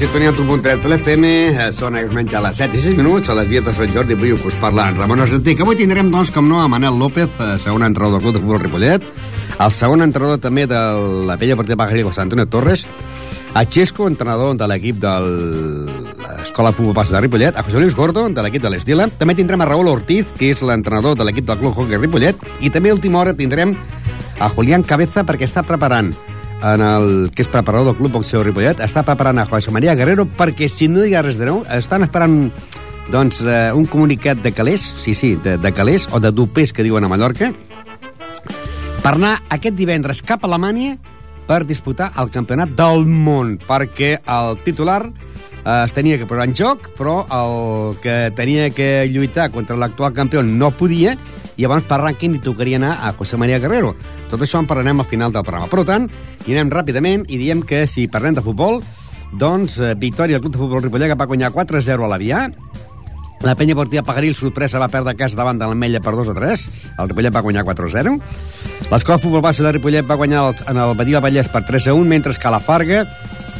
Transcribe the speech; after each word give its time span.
sintonia 0.00 0.32
del 0.32 0.46
1.3 0.48 0.80
de 0.80 0.88
l'FM, 0.88 1.24
són 1.76 1.98
menys 2.14 2.32
a 2.32 2.40
les 2.40 2.56
7 2.56 2.72
i 2.72 2.80
6 2.80 2.96
minuts, 2.96 3.28
a 3.28 3.34
les 3.36 3.48
vies 3.50 3.64
de 3.66 3.72
Sant 3.76 3.90
Jordi, 3.92 4.14
avui 4.16 4.32
us 4.32 4.54
parla 4.56 4.86
en 4.88 4.96
Ramon 4.96 5.20
Argentí, 5.20 5.52
que 5.52 5.60
avui 5.60 5.76
tindrem, 5.76 6.08
doncs, 6.08 6.30
com 6.32 6.46
no, 6.48 6.62
a 6.62 6.68
Manel 6.72 6.96
López, 6.96 7.28
eh, 7.36 7.58
segon 7.60 7.84
entrenador 7.84 8.16
del 8.16 8.22
Club 8.22 8.32
de 8.32 8.40
Futbol 8.40 8.62
Ripollet, 8.62 9.04
el 9.60 9.74
segon 9.76 10.00
entrenador 10.00 10.40
també 10.40 10.64
de 10.70 10.80
la 11.28 11.36
vella 11.36 11.58
partida 11.60 11.76
Pajaril, 11.76 12.06
José 12.08 12.22
Antonio 12.24 12.48
Torres, 12.48 12.86
a 13.52 13.66
Xesco, 13.66 14.08
entrenador 14.08 14.56
de 14.56 14.70
l'equip 14.72 15.04
de 15.04 15.12
l'Escola 15.20 16.72
Futbol 16.72 16.96
Passa 16.96 17.18
de 17.18 17.26
Ripollet, 17.26 17.60
a 17.60 17.66
José 17.68 17.84
Luis 17.84 17.94
Gordo, 17.94 18.24
de 18.32 18.46
l'equip 18.46 18.64
de 18.64 18.72
l'Esdila, 18.72 19.10
també 19.20 19.36
tindrem 19.36 19.60
a 19.60 19.68
Raúl 19.68 19.92
Ortiz, 19.92 20.32
que 20.32 20.48
és 20.54 20.64
l'entrenador 20.64 21.20
de 21.20 21.28
l'equip 21.28 21.44
del 21.44 21.60
Club 21.60 21.76
Hockey 21.76 22.00
Ripollet, 22.00 22.40
i 22.64 22.72
també 22.72 22.88
a 22.88 22.96
última 22.96 23.20
hora 23.20 23.36
tindrem 23.36 23.76
a 24.40 24.48
Julián 24.48 24.80
Cabeza 24.80 25.28
perquè 25.28 25.44
està 25.44 25.60
preparant 25.60 26.14
en 26.62 26.82
el 26.84 27.30
que 27.34 27.44
és 27.44 27.50
preparador 27.50 27.90
del 27.90 27.98
Club 27.98 28.18
Boxeo 28.18 28.42
Ripollet, 28.44 28.80
està 28.84 29.02
preparant 29.06 29.40
a 29.40 29.46
José 29.48 29.72
María 29.72 29.94
Guerrero 29.98 30.26
perquè, 30.38 30.68
si 30.68 30.88
no 30.88 31.04
hi 31.04 31.14
ha 31.14 31.24
res 31.24 31.40
de 31.40 31.48
nou, 31.48 31.62
estan 31.72 32.04
esperant 32.06 32.50
doncs, 33.10 33.40
eh, 33.42 33.72
un 33.74 33.86
comunicat 33.90 34.42
de 34.44 34.52
calés, 34.52 34.84
sí, 35.00 35.14
sí, 35.14 35.34
de, 35.36 35.56
de 35.58 35.72
calés, 35.72 36.06
o 36.12 36.20
de 36.20 36.30
dupers, 36.30 36.72
que 36.72 36.86
diuen 36.86 37.04
a 37.04 37.10
Mallorca, 37.10 37.50
per 39.00 39.14
anar 39.14 39.38
aquest 39.48 39.74
divendres 39.78 40.20
cap 40.22 40.44
a 40.44 40.50
Alemanya 40.50 40.98
per 41.48 41.64
disputar 41.66 42.12
el 42.20 42.30
campionat 42.30 42.76
del 42.78 43.06
món, 43.08 43.56
perquè 43.66 44.18
el 44.20 44.60
titular 44.62 45.02
es 45.64 45.92
tenia 45.96 46.18
que 46.18 46.28
posar 46.28 46.46
en 46.48 46.54
joc, 46.56 46.88
però 46.96 47.20
el 47.36 47.98
que 48.00 48.16
tenia 48.36 48.70
que 48.72 49.06
lluitar 49.10 49.50
contra 49.52 49.76
l'actual 49.76 50.14
campió 50.16 50.42
no 50.42 50.72
podia, 50.76 51.16
i 51.60 51.66
abans 51.68 51.84
per 51.84 52.00
rànquing 52.00 52.38
li 52.38 52.40
tocaria 52.40 52.78
anar 52.80 52.94
a 53.04 53.12
José 53.18 53.36
María 53.36 53.60
Guerrero. 53.60 53.92
Tot 54.30 54.40
això 54.40 54.62
en 54.62 54.68
parlarem 54.70 55.02
al 55.02 55.08
final 55.10 55.34
del 55.34 55.44
programa. 55.44 55.68
Per 55.68 55.84
tant, 55.84 56.08
hi 56.46 56.56
anem 56.56 56.72
ràpidament 56.72 57.26
i 57.28 57.40
diem 57.40 57.60
que 57.66 57.84
si 57.90 58.08
parlem 58.08 58.38
de 58.38 58.44
futbol, 58.44 58.80
doncs 59.36 59.76
eh, 59.78 59.94
victòria 59.94 60.38
del 60.38 60.46
Club 60.46 60.56
de 60.56 60.62
Futbol 60.62 60.82
Ripollet 60.86 61.12
que 61.12 61.18
va 61.20 61.28
guanyar 61.28 61.52
4-0 61.52 62.06
a 62.06 62.10
l'Avià, 62.10 62.46
la 63.40 63.54
penya 63.56 63.72
portia 63.76 64.02
Pagaril, 64.04 64.34
sorpresa, 64.36 64.80
va 64.80 64.90
perdre 64.92 65.14
cas 65.16 65.32
davant 65.32 65.56
de 65.56 65.64
l'Ametlla 65.64 66.02
per 66.04 66.12
2 66.12 66.28
a 66.28 66.34
3. 66.36 66.64
El 67.00 67.08
Ripollet 67.08 67.32
va 67.32 67.40
guanyar 67.40 67.64
4-0. 67.64 68.18
L'escola 68.90 69.20
Futbol 69.22 69.40
Base 69.40 69.64
de 69.64 69.72
Ripollet 69.72 70.04
va 70.04 70.18
guanyar 70.20 70.42
en 70.68 70.76
el 70.76 70.92
del 70.98 71.22
Vallès 71.24 71.48
per 71.48 71.64
3 71.64 71.88
a 71.88 71.94
1, 71.96 72.04
mentre 72.04 72.34
que 72.36 72.52
la 72.52 72.60
Farga 72.60 73.06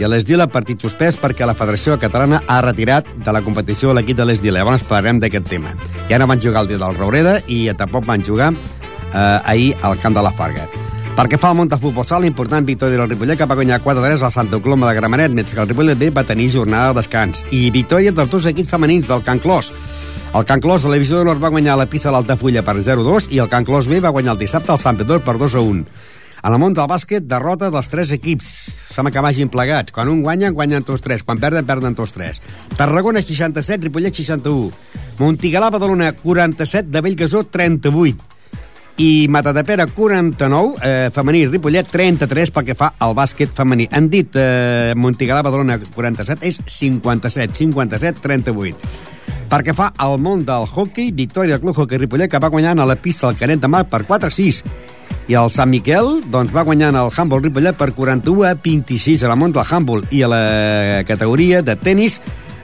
i 0.01 0.05
a 0.05 0.09
l'Esdila 0.09 0.47
partit 0.49 0.81
suspès 0.81 1.19
perquè 1.21 1.45
la 1.45 1.53
Federació 1.53 1.99
Catalana 2.01 2.39
ha 2.49 2.61
retirat 2.65 3.09
de 3.21 3.33
la 3.37 3.43
competició 3.45 3.93
l'equip 3.93 4.17
de 4.17 4.25
l'Esdila. 4.25 4.63
Llavors 4.63 4.87
parlarem 4.89 5.21
d'aquest 5.21 5.51
tema. 5.51 5.75
Ja 6.09 6.17
no 6.19 6.29
van 6.31 6.41
jugar 6.41 6.63
el 6.65 6.71
dia 6.71 6.81
del 6.81 6.97
Raureda 6.97 7.35
i 7.53 7.67
tampoc 7.77 8.07
van 8.09 8.25
jugar 8.25 8.55
eh, 8.55 9.19
ahir 9.45 9.75
al 9.83 9.99
camp 10.01 10.17
de 10.17 10.23
la 10.25 10.33
Farga. 10.33 10.65
Perquè 11.19 11.37
fa 11.37 11.51
el 11.53 11.59
munt 11.59 11.69
de 11.69 11.77
futbol 11.77 12.07
sala, 12.09 12.25
important 12.25 12.65
victòria 12.65 12.97
del 12.97 13.11
Ripollet 13.11 13.37
que 13.37 13.49
va 13.51 13.59
guanyar 13.59 13.83
4-3 13.85 14.23
al 14.25 14.33
Santa 14.33 14.61
Coloma 14.65 14.89
de 14.89 14.95
Gramenet, 14.97 15.35
mentre 15.37 15.55
que 15.55 15.61
el 15.61 15.69
Ripollet 15.69 15.99
B 15.99 16.09
va 16.17 16.25
tenir 16.25 16.49
jornada 16.55 16.95
de 16.95 17.03
descans. 17.03 17.45
I 17.51 17.69
victòria 17.75 18.15
dels 18.17 18.31
dos 18.33 18.47
equips 18.49 18.73
femenins 18.73 19.11
del 19.11 19.27
Can 19.27 19.43
Clos. 19.43 19.69
El 20.33 20.47
Can 20.49 20.63
Clos 20.65 20.87
de 20.87 20.89
la 20.89 20.97
Divisió 20.97 21.19
d'Honor 21.19 21.43
va 21.43 21.53
guanyar 21.53 21.77
la 21.77 21.91
pista 21.91 22.09
a 22.09 22.15
l'Altafulla 22.15 22.65
per 22.65 22.79
0-2 22.79 23.29
i 23.35 23.43
el 23.43 23.53
Can 23.53 23.69
Clos 23.69 23.91
B 23.91 24.01
va 24.01 24.15
guanyar 24.17 24.39
el 24.39 24.41
dissabte 24.47 24.73
al 24.73 24.81
Sant 24.81 24.97
Pedor 24.97 25.21
per 25.27 25.37
2-1. 25.37 25.85
A 26.41 26.51
la 26.53 26.59
món 26.61 26.73
del 26.77 26.89
bàsquet, 26.89 27.27
derrota 27.29 27.69
dels 27.73 27.89
tres 27.93 28.13
equips. 28.17 28.49
Sembla 28.91 29.13
que 29.13 29.25
vagin 29.25 29.51
plegats. 29.53 29.93
Quan 29.93 30.09
un 30.09 30.23
guanya, 30.25 30.51
guanyen 30.57 30.87
tots 30.87 31.05
tres. 31.05 31.23
Quan 31.23 31.41
perden, 31.41 31.67
perden 31.69 31.97
tots 31.99 32.15
tres. 32.17 32.41
Tarragona, 32.79 33.23
67, 33.23 33.85
Ripollet, 33.85 34.17
61. 34.17 34.71
Montigalà, 35.21 35.69
Badalona, 35.71 36.13
47, 36.17 36.89
de 36.89 37.03
Bellgasó, 37.05 37.45
38 37.45 38.39
i 39.01 39.29
Matadepera 39.33 39.87
49, 39.87 40.75
eh, 40.83 41.11
femení, 41.13 41.47
Ripollet 41.49 41.89
33 41.89 42.51
pel 42.53 42.67
que 42.69 42.77
fa 42.77 42.91
al 42.99 43.15
bàsquet 43.17 43.53
femení. 43.57 43.87
Han 43.91 44.11
dit 44.13 44.37
eh, 44.37 44.93
Montigalà, 44.97 45.41
Badalona 45.47 45.79
47, 45.81 46.45
és 46.45 46.61
57, 46.67 47.57
57, 47.57 48.21
38. 48.21 48.91
Perquè 49.51 49.75
fa 49.75 49.89
al 49.97 50.19
món 50.23 50.45
del 50.47 50.69
hockey, 50.69 51.11
victòria 51.17 51.57
del 51.57 51.65
Club 51.65 51.81
Hockey 51.81 51.99
Ripollet, 51.99 52.31
que 52.31 52.39
va 52.43 52.53
guanyant 52.53 52.79
a 52.79 52.87
la 52.87 52.97
pista 53.01 53.27
del 53.31 53.41
Canet 53.41 53.65
de 53.65 53.73
Mar 53.73 53.87
per 53.89 54.05
4-6. 54.07 54.61
I 55.31 55.37
el 55.39 55.47
Sant 55.55 55.71
Miquel 55.71 56.09
doncs, 56.27 56.51
va 56.51 56.65
guanyant 56.67 56.97
el 56.99 57.09
Humboldt 57.15 57.45
Ripollet 57.47 57.77
per 57.79 57.93
41 57.95 58.49
a 58.49 58.57
26 58.59 59.23
a 59.23 59.29
la 59.31 59.37
món 59.39 59.53
del 59.55 59.63
Humboldt. 59.63 60.11
I 60.11 60.25
a 60.27 60.31
la 60.33 60.41
categoria 61.07 61.61
de 61.63 61.77
tennis, 61.79 62.17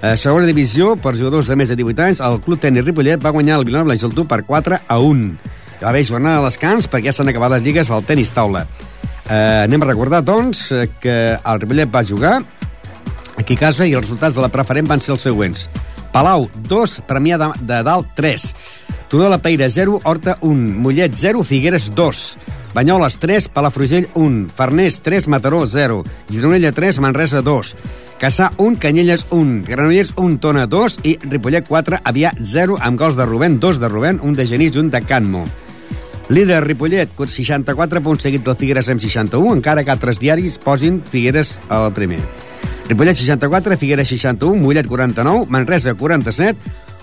a 0.02 0.16
segona 0.18 0.48
divisió, 0.48 0.96
per 0.98 1.12
jugadors 1.14 1.46
de 1.46 1.54
més 1.54 1.70
de 1.70 1.76
18 1.78 2.02
anys, 2.02 2.22
el 2.26 2.40
Club 2.42 2.58
Tenis 2.64 2.82
Ripollet 2.82 3.22
va 3.22 3.30
guanyar 3.36 3.60
el 3.60 3.68
Vilanova 3.68 3.94
i 3.94 4.02
Geltrú 4.02 4.24
per 4.26 4.40
4 4.48 4.80
a 4.82 4.98
1. 4.98 5.28
Va 5.84 5.92
haver 5.92 6.02
jornada 6.08 6.40
de 6.40 6.48
descans 6.48 6.90
perquè 6.90 7.12
ja 7.12 7.14
s'han 7.14 7.30
acabat 7.30 7.54
les 7.54 7.62
lligues 7.68 7.92
al 7.94 8.02
tenis 8.08 8.34
taula. 8.34 8.64
Eh, 9.30 9.62
anem 9.68 9.86
a 9.86 9.90
recordar, 9.92 10.24
doncs, 10.26 10.66
que 10.98 11.16
el 11.38 11.62
Ripollet 11.62 11.94
va 11.94 12.02
jugar 12.02 12.40
aquí 13.38 13.54
a 13.54 13.62
casa 13.62 13.86
i 13.86 13.94
els 13.94 14.08
resultats 14.08 14.34
de 14.34 14.42
la 14.42 14.50
preferent 14.50 14.90
van 14.90 15.04
ser 15.04 15.14
els 15.14 15.22
següents. 15.28 15.68
Palau, 16.10 16.48
2, 16.66 16.98
Premià 17.06 17.38
de, 17.38 17.52
de 17.62 17.78
Dalt, 17.86 18.10
3. 18.18 18.50
Turó 19.08 19.24
de 19.24 19.30
la 19.30 19.38
Peira, 19.38 19.68
0, 19.70 20.00
Horta, 20.02 20.38
1. 20.40 20.72
Mollet, 20.80 21.12
0, 21.14 21.44
Figueres, 21.44 21.94
2. 21.94 22.38
Banyoles, 22.74 23.18
3, 23.18 23.48
Palafrugell, 23.48 24.08
1. 24.14 24.48
Farners, 24.54 25.00
3, 25.00 25.28
Mataró, 25.28 25.66
0. 25.66 26.04
Gironella, 26.30 26.72
3, 26.72 26.98
Manresa, 26.98 27.42
2. 27.42 27.76
Caçà, 28.18 28.50
1, 28.56 28.78
Canyelles, 28.78 29.26
1. 29.30 29.62
Granollers, 29.66 30.12
1, 30.16 30.38
Tona, 30.38 30.66
2. 30.66 31.00
I 31.04 31.18
Ripollet, 31.22 31.66
4, 31.68 32.00
Avià, 32.02 32.32
0, 32.42 32.78
amb 32.80 32.98
gols 32.98 33.16
de 33.16 33.26
Rubén, 33.26 33.60
2 33.60 33.78
de 33.78 33.88
Rubén, 33.88 34.20
1 34.22 34.34
de 34.34 34.46
Genís 34.46 34.74
i 34.74 34.80
1 34.80 34.90
de 34.90 35.02
Canmo. 35.02 35.44
Líder 36.28 36.64
Ripollet, 36.64 37.12
64 37.14 38.02
punts 38.02 38.24
seguit 38.26 38.42
del 38.42 38.56
Figueres 38.58 38.88
amb 38.90 39.00
61, 39.00 39.52
encara 39.54 39.84
que 39.86 39.92
altres 39.94 40.18
diaris 40.18 40.58
posin 40.58 40.98
Figueres 41.06 41.60
al 41.70 41.92
primer. 41.94 42.18
Ripollet 42.88 43.14
64, 43.14 43.76
Figueres 43.78 44.08
61, 44.10 44.58
Mollet 44.58 44.88
49, 44.90 45.46
Manresa 45.48 45.94
47, 45.94 46.58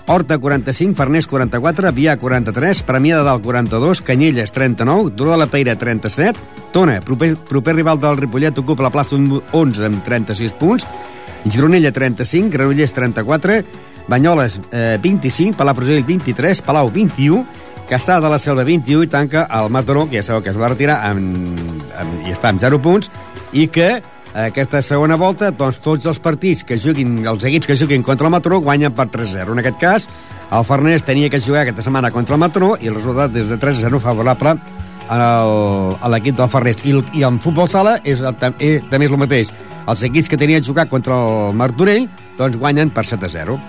Horta 0.06 0.38
45, 0.38 0.98
Farners 0.98 1.28
44, 1.32 1.92
Vià 1.96 2.18
43, 2.20 2.82
Premià 2.84 3.22
de 3.22 3.24
Dalt 3.24 3.44
42, 3.46 4.02
Canyelles 4.04 4.52
39, 4.52 5.14
Duró 5.16 5.32
de 5.32 5.38
la 5.40 5.48
Peira 5.48 5.78
37, 5.80 6.40
Tona, 6.74 7.00
proper, 7.02 7.38
proper 7.38 7.76
rival 7.78 8.02
del 8.02 8.18
Ripollet, 8.18 8.60
ocupa 8.60 8.84
la 8.84 8.92
plaça 8.92 9.16
11 9.16 9.86
amb 9.88 10.04
36 10.04 10.58
punts, 10.60 10.86
Gironella 11.46 11.94
35, 11.96 12.52
Granollers 12.52 12.92
34, 12.94 13.62
Banyoles 14.08 14.60
eh, 14.72 14.98
25, 15.02 15.56
Palafrugell 15.56 16.04
23, 16.04 16.62
Palau 16.62 16.92
21, 16.92 17.46
Caçà 17.88 18.20
de 18.24 18.32
la 18.32 18.40
Selva 18.40 18.64
21 18.68 19.06
i 19.08 19.12
tanca 19.12 19.46
el 19.52 19.72
Mataró, 19.72 20.08
que 20.10 20.20
ja 20.20 20.28
sabeu 20.28 20.44
que 20.44 20.52
es 20.52 20.60
va 20.60 20.72
retirar 20.72 21.00
amb, 21.08 21.48
amb, 22.00 22.28
i 22.28 22.36
està 22.36 22.52
amb 22.52 22.60
0 22.60 22.80
punts, 22.84 23.12
i 23.56 23.68
que 23.72 24.02
aquesta 24.34 24.82
segona 24.82 25.16
volta, 25.20 25.52
doncs 25.54 25.78
tots 25.84 26.08
els 26.10 26.20
partits 26.24 26.64
que 26.66 26.78
juguin, 26.82 27.20
els 27.30 27.44
equips 27.46 27.70
que 27.70 27.78
juguin 27.78 28.06
contra 28.06 28.28
el 28.28 28.34
Mataró 28.34 28.60
guanyen 28.66 28.94
per 28.98 29.06
3-0. 29.14 29.54
En 29.54 29.62
aquest 29.62 29.78
cas, 29.82 30.08
el 30.50 30.66
Farners 30.66 31.06
tenia 31.06 31.30
que 31.30 31.42
jugar 31.42 31.64
aquesta 31.64 31.86
setmana 31.86 32.12
contra 32.12 32.34
el 32.36 32.42
Mataró 32.42 32.74
i 32.82 32.90
el 32.90 32.98
resultat 32.98 33.36
és 33.38 33.52
de 33.54 33.60
3-0 33.62 34.02
favorable 34.02 34.58
a 35.14 36.10
l'equip 36.10 36.40
del 36.40 36.50
Farners. 36.50 36.82
I, 36.86 36.98
I 37.20 37.28
en 37.30 37.38
futbol 37.44 37.70
sala 37.70 38.00
és, 38.02 38.24
és, 38.24 38.82
també 38.90 39.06
és 39.06 39.14
el 39.14 39.22
mateix. 39.22 39.54
Els 39.84 40.04
equips 40.10 40.32
que 40.32 40.40
tenien 40.40 40.64
jugar 40.66 40.88
contra 40.90 41.14
el 41.14 41.56
Martorell 41.60 42.10
doncs 42.40 42.58
guanyen 42.58 42.90
per 42.90 43.06
7-0. 43.06 43.60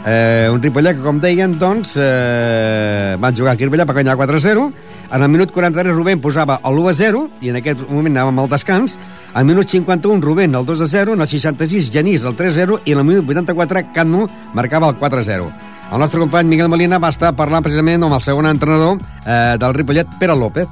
Eh, 0.00 0.48
un 0.48 0.62
Ripollet 0.62 0.96
que, 0.96 1.04
com 1.04 1.18
deien, 1.20 1.58
doncs, 1.60 1.92
eh, 2.00 3.16
van 3.20 3.36
jugar 3.36 3.52
a 3.52 3.60
Ripollet 3.60 3.86
per 3.86 3.98
guanyar 3.98 4.16
4-0. 4.16 4.70
En 5.12 5.22
el 5.22 5.28
minut 5.28 5.50
43 5.50 5.92
Rubén 5.92 6.20
posava 6.22 6.60
el 6.62 6.76
1-0 6.78 7.24
i 7.42 7.50
en 7.50 7.56
aquest 7.58 7.80
moment 7.88 8.14
anàvem 8.14 8.36
al 8.38 8.50
descans. 8.52 8.94
Al 9.34 9.44
minut 9.44 9.66
51 9.66 10.22
Rubén 10.22 10.54
el 10.54 10.66
2-0, 10.66 11.16
en 11.16 11.24
el 11.24 11.28
66 11.28 11.90
Genís 11.90 12.22
el 12.22 12.36
3-0 12.38 12.78
i 12.84 12.94
en 12.94 13.02
el 13.02 13.04
minut 13.08 13.26
84 13.26 13.90
Canmo 13.94 14.28
marcava 14.54 14.88
el 14.88 14.96
4-0. 14.96 15.50
El 15.90 15.98
nostre 15.98 16.20
company 16.20 16.46
Miguel 16.46 16.68
Molina 16.70 17.00
va 17.02 17.10
estar 17.10 17.32
parlant 17.34 17.66
precisament 17.66 18.06
amb 18.06 18.14
el 18.14 18.22
segon 18.22 18.46
entrenador 18.46 19.00
eh, 19.26 19.56
del 19.58 19.74
Ripollet, 19.74 20.06
Pere 20.20 20.36
López. 20.38 20.68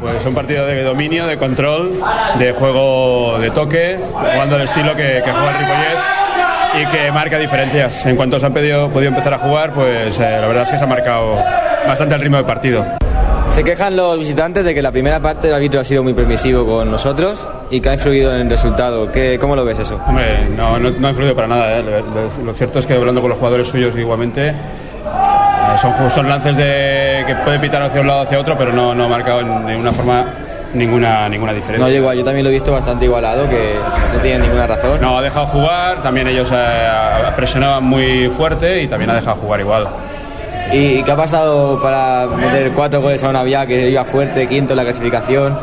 Pues 0.00 0.24
un 0.24 0.34
partido 0.34 0.64
de 0.64 0.84
dominio, 0.84 1.26
de 1.26 1.36
control, 1.36 1.90
de 2.38 2.52
juego 2.52 3.38
de 3.40 3.50
toque, 3.50 3.98
jugando 4.14 4.56
el 4.56 4.62
estilo 4.62 4.94
que, 4.94 5.20
que 5.24 5.32
juega 5.32 5.50
el 5.50 5.58
Ripollet 5.58 6.20
y 6.80 6.86
que 6.86 7.10
marca 7.10 7.36
diferencias. 7.36 8.06
En 8.06 8.14
cuanto 8.14 8.38
se 8.38 8.46
han 8.46 8.54
pedido, 8.54 8.88
podido 8.90 9.08
empezar 9.08 9.34
a 9.34 9.38
jugar, 9.38 9.72
pues 9.72 10.20
eh, 10.20 10.38
la 10.40 10.46
verdad 10.46 10.62
es 10.62 10.70
que 10.70 10.78
se 10.78 10.84
ha 10.84 10.86
marcado 10.86 11.36
bastante 11.86 12.14
el 12.14 12.20
ritmo 12.20 12.36
del 12.36 12.46
partido. 12.46 12.86
Se 13.50 13.64
quejan 13.64 13.96
los 13.96 14.18
visitantes 14.18 14.64
de 14.64 14.74
que 14.74 14.80
la 14.80 14.92
primera 14.92 15.20
parte 15.20 15.48
el 15.48 15.54
árbitro 15.54 15.80
ha 15.80 15.84
sido 15.84 16.02
muy 16.02 16.14
permisivo 16.14 16.64
con 16.64 16.90
nosotros 16.90 17.46
y 17.70 17.80
que 17.80 17.88
ha 17.88 17.94
influido 17.94 18.34
en 18.34 18.42
el 18.42 18.50
resultado. 18.50 19.10
¿Qué, 19.10 19.38
¿Cómo 19.40 19.56
lo 19.56 19.64
ves 19.64 19.80
eso? 19.80 20.00
Hombre, 20.06 20.48
no, 20.56 20.78
no, 20.78 20.90
no 20.90 21.06
ha 21.06 21.10
influido 21.10 21.34
para 21.34 21.48
nada. 21.48 21.78
¿eh? 21.78 21.82
Lo, 21.82 22.44
lo, 22.44 22.54
cierto 22.54 22.78
es 22.78 22.86
que 22.86 22.94
hablando 22.94 23.20
con 23.20 23.28
los 23.30 23.38
jugadores 23.38 23.68
suyos 23.68 23.94
igualmente, 23.96 24.48
eh, 24.48 24.54
son, 25.80 26.10
son 26.10 26.28
lances 26.28 26.56
de, 26.56 27.24
que 27.26 27.34
puede 27.44 27.58
pitar 27.58 27.82
hacia 27.82 28.00
un 28.00 28.06
lado 28.06 28.20
hacia 28.20 28.38
otro, 28.38 28.56
pero 28.56 28.72
no, 28.72 28.94
no 28.94 29.04
ha 29.04 29.08
marcado 29.08 29.40
en 29.40 29.66
ninguna 29.66 29.92
forma 29.92 30.24
ninguna, 30.74 31.28
ninguna 31.28 31.52
diferencia. 31.52 31.86
No, 31.86 31.92
igual, 31.92 32.16
yo 32.16 32.24
también 32.24 32.44
lo 32.44 32.50
he 32.50 32.54
visto 32.54 32.72
bastante 32.72 33.04
igualado, 33.04 33.48
que 33.48 33.74
no 34.14 34.20
tiene 34.20 34.40
ninguna 34.40 34.66
razón. 34.66 35.00
No, 35.00 35.18
ha 35.18 35.22
dejado 35.22 35.46
jugar, 35.46 36.02
también 36.02 36.28
ellos 36.28 36.48
eh, 36.52 36.88
presionaban 37.36 37.84
muy 37.84 38.28
fuerte 38.28 38.82
y 38.82 38.88
también 38.88 39.10
ha 39.10 39.14
dejado 39.14 39.36
jugar 39.36 39.60
igual. 39.60 39.88
¿Y 40.72 41.02
qué 41.02 41.10
ha 41.10 41.16
pasado 41.16 41.80
para 41.82 42.26
meter 42.28 42.70
cuatro 42.72 43.00
goles 43.00 43.22
a 43.24 43.28
una 43.28 43.42
vía 43.42 43.66
que 43.66 43.90
iba 43.90 44.04
fuerte, 44.04 44.46
quinto 44.48 44.72
en 44.72 44.76
la 44.76 44.84
clasificación? 44.84 45.58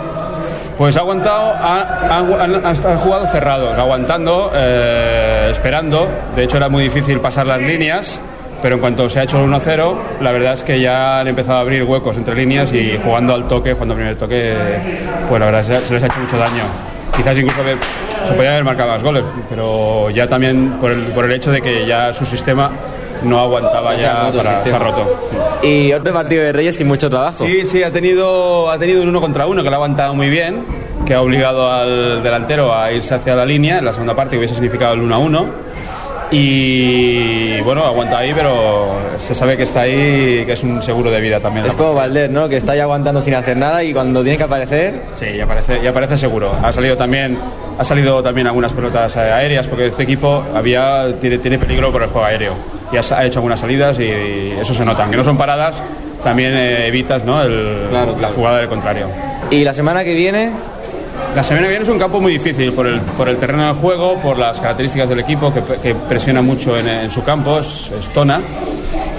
Pues 0.77 0.95
ha 0.95 0.99
aguantado, 0.99 1.53
ha, 1.53 1.81
ha- 2.09 2.43
han, 2.43 2.65
han 2.65 2.97
jugado 2.97 3.25
cerrados, 3.27 3.77
aguantando, 3.77 4.51
eh, 4.53 5.47
esperando. 5.49 6.07
De 6.35 6.43
hecho, 6.43 6.57
era 6.57 6.69
muy 6.69 6.83
difícil 6.83 7.19
pasar 7.19 7.47
las 7.47 7.59
líneas, 7.61 8.19
pero 8.61 8.75
en 8.75 8.81
cuanto 8.81 9.09
se 9.09 9.19
ha 9.19 9.23
hecho 9.23 9.39
el 9.43 9.49
1-0, 9.49 9.95
la 10.21 10.31
verdad 10.31 10.53
es 10.53 10.61
que 10.63 10.79
ya 10.79 11.21
han 11.21 11.27
empezado 11.27 11.57
a 11.57 11.61
abrir 11.61 11.83
huecos 11.83 12.17
entre 12.17 12.35
líneas 12.35 12.73
y 12.73 12.99
jugando 13.03 13.33
al 13.33 13.47
toque, 13.47 13.73
jugando 13.73 13.93
al 13.95 13.99
primer 13.99 14.17
toque, 14.17 14.53
pues 15.29 15.39
la 15.39 15.45
verdad 15.47 15.63
se, 15.63 15.85
se 15.85 15.93
les 15.95 16.03
ha 16.03 16.07
hecho 16.07 16.19
mucho 16.19 16.37
daño. 16.37 16.63
Quizás 17.15 17.35
incluso 17.37 17.61
se 18.27 18.33
podían 18.33 18.51
haber 18.53 18.63
marcado 18.65 18.91
más 18.91 19.01
goles, 19.01 19.23
pero 19.49 20.09
ya 20.11 20.27
también 20.27 20.73
por 20.81 20.91
el, 20.91 21.01
por 21.13 21.25
el 21.25 21.31
hecho 21.31 21.51
de 21.51 21.61
que 21.61 21.87
ya 21.87 22.13
su 22.13 22.23
sistema 22.25 22.69
no 23.23 23.39
aguantaba 23.39 23.95
Ya 23.95 24.01
ya 24.01 24.23
roto 24.23 24.37
para 24.37 24.63
se 24.63 24.75
ha 24.75 24.79
roto. 24.79 25.29
Y 25.63 25.91
otro 25.93 26.13
partido 26.13 26.43
de 26.43 26.51
Reyes 26.53 26.75
sin 26.75 26.87
mucho 26.87 27.09
trabajo. 27.09 27.45
Sí, 27.45 27.65
sí, 27.65 27.83
ha 27.83 27.91
tenido, 27.91 28.69
ha 28.69 28.77
tenido 28.77 29.01
un 29.01 29.09
uno 29.09 29.21
contra 29.21 29.47
uno 29.47 29.63
que 29.63 29.69
lo 29.69 29.75
ha 29.75 29.77
aguantado 29.77 30.13
muy 30.13 30.29
bien, 30.29 30.63
que 31.05 31.13
ha 31.13 31.21
obligado 31.21 31.71
al 31.71 32.21
delantero 32.21 32.73
a 32.73 32.91
irse 32.91 33.15
hacia 33.15 33.35
la 33.35 33.45
línea 33.45 33.79
en 33.79 33.85
la 33.85 33.93
segunda 33.93 34.15
parte, 34.15 34.31
que 34.31 34.37
hubiese 34.39 34.53
significado 34.55 34.93
el 34.93 35.01
1 35.01 35.15
a 35.15 35.17
1. 35.17 35.45
Y 36.29 37.61
bueno, 37.61 37.85
aguanta 37.85 38.17
ahí, 38.17 38.33
pero 38.33 38.87
se 39.17 39.33
sabe 39.33 39.55
que 39.55 39.63
está 39.63 39.81
ahí, 39.81 40.43
que 40.45 40.53
es 40.53 40.63
un 40.63 40.83
seguro 40.83 41.09
de 41.09 41.21
vida 41.21 41.39
también. 41.39 41.65
Es 41.65 41.73
como 41.73 41.93
Valdés, 41.93 42.29
¿no? 42.29 42.49
Que 42.49 42.57
está 42.57 42.73
ahí 42.73 42.81
aguantando 42.81 43.21
sin 43.21 43.33
hacer 43.33 43.55
nada 43.55 43.81
y 43.83 43.93
cuando 43.93 44.21
tiene 44.21 44.37
que 44.37 44.43
aparecer, 44.43 45.03
Sí, 45.15 45.25
ya 45.37 45.45
parece, 45.45 45.81
ya 45.81 45.93
parece 45.93 46.17
seguro. 46.17 46.51
Ha 46.61 46.73
salido 46.73 46.97
también, 46.97 47.37
ha 47.79 47.83
salido 47.83 48.21
también 48.21 48.47
algunas 48.47 48.73
pelotas 48.73 49.15
eh, 49.15 49.19
aéreas 49.19 49.67
porque 49.67 49.87
este 49.87 50.03
equipo 50.03 50.43
había 50.53 51.17
tiene, 51.19 51.37
tiene 51.37 51.57
peligro 51.57 51.91
por 51.93 52.03
el 52.03 52.09
juego 52.09 52.27
aéreo. 52.27 52.76
Y 52.91 52.97
ha, 52.97 53.25
hecho 53.25 53.39
algunas 53.39 53.59
salidas 53.59 53.99
y, 53.99 54.09
eso 54.59 54.73
se 54.73 54.85
nota. 54.85 55.03
Aunque 55.03 55.17
no 55.17 55.23
son 55.23 55.37
paradas, 55.37 55.81
también 56.23 56.53
eh, 56.55 56.87
evitas 56.87 57.23
¿no? 57.23 57.41
el- 57.41 57.87
Claro, 57.89 58.15
la 58.19 58.29
jugada 58.29 58.57
del 58.59 58.67
contrario. 58.67 59.07
Y 59.51 59.63
la 59.63 59.73
semana 59.73 60.03
que 60.03 60.13
viene, 60.13 60.51
La 61.35 61.43
semana 61.43 61.65
que 61.65 61.71
viene 61.71 61.83
es 61.83 61.89
un 61.89 61.99
campo 61.99 62.19
muy 62.19 62.33
difícil 62.33 62.71
por 62.73 62.87
el, 62.87 62.99
por 63.01 63.27
el 63.29 63.37
terreno 63.37 63.65
del 63.67 63.75
juego, 63.75 64.15
por 64.15 64.37
las 64.37 64.59
características 64.59 65.09
del 65.09 65.19
equipo 65.19 65.53
que, 65.53 65.61
que 65.81 65.95
presiona 65.95 66.41
mucho 66.41 66.77
en, 66.77 66.87
en 66.87 67.11
su 67.11 67.23
campo, 67.23 67.59
es, 67.59 67.91
es 67.99 68.09
Tona 68.09 68.39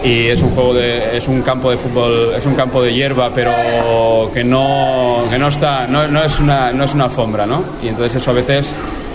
y 0.04 0.26
es 0.28 0.40
un 0.42 0.50
juego 0.50 0.74
de, 0.74 1.16
es 1.16 1.26
un 1.28 1.42
campo 1.42 1.70
de 1.70 1.76
fútbol, 1.76 2.32
es 2.36 2.46
un 2.46 2.54
campo 2.54 2.82
de 2.82 2.94
hierba, 2.94 3.30
pero 3.34 4.30
que 4.32 4.44
no, 4.44 5.24
que 5.30 5.38
no 5.38 5.48
está, 5.48 5.86
no, 5.86 6.06
no 6.08 6.22
es 6.22 6.38
una, 6.38 6.72
no 6.72 6.84
es 6.84 6.94
una 6.94 7.04
alfombra, 7.04 7.46
¿no? 7.46 7.62
Y 7.82 7.88
entonces 7.88 8.22
eso 8.22 8.30
a 8.30 8.34
veces 8.34 8.72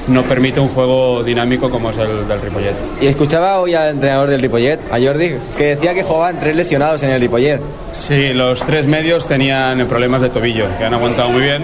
no 0.07 0.21
permite 0.23 0.59
un 0.59 0.67
juego 0.69 1.23
dinámico 1.23 1.69
como 1.69 1.89
es 1.91 1.97
el 1.97 2.27
del 2.27 2.41
Ripollet. 2.41 2.73
y 3.01 3.07
escuchaba 3.07 3.59
hoy 3.59 3.73
al 3.73 3.89
entrenador 3.91 4.29
del 4.29 4.41
Ripollet, 4.41 4.79
a 4.91 4.99
Jordi, 4.99 5.35
que 5.57 5.75
decía 5.75 5.93
que 5.93 6.03
jugaban 6.03 6.39
tres 6.39 6.55
lesionados 6.55 7.01
en 7.03 7.09
el 7.11 7.21
Ripollet. 7.21 7.61
Sí, 7.93 8.33
los 8.33 8.61
tres 8.63 8.85
medios 8.87 9.27
tenían 9.27 9.85
problemas 9.87 10.21
de 10.21 10.29
tobillo, 10.29 10.65
que 10.77 10.85
han 10.85 10.93
aguantado 10.93 11.29
muy 11.29 11.41
bien. 11.43 11.63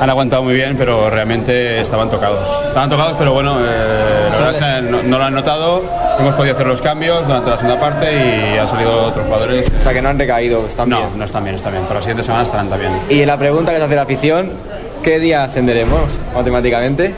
Han 0.00 0.08
aguantado 0.08 0.42
muy 0.42 0.54
bien, 0.54 0.76
pero 0.78 1.10
realmente 1.10 1.78
estaban 1.82 2.08
tocados. 2.10 2.38
Estaban 2.68 2.88
tocados, 2.88 3.16
pero 3.18 3.34
bueno, 3.34 3.58
eh, 3.60 4.28
la 4.30 4.50
verdad 4.50 4.80
no, 4.80 5.02
no 5.02 5.18
lo 5.18 5.24
han 5.24 5.34
notado. 5.34 5.82
Hemos 6.18 6.34
podido 6.36 6.54
hacer 6.54 6.66
los 6.66 6.80
cambios 6.80 7.26
durante 7.26 7.50
la 7.50 7.58
segunda 7.58 7.78
parte 7.78 8.06
y 8.10 8.56
han 8.56 8.66
salido 8.66 9.04
otros 9.04 9.26
jugadores. 9.26 9.70
O 9.78 9.82
sea, 9.82 9.92
que 9.92 10.00
no 10.00 10.08
han 10.08 10.18
recaído, 10.18 10.66
están 10.66 10.88
No, 10.88 10.96
bien. 10.96 11.10
no 11.18 11.24
están 11.26 11.44
bien, 11.44 11.56
están 11.56 11.72
bien. 11.72 11.84
Para 11.84 11.96
la 11.96 12.00
siguiente 12.00 12.24
semana 12.24 12.44
estarán 12.44 12.70
también. 12.70 12.92
Y 13.10 13.26
la 13.26 13.36
pregunta 13.36 13.72
que 13.72 13.76
se 13.78 13.84
hace 13.84 13.94
la 13.94 14.02
afición, 14.02 14.50
¿qué 15.02 15.18
día 15.18 15.44
ascenderemos 15.44 16.00
matemáticamente? 16.34 17.12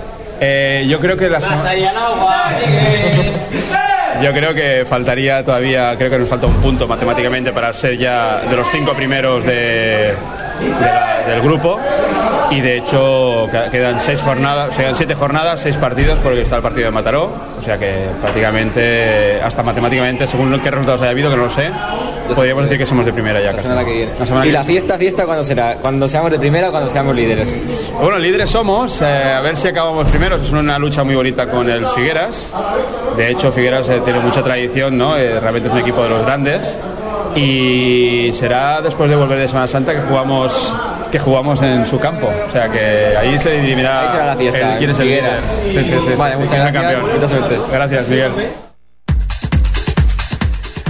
Eh, 0.44 0.84
yo 0.88 0.98
creo 0.98 1.16
que 1.16 1.28
la. 1.28 1.38
Yo 4.20 4.32
creo 4.32 4.54
que 4.54 4.84
faltaría 4.88 5.44
todavía, 5.44 5.94
creo 5.96 6.10
que 6.10 6.18
nos 6.18 6.28
falta 6.28 6.46
un 6.46 6.54
punto 6.54 6.86
matemáticamente 6.88 7.52
para 7.52 7.72
ser 7.72 7.96
ya 7.96 8.40
de 8.40 8.56
los 8.56 8.68
cinco 8.70 8.92
primeros 8.94 9.44
de, 9.44 10.14
de 10.64 10.86
la- 10.86 11.22
del 11.26 11.40
grupo. 11.42 11.78
Y 12.50 12.60
de 12.60 12.76
hecho 12.78 13.48
que- 13.50 13.70
quedan 13.70 13.98
seis 14.02 14.20
jornadas, 14.20 14.76
quedan 14.76 14.94
siete 14.94 15.14
jornadas, 15.14 15.60
seis 15.60 15.76
partidos, 15.78 16.18
porque 16.18 16.42
está 16.42 16.56
el 16.56 16.62
partido 16.62 16.84
de 16.86 16.90
Mataró. 16.90 17.30
O 17.58 17.62
sea 17.62 17.78
que 17.78 18.06
prácticamente, 18.20 19.40
hasta 19.42 19.62
matemáticamente, 19.62 20.26
según 20.26 20.58
qué 20.60 20.70
resultados 20.70 21.00
haya 21.00 21.12
habido, 21.12 21.30
que 21.30 21.36
no 21.36 21.44
lo 21.44 21.50
sé, 21.50 21.70
podríamos 22.34 22.64
decir 22.64 22.76
que 22.78 22.84
somos 22.84 23.06
de 23.06 23.12
primera 23.12 23.40
ya. 23.40 23.46
La 23.46 23.52
casi. 23.52 23.62
semana 23.62 23.84
que 23.86 23.92
viene. 23.92 24.12
La 24.18 24.26
semana 24.26 24.44
¿Y 24.44 24.48
que 24.48 24.52
la 24.52 24.64
fiesta, 24.64 24.98
fiesta 24.98 25.24
cuándo 25.24 25.44
será? 25.44 25.76
¿Cuando 25.76 26.08
seamos 26.08 26.30
de 26.30 26.38
primera 26.38 26.68
o 26.68 26.70
cuando 26.72 26.90
seamos 26.90 27.14
líderes? 27.16 27.48
Bueno, 28.00 28.18
líderes 28.18 28.50
somos, 28.50 29.00
eh, 29.00 29.06
a 29.34 29.40
ver 29.40 29.56
si 29.56 29.68
acabamos 29.68 30.06
primeros. 30.08 30.42
Es 30.42 30.52
una 30.52 30.78
lucha 30.78 31.04
muy 31.04 31.14
bonita 31.14 31.46
con 31.46 31.70
el 31.70 31.86
Figueras. 31.88 32.50
De 33.16 33.30
hecho, 33.30 33.50
Figueras 33.52 33.88
eh, 33.88 34.00
tiene 34.04 34.18
mucha 34.20 34.42
tradición, 34.42 34.98
¿no? 34.98 35.16
Eh, 35.16 35.38
realmente 35.40 35.68
es 35.68 35.72
un 35.74 35.80
equipo 35.80 36.02
de 36.02 36.10
los 36.10 36.24
grandes. 36.26 36.76
Y 37.36 38.32
será 38.34 38.80
después 38.82 39.08
de 39.08 39.16
volver 39.16 39.38
de 39.38 39.48
Semana 39.48 39.66
Santa 39.68 39.92
que 39.94 40.00
jugamos 40.02 40.74
que 41.10 41.18
jugamos 41.18 41.60
en 41.62 41.86
su 41.86 41.98
campo. 41.98 42.30
O 42.48 42.52
sea 42.52 42.70
que 42.70 43.14
ahí 43.16 43.38
se 43.38 43.60
dirimirá 43.60 44.02
Ahí 44.02 44.08
será 44.08 44.26
la 44.26 44.36
fiesta, 44.36 44.72
el- 44.72 44.78
quién 44.78 44.90
es 44.90 44.98
el 44.98 45.06
líder. 45.08 45.38
Sí, 45.72 45.78
sí, 45.78 45.84
sí, 46.06 46.14
Vale, 46.16 46.34
sí, 46.36 46.40
muchas 46.40 46.58
gracias, 46.58 46.72
campeón. 46.82 47.14
mucha 47.14 47.28
suerte. 47.28 47.58
Gracias, 47.72 48.08
Miguel. 48.08 48.32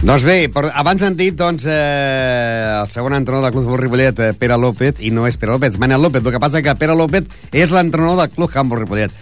Doncs 0.03 0.25
bé, 0.27 0.49
per, 0.50 0.65
abans 0.75 1.03
han 1.06 1.15
dit 1.15 1.37
doncs, 1.39 1.62
eh, 1.71 2.81
el 2.83 2.88
segon 2.91 3.15
entrenador 3.15 3.45
del 3.47 3.53
Club 3.55 3.65
Futbol 3.69 3.79
Ripollet, 3.85 4.19
eh, 4.19 4.33
Pere 4.35 4.56
López, 4.59 4.97
i 4.99 5.12
no 5.15 5.29
és 5.29 5.37
Pere 5.38 5.53
López, 5.55 5.79
Manel 5.79 6.03
López. 6.03 6.25
El 6.27 6.33
que 6.35 6.41
passa 6.43 6.61
que 6.61 6.75
Pere 6.75 6.97
López 6.99 7.29
és 7.53 7.71
l'entrenador 7.71 8.19
del 8.19 8.31
Club 8.35 8.50
Handball 8.53 8.81
Ripollet. 8.81 9.12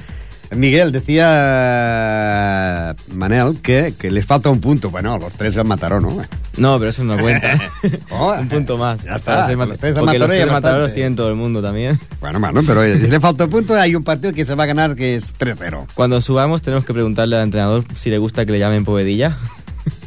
Miguel, 0.53 0.91
decía 0.93 2.91
eh, 2.91 2.95
Manel 3.15 3.59
que, 3.63 3.95
que 3.99 4.11
les 4.11 4.27
falta 4.27 4.51
un 4.51 4.61
punto. 4.61 4.91
Bueno, 4.91 5.19
los 5.19 5.33
tres 5.35 5.55
del 5.55 5.65
Mataró, 5.65 6.01
¿no? 6.01 6.11
No, 6.57 6.79
pero 6.79 6.91
eso 6.91 7.05
no 7.05 7.17
cuenta. 7.19 7.59
Oh, 8.11 8.35
un 8.39 8.49
punto 8.49 8.77
más. 8.77 9.03
ya 9.05 9.17
está. 9.17 9.51
Los 9.53 9.79
tres 9.79 9.95
Porque 9.95 10.01
Mataró 10.01 10.19
los 10.19 10.29
tres 10.29 10.47
mataros 10.51 10.81
los 10.83 10.93
tienen 10.93 11.17
todo 11.17 11.29
el 11.29 11.37
mundo 11.37 11.63
también. 11.63 11.99
Bueno, 12.21 12.41
bueno, 12.41 12.63
pero 12.67 12.83
le 12.85 13.21
falta 13.21 13.45
un 13.45 13.51
punto. 13.51 13.75
Hay 13.77 13.95
un 13.95 14.03
partido 14.03 14.33
que 14.33 14.45
se 14.45 14.55
va 14.55 14.65
a 14.65 14.67
ganar 14.67 14.97
que 14.97 15.15
es 15.15 15.35
3-0. 15.39 15.87
Cuando 15.95 16.21
subamos 16.21 16.63
tenemos 16.63 16.85
que 16.85 16.93
preguntarle 16.93 17.37
al 17.37 17.45
entrenador 17.45 17.85
si 17.97 18.11
le 18.11 18.19
gusta 18.19 18.45
que 18.45 18.53
le 18.53 18.59
llamen 18.59 18.85
Povedilla. 18.85 19.37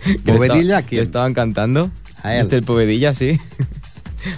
Que 0.03 0.33
¿Povedilla 0.33 0.59
estaba- 0.61 0.81
quién? 0.83 0.99
Le 0.99 1.03
estaban 1.03 1.33
cantando. 1.33 1.89
A 2.21 2.35
él. 2.35 2.41
Este 2.41 2.57
el 2.57 2.63
Povedilla, 2.63 3.13
sí. 3.13 3.39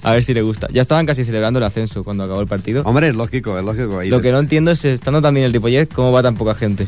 A 0.02 0.14
ver 0.14 0.24
si 0.24 0.34
le 0.34 0.42
gusta. 0.42 0.68
Ya 0.72 0.82
estaban 0.82 1.06
casi 1.06 1.26
celebrando 1.26 1.60
el 1.60 1.66
ascenso 1.66 2.04
cuando 2.04 2.24
acabó 2.24 2.42
el 2.42 2.48
partido. 2.48 2.84
Hombre, 2.84 3.10
es 3.10 3.16
lógico, 3.16 3.58
es 3.58 3.66
lógico. 3.66 4.02
Lo 4.04 4.22
que 4.22 4.32
no 4.32 4.40
entiendo 4.40 4.72
es, 4.72 4.84
estando 4.86 5.22
tan 5.22 5.34
bien 5.34 5.46
el 5.46 5.54
Ripollet, 5.54 5.88
cómo 5.92 6.12
va 6.12 6.24
tan 6.24 6.36
poca 6.36 6.56
gente. 6.56 6.88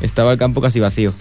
Estaba 0.00 0.32
el 0.32 0.38
campo 0.38 0.60
casi 0.60 0.80
vacío. 0.80 1.12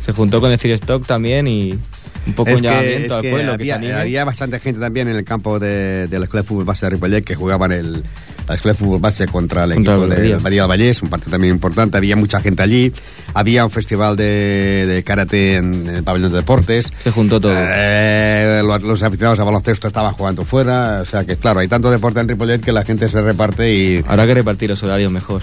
Se 0.00 0.12
juntó 0.12 0.40
con 0.40 0.52
el 0.52 0.58
Ciro 0.58 0.74
Stock 0.74 1.04
también 1.06 1.46
y 1.46 1.78
un 2.26 2.32
poco 2.34 2.50
Es 2.50 2.56
un 2.56 2.62
que, 2.62 2.68
llamamiento 2.68 3.06
es 3.06 3.12
al 3.12 3.22
que 3.22 3.30
pueblo 3.30 3.58
que 3.58 3.64
se 3.64 3.72
había, 3.72 4.00
había 4.00 4.24
bastante 4.24 4.58
gente 4.60 4.80
también 4.80 5.08
en 5.08 5.16
el 5.16 5.24
campo 5.24 5.58
de, 5.58 6.06
de 6.08 6.18
la 6.18 6.24
Escuela 6.24 6.42
de 6.42 6.48
Fútbol 6.48 6.64
Base 6.64 6.86
de 6.86 6.90
Ripollet 6.90 7.22
que 7.22 7.34
jugaban 7.34 7.72
el, 7.72 8.02
la 8.48 8.54
Escuela 8.54 8.72
de 8.74 8.78
Fútbol 8.84 9.00
Base 9.00 9.26
contra 9.26 9.64
el 9.64 9.74
Contra 9.74 9.94
equipo 9.94 10.04
el 10.04 10.10
de 10.10 10.16
Badia. 10.16 10.38
Badia 10.38 10.62
del 10.62 10.70
Vallés, 10.70 11.02
un 11.02 11.08
partido 11.08 11.30
también 11.32 11.54
importante. 11.54 11.96
Había 11.96 12.16
mucha 12.16 12.40
gente 12.40 12.62
allí. 12.62 12.92
Había 13.34 13.64
un 13.64 13.70
festival 13.70 14.16
de, 14.16 14.84
de 14.86 15.02
karate 15.02 15.56
en 15.56 15.88
el 15.88 16.02
pabellón 16.02 16.30
de 16.32 16.38
deportes. 16.38 16.92
Se 16.98 17.10
juntó 17.10 17.40
todo. 17.40 17.52
Eh, 17.56 18.62
los, 18.64 18.82
los 18.82 19.02
aficionados 19.02 19.38
a 19.40 19.44
baloncesto 19.44 19.88
estaban 19.88 20.12
jugando 20.14 20.44
fuera. 20.44 21.00
O 21.02 21.04
sea 21.04 21.24
que, 21.24 21.36
claro, 21.36 21.60
hay 21.60 21.68
tanto 21.68 21.90
deporte 21.90 22.20
en 22.20 22.28
Ripollet 22.28 22.60
que 22.60 22.72
la 22.72 22.84
gente 22.84 23.08
se 23.08 23.20
reparte 23.20 23.74
y... 23.74 24.04
Habrá 24.06 24.26
que 24.26 24.34
repartir 24.34 24.70
los 24.70 24.82
horarios 24.82 25.10
mejor. 25.12 25.42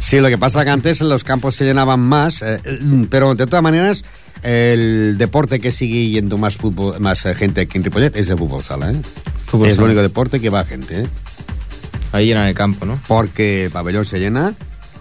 Sí, 0.00 0.20
lo 0.20 0.28
que 0.28 0.38
pasa 0.38 0.64
que 0.64 0.70
antes 0.70 1.00
los 1.00 1.24
campos 1.24 1.56
se 1.56 1.64
llenaban 1.64 1.98
más, 2.00 2.40
eh, 2.42 2.60
pero 3.10 3.34
de 3.34 3.46
todas 3.46 3.62
maneras 3.62 4.04
el 4.44 5.16
deporte 5.18 5.58
que 5.58 5.72
sigue 5.72 6.10
yendo 6.10 6.38
más 6.38 6.56
fútbol, 6.56 7.00
más 7.00 7.26
eh, 7.26 7.34
gente 7.34 7.62
aquí 7.62 7.78
en 7.78 7.84
Ripollet 7.84 8.16
es 8.16 8.30
el 8.30 8.38
fútbol 8.38 8.62
sala, 8.62 8.92
¿eh? 8.92 8.96
Fútbol 9.46 9.66
es 9.66 9.72
el 9.72 9.76
sala. 9.76 9.86
único 9.86 10.02
deporte 10.02 10.38
que 10.38 10.50
va 10.50 10.64
gente, 10.64 11.00
¿eh? 11.00 11.06
Ahí 12.12 12.26
llenan 12.26 12.46
el 12.46 12.54
campo, 12.54 12.86
¿no? 12.86 12.98
Porque 13.06 13.66
el 13.66 13.70
pabellón 13.70 14.04
se 14.04 14.18
llena 14.18 14.54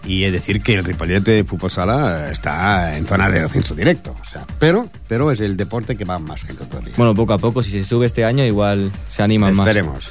y 0.06 0.24
es 0.24 0.32
decir 0.32 0.62
que 0.62 0.76
el 0.76 0.86
Ripollet 0.86 1.22
de 1.22 1.44
fútbol 1.44 1.70
sala 1.70 2.32
está 2.32 2.98
en 2.98 3.06
zona 3.06 3.30
de 3.30 3.42
ascenso 3.42 3.76
directo, 3.76 4.16
o 4.20 4.26
sea, 4.26 4.46
pero, 4.58 4.90
pero 5.08 5.32
es 5.32 5.42
el 5.42 5.58
deporte 5.58 5.96
que 5.96 6.06
va 6.06 6.18
más 6.18 6.44
gente 6.44 6.66
todavía. 6.66 6.94
Bueno, 6.96 7.14
poco 7.14 7.34
a 7.34 7.38
poco, 7.38 7.62
si 7.62 7.72
se 7.72 7.84
sube 7.84 8.06
este 8.06 8.24
año, 8.24 8.46
igual 8.46 8.92
se 9.10 9.24
animan 9.24 9.54
más. 9.54 9.68
Esperemos. 9.68 10.10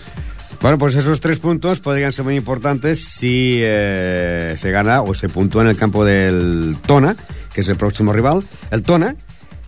Bueno, 0.60 0.78
pues 0.78 0.94
esos 0.96 1.20
tres 1.20 1.38
puntos 1.38 1.80
podrían 1.80 2.12
ser 2.12 2.24
muy 2.24 2.34
importantes 2.34 3.04
si 3.04 3.58
eh, 3.62 4.56
se 4.58 4.70
gana 4.70 5.02
o 5.02 5.14
se 5.14 5.28
puntúa 5.28 5.62
en 5.62 5.68
el 5.68 5.76
campo 5.76 6.04
del 6.04 6.76
Tona, 6.86 7.16
que 7.52 7.60
es 7.60 7.68
el 7.68 7.76
próximo 7.76 8.12
rival. 8.12 8.42
El 8.70 8.82
Tona, 8.82 9.16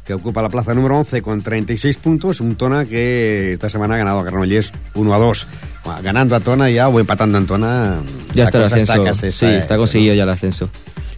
que 0.04 0.14
ocupa 0.14 0.40
la 0.40 0.48
plaza 0.48 0.74
número 0.74 0.96
11 0.98 1.20
con 1.20 1.42
36 1.42 1.96
puntos. 1.98 2.40
Un 2.40 2.56
Tona 2.56 2.86
que 2.86 3.52
esta 3.52 3.68
semana 3.68 3.94
ha 3.94 3.98
ganado 3.98 4.20
a 4.20 4.24
Granollers 4.24 4.72
1 4.94 5.14
a 5.14 5.18
2. 5.18 5.46
Ganando 6.02 6.36
a 6.36 6.40
Tona 6.40 6.70
ya 6.70 6.88
o 6.88 7.00
empatando 7.00 7.38
a 7.38 7.42
Tona. 7.42 7.96
Ya 8.34 8.44
está 8.44 8.58
el 8.58 8.64
ascenso. 8.64 9.02
casi 9.02 9.32
sí, 9.32 9.46
hecha, 9.46 9.58
está 9.58 9.74
¿no? 9.74 9.80
conseguido 9.80 10.14
ya 10.14 10.24
el 10.24 10.30
ascenso. 10.30 10.68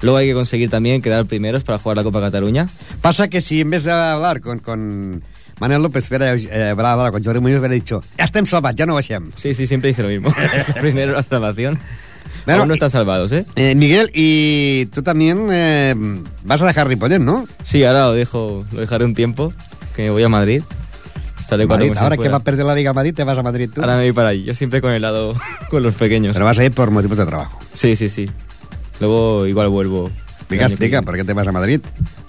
Luego 0.02 0.16
hay 0.16 0.28
que 0.28 0.34
conseguir 0.34 0.70
también 0.70 1.02
quedar 1.02 1.26
primeros 1.26 1.62
para 1.64 1.78
jugar 1.78 1.96
la 1.96 2.02
Copa 2.04 2.20
Cataluña. 2.20 2.68
Pasa 3.02 3.28
que 3.28 3.40
si 3.40 3.60
en 3.60 3.70
vez 3.70 3.84
de 3.84 3.92
hablar 3.92 4.40
con, 4.40 4.60
con 4.60 5.22
Manuel 5.60 5.82
López 5.82 6.08
hubiera 6.08 6.34
eh, 6.34 6.70
hablado 6.70 7.10
con 7.12 7.22
Jordi 7.22 7.40
Muñoz, 7.40 7.58
hubiera 7.58 7.74
dicho, 7.74 8.02
ya 8.16 8.24
estem 8.24 8.46
salvats, 8.46 8.76
ya 8.76 8.86
no 8.86 8.94
baixem. 8.94 9.30
Sí, 9.36 9.52
sí, 9.52 9.66
siempre 9.66 9.88
dice 9.88 10.02
lo 10.02 10.08
mismo. 10.08 10.34
Primero 10.80 11.12
la 11.12 11.22
salvación. 11.22 11.78
Bueno, 12.46 12.62
Aún 12.62 12.68
no 12.68 12.74
están 12.74 12.90
salvados, 12.90 13.30
¿eh? 13.32 13.44
Eh, 13.56 13.74
Miguel, 13.74 14.10
y 14.14 14.86
tú 14.86 15.02
también 15.02 15.48
eh, 15.52 15.94
vas 16.44 16.62
a 16.62 16.66
dejar 16.66 16.88
Ripollet, 16.88 17.20
¿no? 17.20 17.46
Sí, 17.62 17.84
ahora 17.84 18.06
lo 18.06 18.12
dejo, 18.14 18.64
lo 18.72 18.80
dejaré 18.80 19.04
un 19.04 19.14
tiempo, 19.14 19.52
que 19.94 20.04
me 20.04 20.10
voy 20.10 20.22
a 20.22 20.28
Madrid. 20.30 20.62
Estaré 21.54 21.66
Madrid. 21.66 21.92
Ahora 21.96 22.10
que 22.16 22.22
fuera. 22.22 22.30
va 22.32 22.36
a 22.38 22.40
perder 22.44 22.64
la 22.66 22.74
Liga 22.74 22.92
Madrid, 22.92 23.14
te 23.14 23.24
vas 23.24 23.36
a 23.38 23.42
Madrid 23.42 23.68
tú. 23.74 23.80
Ahora 23.80 23.96
me 23.96 24.02
voy 24.04 24.12
para 24.12 24.28
ahí. 24.30 24.44
Yo 24.44 24.54
siempre 24.54 24.80
con 24.80 24.92
el 24.92 25.02
lado 25.02 25.34
con 25.70 25.82
los 25.82 25.94
pequeños. 25.94 26.32
Pero 26.34 26.44
vas 26.44 26.58
a 26.58 26.64
ir 26.64 26.72
por 26.72 26.90
motivos 26.90 27.18
de 27.18 27.26
trabajo. 27.26 27.58
Sí, 27.72 27.96
sí, 27.96 28.08
sí. 28.08 28.30
Luego 29.00 29.46
igual 29.46 29.68
vuelvo. 29.68 30.06
el 30.06 30.12
Explica, 30.38 30.66
explica. 30.66 31.02
¿por 31.02 31.16
qué 31.16 31.24
te 31.24 31.32
vas 31.32 31.46
a 31.46 31.52
Madrid? 31.52 31.80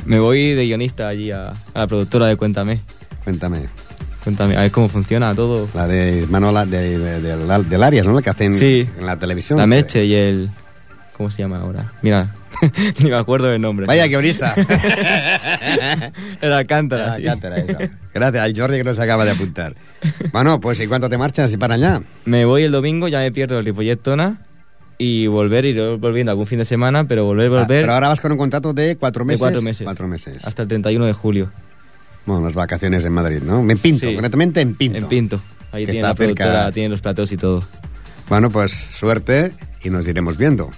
Me 0.05 0.19
voy 0.19 0.53
de 0.53 0.65
guionista 0.65 1.07
allí 1.07 1.31
a, 1.31 1.49
a 1.49 1.79
la 1.79 1.87
productora 1.87 2.27
de 2.27 2.35
Cuéntame. 2.35 2.79
Cuéntame. 3.23 3.61
Cuéntame, 4.23 4.55
a 4.55 4.61
ver 4.61 4.71
cómo 4.71 4.87
funciona 4.87 5.33
todo. 5.33 5.67
La 5.73 5.87
de 5.87 6.27
Manola 6.29 6.65
de, 6.65 6.97
de- 6.99 7.21
de- 7.21 7.37
del- 7.37 7.69
del 7.69 7.83
Arias, 7.83 8.05
¿no? 8.05 8.13
La 8.13 8.21
que 8.21 8.29
hacen 8.29 8.53
Sí. 8.55 8.87
en 8.99 9.05
la 9.05 9.17
televisión. 9.17 9.57
La 9.57 9.65
Meche 9.65 10.05
y 10.05 10.13
el... 10.13 10.51
¿Cómo 11.17 11.29
se 11.31 11.39
llama 11.41 11.59
ahora? 11.59 11.91
Mira, 12.03 12.29
ni 12.99 13.09
me 13.09 13.15
acuerdo 13.15 13.47
del 13.47 13.61
nombre. 13.61 13.85
Vaya 13.85 14.07
guionista. 14.07 14.53
Era 16.41 16.57
Alcántara, 16.57 17.13
Ah, 17.13 17.17
sí. 17.17 17.23
Cántara, 17.23 17.57
eso. 17.57 17.77
Gracias 18.13 18.43
al 18.43 18.53
Jordi 18.55 18.77
que 18.77 18.83
nos 18.83 18.99
acaba 18.99 19.25
de 19.25 19.31
apuntar. 19.31 19.75
Bueno, 20.31 20.59
pues 20.59 20.79
¿y 20.79 20.87
cuánto 20.87 21.09
te 21.09 21.17
marchas 21.17 21.51
y 21.53 21.57
para 21.57 21.75
allá? 21.75 22.01
Me 22.25 22.45
voy 22.45 22.63
el 22.63 22.71
domingo, 22.71 23.07
ya 23.07 23.19
me 23.19 23.31
pierdo 23.31 23.59
el 23.59 23.65
Ripollet 23.65 23.97
Tona 24.01 24.41
y 24.97 25.27
volver, 25.27 25.65
ir 25.65 25.81
volviendo 25.97 26.31
algún 26.31 26.47
fin 26.47 26.59
de 26.59 26.65
semana, 26.65 27.05
pero 27.05 27.25
volver, 27.25 27.47
Ah, 27.47 27.49
volver 27.63 27.81
pero 27.83 27.93
ahora 27.93 28.07
vas 28.09 28.19
con 28.21 28.31
un 28.31 28.37
contrato 28.37 28.73
de 28.73 28.95
cuatro 28.97 29.23
de 29.23 29.27
meses. 29.27 29.39
cuatro 29.39 29.61
meses. 29.61 29.83
Cuatro 29.85 30.07
meses. 30.07 30.37
Hasta 30.43 30.61
el 30.63 30.67
31 30.67 31.05
de 31.05 31.13
julio, 31.13 31.49
Bueno, 32.25 32.45
las 32.45 32.53
vacaciones 32.53 33.03
en 33.05 33.13
Madrid, 33.13 33.41
¿no? 33.43 33.59
En 33.69 33.77
Pinto, 33.79 34.01
Sí. 34.07 34.13
concretamente 34.13 34.61
en 34.61 34.75
Pinto. 34.75 34.97
en 34.99 35.05
Pinto. 35.07 35.41
Ahí 35.71 35.85
tiene 35.85 36.01
la 36.03 36.13
productora, 36.13 36.71
tiene 36.71 36.89
los 36.89 37.01
platos 37.01 37.31
y 37.31 37.37
todo. 37.37 37.63
Bueno, 38.29 38.49
pues 38.51 38.71
suerte 38.71 39.51
i 39.83 39.89
nos 39.89 40.07
iremos 40.07 40.37
viendo. 40.37 40.69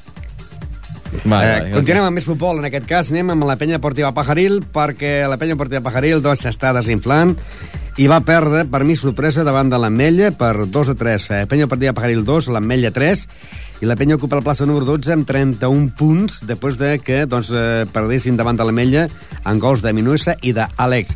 Vale, 1.23 1.45
eh, 1.45 1.59
vale, 1.59 1.71
continuem 1.75 2.07
amb 2.07 2.17
més 2.19 2.27
futbol. 2.27 2.59
En 2.59 2.67
aquest 2.69 2.87
cas 2.89 3.11
anem 3.13 3.33
amb 3.35 3.47
la 3.47 3.57
penya 3.59 3.77
deportiva 3.79 4.13
Pajaril, 4.15 4.61
perquè 4.73 5.23
la 5.29 5.37
penya 5.37 5.57
deportiva 5.57 5.83
Pajaril 5.85 6.23
doncs, 6.23 6.45
s'està 6.45 6.73
desinflant 6.75 7.35
i 8.01 8.07
va 8.09 8.23
perdre, 8.25 8.63
per 8.65 8.81
mi, 8.87 8.95
sorpresa 8.97 9.43
davant 9.45 9.69
de 9.69 9.77
l'Ametlla 9.77 10.31
per 10.33 10.65
2 10.65 10.89
a 10.89 10.95
3. 10.97 11.27
Eh, 11.29 11.43
penya 11.49 11.67
deportiva 11.67 11.93
Pajaril 11.93 12.23
2, 12.25 12.49
l'Ametlla 12.55 12.89
3, 12.95 13.27
i 13.83 13.89
la 13.89 13.97
penya 13.99 14.17
ocupa 14.17 14.39
la 14.39 14.45
plaça 14.45 14.65
número 14.65 14.87
12 14.87 15.13
amb 15.13 15.27
31 15.29 15.91
punts, 15.97 16.39
després 16.49 16.79
de 16.81 16.95
que 17.03 17.25
doncs, 17.29 17.51
eh, 17.53 17.85
perdessin 17.93 18.39
davant 18.39 18.57
de 18.57 18.65
l'Ametlla 18.65 19.05
en 19.45 19.61
gols 19.61 19.85
de 19.85 19.93
Minuesa 19.93 20.37
i 20.41 20.55
d'Àlex. 20.57 21.13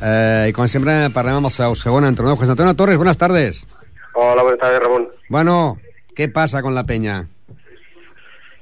Eh, 0.00 0.46
I 0.50 0.56
com 0.56 0.68
sempre 0.68 1.10
parlem 1.12 1.40
amb 1.40 1.50
el 1.50 1.54
seu 1.54 1.74
segon 1.74 2.06
entrenador, 2.06 2.38
José 2.38 2.54
Antonio 2.54 2.74
Torres. 2.74 2.96
Buenas 2.96 3.18
tardes. 3.18 3.66
Hola, 4.14 4.42
buenas 4.42 4.60
tardes, 4.60 4.80
Ramón. 4.80 5.08
Bueno, 5.28 5.78
¿qué 6.14 6.28
pasa 6.28 6.62
con 6.62 6.74
la 6.74 6.84
peña? 6.84 7.26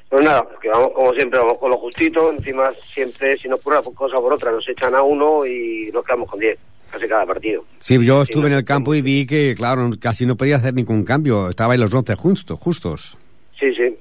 Pues 0.09 0.25
nada, 0.25 0.49
que 0.61 0.69
vamos 0.69 0.93
como 0.95 1.12
siempre, 1.12 1.38
vamos 1.38 1.59
con 1.59 1.71
lo 1.71 1.77
justito. 1.77 2.31
Encima, 2.31 2.71
siempre, 2.93 3.37
si 3.37 3.49
nos 3.49 3.61
ocurre 3.61 3.79
una 3.81 3.95
cosa 3.95 4.17
por 4.17 4.33
otra, 4.33 4.50
nos 4.50 4.67
echan 4.69 4.95
a 4.95 5.03
uno 5.03 5.45
y 5.45 5.91
nos 5.93 6.05
quedamos 6.05 6.31
con 6.31 6.41
10, 6.41 6.59
casi 6.91 7.07
cada 7.07 7.27
partido. 7.27 7.65
Sí, 7.79 7.95
yo 8.05 8.25
Sí, 8.25 8.31
estuve 8.31 8.47
en 8.47 8.55
el 8.55 8.65
campo 8.65 8.95
y 8.95 9.03
vi 9.03 9.27
que, 9.27 9.55
claro, 9.57 9.91
casi 10.00 10.25
no 10.25 10.37
podía 10.37 10.57
hacer 10.57 10.73
ningún 10.73 11.05
cambio. 11.05 11.50
Estaba 11.50 11.75
en 11.75 11.81
los 11.83 11.93
11 11.93 12.15
justo, 12.15 12.57
justos. 12.57 13.19
Sí, 13.59 13.75
sí. 13.75 13.95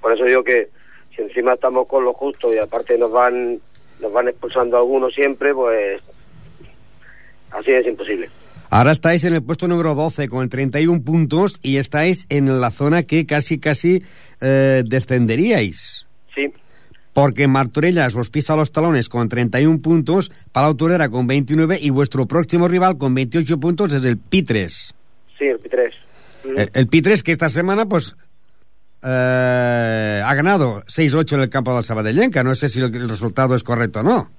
Por 0.00 0.12
eso 0.12 0.24
digo 0.24 0.42
que 0.42 0.68
si 1.14 1.22
encima 1.22 1.54
estamos 1.54 1.86
con 1.86 2.04
lo 2.04 2.14
justo 2.14 2.54
y 2.54 2.58
aparte 2.58 2.96
nos 2.96 3.10
van 3.12 3.60
nos 4.00 4.12
van 4.12 4.28
expulsando 4.28 4.76
a 4.76 4.80
algunos 4.80 5.12
siempre, 5.12 5.52
pues 5.52 6.00
así 7.50 7.72
es 7.72 7.86
imposible. 7.86 8.30
Ahora 8.70 8.92
estáis 8.92 9.24
en 9.24 9.34
el 9.34 9.42
puesto 9.42 9.66
número 9.68 9.94
12 9.94 10.28
con 10.28 10.48
31 10.48 11.02
puntos 11.02 11.58
y 11.62 11.76
estáis 11.76 12.26
en 12.28 12.60
la 12.60 12.70
zona 12.70 13.02
que 13.02 13.24
casi, 13.26 13.58
casi 13.58 14.02
eh, 14.40 14.82
descenderíais. 14.86 16.06
Sí, 16.34 16.52
Porque 17.14 17.48
Martorellas 17.48 18.14
os 18.14 18.30
pisa 18.30 18.54
los 18.56 18.70
talones 18.70 19.08
con 19.08 19.28
31 19.28 19.80
puntos, 19.80 20.30
Palau 20.52 20.74
Tordera 20.74 21.08
con 21.08 21.26
29 21.26 21.78
y 21.80 21.90
vuestro 21.90 22.26
próximo 22.26 22.68
rival 22.68 22.98
con 22.98 23.14
28 23.14 23.58
puntos 23.58 23.94
es 23.94 24.04
el 24.04 24.18
Pitres. 24.18 24.94
sí, 25.38 25.44
el 25.46 25.58
P3. 25.60 25.90
Mm. 26.44 26.58
El, 26.58 26.70
el 26.74 26.86
Pitres 26.88 27.22
que 27.22 27.32
esta 27.32 27.48
semana 27.48 27.86
pues 27.86 28.14
eh, 29.02 30.22
ha 30.24 30.34
ganado 30.34 30.82
6-8 30.86 31.34
en 31.34 31.40
el 31.40 31.48
campo 31.48 31.74
del 31.74 31.84
Sabadellenca. 31.84 32.44
No 32.44 32.54
sé 32.54 32.68
si 32.68 32.80
el, 32.80 32.94
el 32.94 33.08
resultado 33.08 33.54
es 33.54 33.62
correcto 33.64 34.00
o 34.00 34.02
no. 34.02 34.30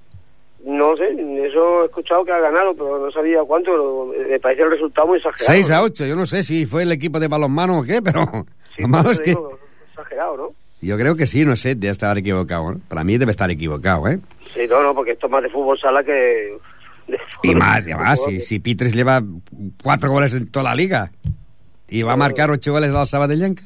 No 0.64 0.94
sé, 0.96 1.08
eso 1.46 1.82
he 1.82 1.86
escuchado 1.86 2.24
que 2.24 2.32
ha 2.32 2.40
ganado, 2.40 2.74
pero 2.74 2.98
no 2.98 3.10
sabía 3.10 3.40
cuánto. 3.46 3.70
pero 4.12 4.28
Me 4.28 4.38
parece 4.40 4.62
el 4.62 4.70
resultado 4.70 5.06
muy 5.08 5.16
exagerado. 5.18 5.52
6 5.52 5.70
a 5.70 5.76
¿no? 5.78 5.82
8, 5.84 6.06
yo 6.06 6.16
no 6.16 6.26
sé 6.26 6.42
si 6.42 6.66
fue 6.66 6.82
el 6.82 6.92
equipo 6.92 7.18
de 7.18 7.28
balonmano 7.28 7.78
o 7.78 7.82
qué, 7.82 8.02
pero 8.02 8.26
Sí, 8.76 8.82
es 8.84 9.10
eso 9.12 9.22
que 9.22 9.30
digo, 9.30 9.58
exagerado, 9.88 10.36
¿no? 10.36 10.50
yo 10.82 10.96
creo 10.96 11.14
que 11.16 11.26
sí, 11.26 11.44
no 11.44 11.56
sé, 11.56 11.74
debe 11.74 11.92
estar 11.92 12.16
equivocado. 12.16 12.72
¿no? 12.72 12.80
Para 12.88 13.04
mí 13.04 13.16
debe 13.18 13.30
estar 13.30 13.50
equivocado, 13.50 14.08
¿eh? 14.08 14.18
Sí, 14.54 14.66
no, 14.68 14.82
no, 14.82 14.94
porque 14.94 15.12
esto 15.12 15.26
es 15.26 15.32
más 15.32 15.42
de 15.42 15.50
fútbol 15.50 15.78
sala 15.78 16.02
que... 16.04 16.56
de 17.06 17.18
Y 17.42 17.54
más, 17.54 17.86
y 17.86 17.94
más, 17.94 18.22
si, 18.24 18.40
si 18.40 18.58
Pitres 18.60 18.94
lleva 18.94 19.22
cuatro 19.82 20.10
goles 20.10 20.32
en 20.34 20.50
toda 20.50 20.64
la 20.70 20.74
liga 20.74 21.10
y 21.88 22.02
va 22.02 22.12
a 22.12 22.16
marcar 22.16 22.50
ocho 22.50 22.72
goles 22.72 22.94
al 22.94 23.06
Sabadellenca. 23.06 23.62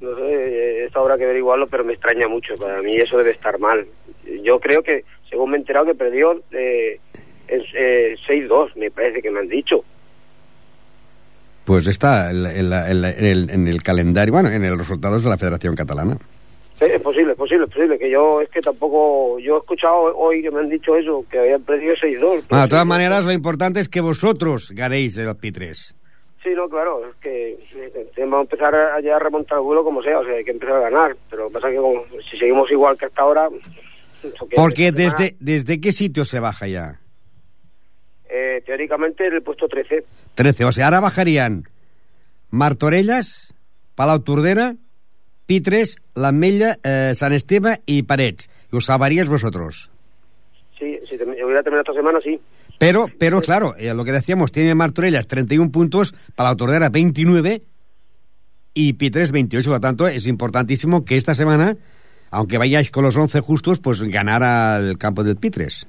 No 0.00 0.16
sé, 0.16 0.22
eh, 0.22 0.84
esto 0.86 0.98
habrá 1.00 1.16
que 1.16 1.24
averiguarlo, 1.24 1.68
pero 1.68 1.84
me 1.84 1.92
extraña 1.92 2.26
mucho. 2.26 2.54
Para 2.56 2.82
mí 2.82 2.90
eso 2.94 3.16
debe 3.16 3.30
estar 3.30 3.58
mal. 3.60 3.86
Yo 4.42 4.58
creo 4.60 4.82
que, 4.82 5.04
según 5.32 5.50
me 5.50 5.56
he 5.56 5.60
enterado, 5.60 5.86
que 5.86 5.94
perdió 5.94 6.42
eh, 6.52 7.00
eh, 7.48 8.16
6-2, 8.28 8.76
me 8.76 8.90
parece 8.90 9.22
que 9.22 9.30
me 9.30 9.40
han 9.40 9.48
dicho. 9.48 9.82
Pues 11.64 11.86
está 11.86 12.30
en, 12.30 12.42
la- 12.42 12.54
en 12.54 12.68
la- 12.70 12.90
en 12.90 13.00
la- 13.00 13.10
en 13.12 13.24
el, 13.24 13.50
en 13.50 13.66
el 13.68 13.82
calendario, 13.82 14.34
bueno, 14.34 14.50
en 14.50 14.62
los 14.68 14.76
resultados 14.78 15.24
de 15.24 15.30
la 15.30 15.38
Federación 15.38 15.74
Catalana. 15.74 16.18
Es 16.80 17.00
posible, 17.00 17.32
es 17.32 17.38
posible, 17.38 17.64
es 17.64 17.70
posible. 17.72 17.98
Que 17.98 18.10
yo, 18.10 18.40
es 18.42 18.48
que 18.50 18.60
tampoco... 18.60 19.38
Yo 19.38 19.56
he 19.56 19.58
escuchado 19.60 20.14
hoy 20.18 20.42
que 20.42 20.50
me 20.50 20.60
han 20.60 20.68
dicho 20.68 20.96
eso, 20.96 21.24
que 21.30 21.38
habían 21.38 21.62
perdido 21.62 21.94
6-2. 21.94 21.98
pero 22.00 22.42
Bueno, 22.50 22.62
de 22.64 22.68
todas 22.68 22.86
maneras, 22.86 23.24
lo 23.24 23.32
importante 23.32 23.80
es 23.80 23.88
que 23.88 24.00
vosotros 24.02 24.70
ganéis 24.74 25.16
el 25.16 25.34
Pitres. 25.36 25.94
Sí, 26.42 26.50
no, 26.56 26.68
claro, 26.68 27.06
es 27.08 27.14
que 27.22 27.52
eh, 27.76 28.10
vamos 28.18 28.38
a 28.38 28.42
empezar 28.42 28.74
a, 28.74 29.00
ya 29.00 29.14
a 29.14 29.18
remontar 29.20 29.58
el 29.58 29.64
vuelo 29.64 29.84
como 29.84 30.02
sea, 30.02 30.18
o 30.18 30.24
sea, 30.24 30.34
hay 30.34 30.44
que 30.44 30.50
empezar 30.50 30.74
a 30.76 30.90
ganar. 30.90 31.16
Pero 31.30 31.44
lo 31.44 31.48
que 31.48 31.54
pasa 31.54 31.70
que 31.70 31.76
como- 31.76 32.04
si 32.28 32.36
seguimos 32.36 32.68
igual 32.70 32.98
que 32.98 33.06
hasta 33.06 33.22
ahora... 33.22 33.48
Porque 34.54 34.92
desde, 34.92 35.36
¿desde 35.40 35.80
qué 35.80 35.92
sitio 35.92 36.24
se 36.24 36.38
baja 36.40 36.66
ya? 36.68 36.98
eh, 38.34 38.62
teóricamente 38.64 39.26
en 39.26 39.34
el 39.34 39.42
puesto 39.42 39.68
13. 39.68 40.04
13. 40.34 40.64
O 40.64 40.72
sea, 40.72 40.86
ahora 40.86 41.00
bajarían 41.00 41.64
Martorelles, 42.50 43.54
Palau 43.94 44.20
Tordera, 44.20 44.74
Pitres, 45.46 45.96
l'Ametlla, 46.14 46.78
eh, 46.82 47.12
Sant 47.14 47.34
Esteve 47.34 47.82
y 47.86 48.04
Parets. 48.04 48.48
Y 48.72 48.76
os 48.76 48.84
salvaríais 48.86 49.28
vosotros. 49.28 49.90
Sí, 50.78 50.98
si 51.10 51.18
te- 51.18 51.24
hubiera 51.24 51.62
terminado 51.62 51.82
esta 51.82 51.92
semana, 51.92 52.20
sí. 52.22 52.40
Pero, 52.78 53.06
pero 53.18 53.40
claro, 53.42 53.74
eh, 53.76 53.92
lo 53.94 54.04
que 54.04 54.12
decíamos, 54.12 54.50
tiene 54.50 54.74
Martorellas 54.74 55.26
31 55.26 55.70
puntos, 55.70 56.14
Palau 56.34 56.56
Tordera 56.56 56.88
29 56.88 57.62
y 58.74 58.94
Pitres 58.94 59.30
28. 59.30 59.68
Por 59.68 59.76
lo 59.76 59.80
tanto, 59.80 60.06
es 60.08 60.26
importantísimo 60.26 61.04
que 61.04 61.16
esta 61.16 61.34
semana, 61.34 61.76
aunque 62.32 62.58
vayáis 62.58 62.90
con 62.90 63.04
los 63.04 63.16
11 63.16 63.40
justos, 63.40 63.78
pues 63.78 64.02
ganar 64.02 64.42
al 64.42 64.98
campo 64.98 65.22
del 65.22 65.36
Pitres. 65.36 65.86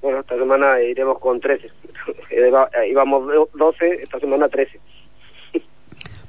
Bueno, 0.00 0.20
esta 0.20 0.36
semana 0.36 0.80
iremos 0.80 1.18
con 1.18 1.40
13. 1.40 1.68
Iba- 2.48 2.70
eh, 2.80 2.90
Íbamos 2.90 3.26
do- 3.26 3.48
12, 3.54 4.02
esta 4.04 4.20
semana 4.20 4.48
13. 4.48 4.78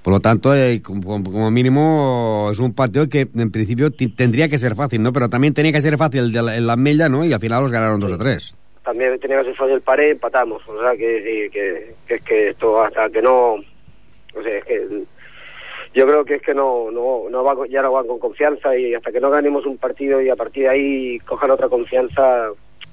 Por 0.01 0.13
lo 0.13 0.19
tanto, 0.21 0.55
eh, 0.55 0.81
como, 0.81 1.21
como 1.21 1.51
mínimo, 1.51 2.47
es 2.51 2.59
un 2.59 2.73
partido 2.73 3.09
que 3.09 3.27
en 3.35 3.51
principio 3.51 3.91
tendría 3.91 4.47
que 4.47 4.57
ser 4.57 4.73
fácil, 4.75 5.03
¿no? 5.03 5.11
Pero 5.11 5.27
también 5.29 5.53
tenía 5.53 5.73
que 5.73 5.81
ser 5.81 5.97
fácil 5.97 6.21
el 6.21 6.31
de 6.31 6.41
la, 6.41 6.55
el 6.55 6.69
Ametlla, 6.69 7.09
¿no? 7.09 7.25
Y 7.25 7.33
al 7.33 7.41
final 7.41 7.63
los 7.63 7.71
ganaron 7.73 7.99
2 7.99 8.13
a 8.13 8.17
3. 8.17 8.55
También 8.85 9.19
tenía 9.19 9.39
que 9.39 9.45
ser 9.47 9.55
fácil 9.55 9.73
el 9.75 9.81
pared, 9.81 10.11
empatamos. 10.11 10.65
O 10.69 10.79
sea, 10.79 10.91
que, 10.91 11.49
que, 11.51 11.93
que 12.07 12.15
es 12.15 12.21
que 12.21 12.49
esto 12.51 12.81
hasta 12.81 13.09
que 13.09 13.21
no... 13.21 13.55
O 13.55 14.43
sea, 14.43 14.57
es 14.59 14.63
que... 14.63 14.87
Yo 15.97 16.05
creo 16.05 16.23
que 16.25 16.35
es 16.35 16.43
que 16.43 16.53
no, 16.53 16.91
no, 16.91 17.23
no 17.27 17.43
va, 17.43 17.55
ya 17.67 17.81
no 17.81 17.91
van 17.91 18.05
con 18.05 18.19
confianza 18.19 18.77
y 18.77 18.93
hasta 18.93 19.11
que 19.11 19.19
no 19.19 19.31
ganemos 19.31 19.65
un 19.65 19.79
partido 19.79 20.21
y 20.21 20.29
a 20.29 20.35
partir 20.35 20.65
de 20.65 20.69
ahí 20.69 21.19
cojan 21.21 21.49
otra 21.49 21.69
confianza, 21.69 22.49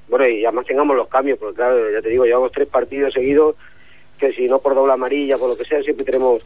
bueno, 0.08 0.26
y 0.26 0.42
además 0.42 0.64
tengamos 0.64 0.96
los 0.96 1.08
cambios, 1.08 1.38
porque 1.38 1.56
claro, 1.56 1.76
ya 1.92 2.00
te 2.00 2.08
digo, 2.08 2.24
llevamos 2.24 2.50
tres 2.52 2.66
partidos 2.66 3.12
seguidos 3.12 3.56
que 4.18 4.32
si 4.32 4.46
no 4.46 4.58
por 4.58 4.74
doble 4.74 4.94
amarilla, 4.94 5.36
por 5.36 5.50
lo 5.50 5.56
que 5.58 5.64
sea, 5.64 5.82
siempre 5.82 6.06
tenemos, 6.06 6.42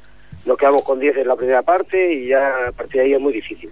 nos 0.46 0.58
quedamos 0.58 0.82
con 0.82 0.98
10 0.98 1.18
en 1.18 1.28
la 1.28 1.36
primera 1.36 1.62
parte 1.62 2.12
y 2.12 2.26
ya 2.26 2.66
a 2.66 2.72
partir 2.72 3.02
de 3.02 3.06
ahí 3.06 3.12
es 3.12 3.20
muy 3.20 3.34
difícil. 3.34 3.70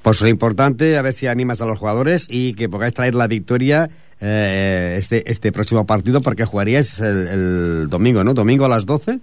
Pues 0.00 0.22
lo 0.22 0.28
importante, 0.28 0.96
a 0.96 1.02
ver 1.02 1.12
si 1.12 1.26
animas 1.26 1.60
a 1.60 1.66
los 1.66 1.78
jugadores 1.78 2.26
y 2.30 2.54
que 2.54 2.70
podáis 2.70 2.94
traer 2.94 3.14
la 3.14 3.26
victoria 3.26 3.90
eh, 4.22 4.96
este, 4.98 5.30
este 5.30 5.52
próximo 5.52 5.84
partido, 5.84 6.22
porque 6.22 6.46
jugaríais 6.46 7.00
el, 7.00 7.28
el 7.28 7.88
domingo, 7.90 8.24
¿no? 8.24 8.32
Domingo 8.32 8.64
a 8.64 8.70
las 8.70 8.86
12. 8.86 9.20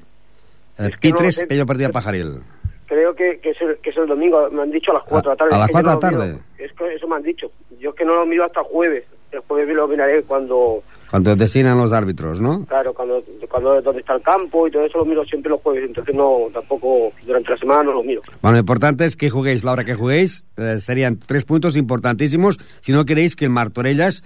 Eh, 0.80 0.90
Es 0.92 0.98
que 1.00 1.10
no 1.10 1.14
lo 1.14 1.18
Pitres, 1.18 1.36
sé. 1.36 1.48
Pello 1.48 1.66
Partida 1.66 1.90
Pajaril. 1.90 2.40
Creo 2.88 3.16
que, 3.16 3.40
que, 3.40 3.52
es 3.52 3.62
el, 3.62 3.78
que 3.78 3.90
es 3.90 3.98
el 3.98 4.08
domingo, 4.08 4.50
me 4.52 4.62
han 4.62 4.72
dicho 4.72 4.92
a 4.92 4.96
las 4.96 5.04
4 5.04 5.32
de 5.32 5.34
la 5.34 5.38
tarde. 5.38 5.56
A 5.56 5.60
las 5.60 5.70
Es 5.70 5.76
que 5.76 5.78
yo 5.78 5.84
4 5.84 5.90
de 5.92 6.16
no 6.16 6.18
la 6.18 6.18
tarde. 6.28 6.34
miro. 6.34 6.44
Es 6.66 6.74
que 6.74 6.96
eso 6.96 7.08
me 7.08 7.16
han 7.16 7.24
dicho. 7.24 7.52
Yo 7.80 7.90
es 7.92 7.96
que 7.96 8.06
no 8.06 8.16
lo 8.16 8.26
miro 8.26 8.46
hasta 8.46 8.60
el 8.60 8.66
jueves. 8.68 9.04
El 9.32 9.40
jueves 9.40 9.76
lo 9.76 9.88
miraré 9.88 10.22
cuando, 10.24 10.84
Cuando 11.10 11.36
designan 11.36 11.78
los 11.80 11.92
árbitros, 11.92 12.40
¿no? 12.40 12.66
claro, 12.68 12.94
cuando, 12.94 13.24
cuando 13.50 13.82
dónde 13.82 14.02
está 14.02 14.14
el 14.14 14.22
campo 14.22 14.68
y 14.68 14.72
todo 14.72 14.86
eso 14.86 15.00
lo 15.00 15.06
miro 15.06 15.26
siempre 15.26 15.50
los 15.50 15.60
jueves. 15.62 15.86
Entonces 15.88 16.14
no, 16.14 16.50
tampoco 16.54 17.12
durante 17.26 17.50
la 17.50 17.58
semana 17.58 17.82
no 17.84 17.94
lo 17.94 18.04
miro. 18.04 18.22
Bueno, 18.44 18.54
lo 18.58 18.60
importante 18.60 19.06
es 19.06 19.16
que 19.16 19.32
juguéis 19.32 19.64
la 19.64 19.72
hora 19.72 19.86
que 19.86 19.96
juguéis. 19.96 20.46
eh, 20.58 20.80
serían 20.80 21.18
tres 21.18 21.46
puntos 21.46 21.76
importantísimos 21.78 22.60
si 22.82 22.92
no 22.92 23.06
queréis 23.06 23.36
que 23.36 23.46
el 23.46 23.52
Martorellas 23.52 24.24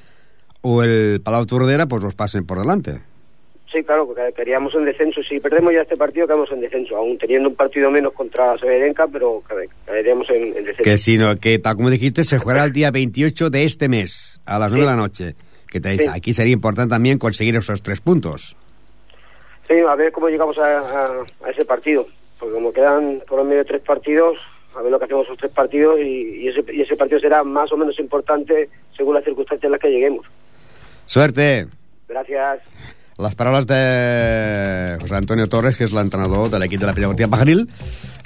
o 0.59 0.83
el 0.83 1.21
Palau 1.23 1.45
Tordera 1.45 1.85
pues 1.85 2.03
los 2.03 2.15
pasen 2.15 2.45
por 2.45 2.59
delante. 2.59 2.99
Sí, 3.77 3.83
claro, 3.83 4.07
porque 4.07 4.33
queríamos 4.35 4.73
en 4.73 4.85
descenso. 4.85 5.21
Si 5.21 5.39
perdemos 5.39 5.71
ya 5.71 5.81
este 5.81 5.95
partido, 5.97 6.25
quedamos 6.25 6.51
en 6.51 6.61
descenso, 6.61 6.97
aún 6.97 7.15
teniendo 7.17 7.49
un 7.49 7.55
partido 7.55 7.91
menos 7.91 8.11
contra 8.13 8.57
Severenca, 8.57 9.07
pero 9.07 9.43
quedaríamos 9.85 10.27
en, 10.31 10.45
en 10.57 10.63
descenso. 10.65 10.83
Que 10.83 10.97
si 10.97 11.17
no, 11.17 11.35
que 11.35 11.59
tal 11.59 11.75
como 11.75 11.89
dijiste, 11.91 12.23
se 12.23 12.39
jugará 12.39 12.63
el 12.63 12.71
día 12.71 12.89
28 12.89 13.49
de 13.51 13.63
este 13.65 13.87
mes, 13.87 14.41
a 14.45 14.57
las 14.57 14.71
9 14.71 14.85
de 14.85 14.91
la 14.91 14.97
noche. 14.97 15.35
Que 15.69 15.79
te 15.79 15.89
dice, 15.89 16.05
Sí. 16.05 16.09
aquí 16.11 16.33
sería 16.33 16.53
importante 16.53 16.89
también 16.89 17.19
conseguir 17.19 17.55
esos 17.55 17.83
tres 17.83 18.01
puntos. 18.01 18.55
Sí, 19.67 19.75
a 19.87 19.95
ver 19.95 20.11
cómo 20.11 20.29
llegamos 20.29 20.57
a, 20.57 20.79
a- 20.79 21.25
a 21.45 21.49
ese 21.51 21.65
partido. 21.65 22.07
Porque 22.39 22.53
como 22.55 22.71
quedan 22.73 23.21
por 23.27 23.43
medio 23.43 23.63
tres 23.65 23.81
partidos, 23.81 24.39
a 24.75 24.81
ver 24.81 24.91
lo 24.91 24.97
que 24.97 25.05
hacemos 25.05 25.25
esos 25.25 25.37
tres 25.37 25.51
partidos 25.51 25.99
y, 25.99 26.03
y 26.43 26.47
ese, 26.47 26.63
y 26.73 26.81
ese 26.81 26.95
partido 26.95 27.19
será 27.19 27.43
más 27.43 27.71
o 27.71 27.77
menos 27.77 27.99
importante 27.99 28.69
según 28.95 29.13
las 29.13 29.23
circunstancias 29.23 29.65
en 29.65 29.71
las 29.71 29.81
que 29.81 29.89
lleguemos. 29.91 30.25
Suerte! 31.05 31.67
Gracias. 32.07 32.61
Les 33.17 33.33
paraules 33.33 33.65
de 33.65 34.97
José 35.01 35.15
Antonio 35.15 35.47
Torres, 35.49 35.73
que 35.75 35.87
és 35.87 35.93
l'entrenador 35.93 36.51
de 36.53 36.59
l'equip 36.61 36.83
de 36.83 36.85
la 36.85 36.93
Pedagogia 36.93 37.25
Pajaril. 37.27 37.63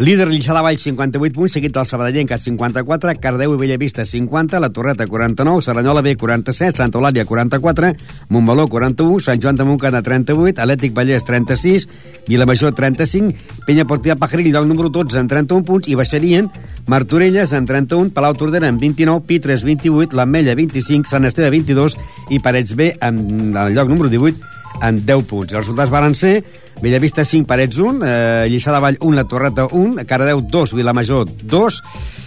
Líder 0.04 0.26
Lliçà 0.28 0.52
de 0.52 0.64
Vall, 0.66 0.80
58 0.82 1.32
punts, 1.32 1.54
seguit 1.56 1.72
del 1.72 1.88
Sabadellenca, 1.88 2.36
54, 2.36 3.14
Cardeu 3.24 3.56
i 3.56 3.60
Bellavista, 3.62 4.04
50, 4.04 4.60
la 4.60 4.72
Torreta, 4.76 5.08
49, 5.08 5.64
Serranyola 5.64 6.04
B, 6.04 6.18
47, 6.20 6.76
Santa 6.76 7.00
Eulàlia, 7.00 7.24
44, 7.24 7.94
Montmeló, 8.36 8.68
41, 8.68 9.24
Sant 9.24 9.40
Joan 9.40 9.56
de 9.56 9.70
Montcada, 9.70 10.02
38, 10.04 10.60
Atlètic 10.60 10.96
Vallès, 10.98 11.24
36, 11.24 11.88
Vilamajor, 12.28 12.76
35, 12.76 13.64
Penya 13.68 13.88
Portia 13.88 14.20
Pajaril, 14.20 14.52
lloc 14.52 14.68
número 14.68 14.90
12, 14.90 15.22
en 15.24 15.32
31 15.32 15.64
punts, 15.64 15.88
i 15.88 15.96
baixarien 15.96 16.52
Martorelles, 16.92 17.54
en 17.54 17.70
31, 17.70 18.12
Palau 18.12 18.36
Tordera, 18.36 18.68
en 18.68 18.82
29, 18.82 19.24
Pitres, 19.24 19.64
28, 19.64 20.18
l'Ametlla, 20.18 20.58
25, 20.60 21.08
Sant 21.08 21.30
Esteve, 21.30 21.54
22, 21.54 21.96
i 22.36 22.42
Parets 22.44 22.76
B, 22.76 22.98
en 23.00 23.54
el 23.56 23.78
lloc 23.78 23.88
número 23.88 24.12
18, 24.12 24.60
en 24.82 25.02
10 25.06 25.28
punts. 25.28 25.52
Els 25.52 25.66
resultats 25.66 25.92
van 25.92 26.16
ser 26.16 26.40
Bellavista 26.82 27.24
5, 27.26 27.46
Parets 27.46 27.78
1, 27.78 28.02
eh, 28.02 28.48
Lliçà 28.50 28.74
de 28.74 28.80
Vall 28.82 28.98
1, 29.00 29.16
La 29.16 29.28
Torreta 29.30 29.68
1, 29.68 30.06
Cardeu 30.10 30.42
2, 30.42 30.74
Vilamajor 30.74 31.30
2, 31.44 31.82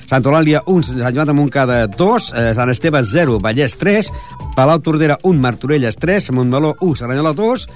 Sant 0.09 0.23
Eulàlia 0.23 0.63
1, 0.67 0.83
Sant 1.01 1.15
Joan 1.17 1.27
de 1.27 1.35
Montcada 1.35 1.87
2, 1.89 2.33
eh, 2.35 2.53
Sant 2.55 2.71
Esteve 2.71 3.03
0, 3.03 3.41
Vallès 3.41 3.75
3, 3.81 4.13
Palau 4.55 4.79
Tordera 4.79 5.19
1, 5.23 5.41
Martorelles 5.41 5.97
3, 5.97 6.31
Montmeló 6.31 6.77
1, 6.81 6.95
Serranyola 6.95 7.33
2, 7.33 7.67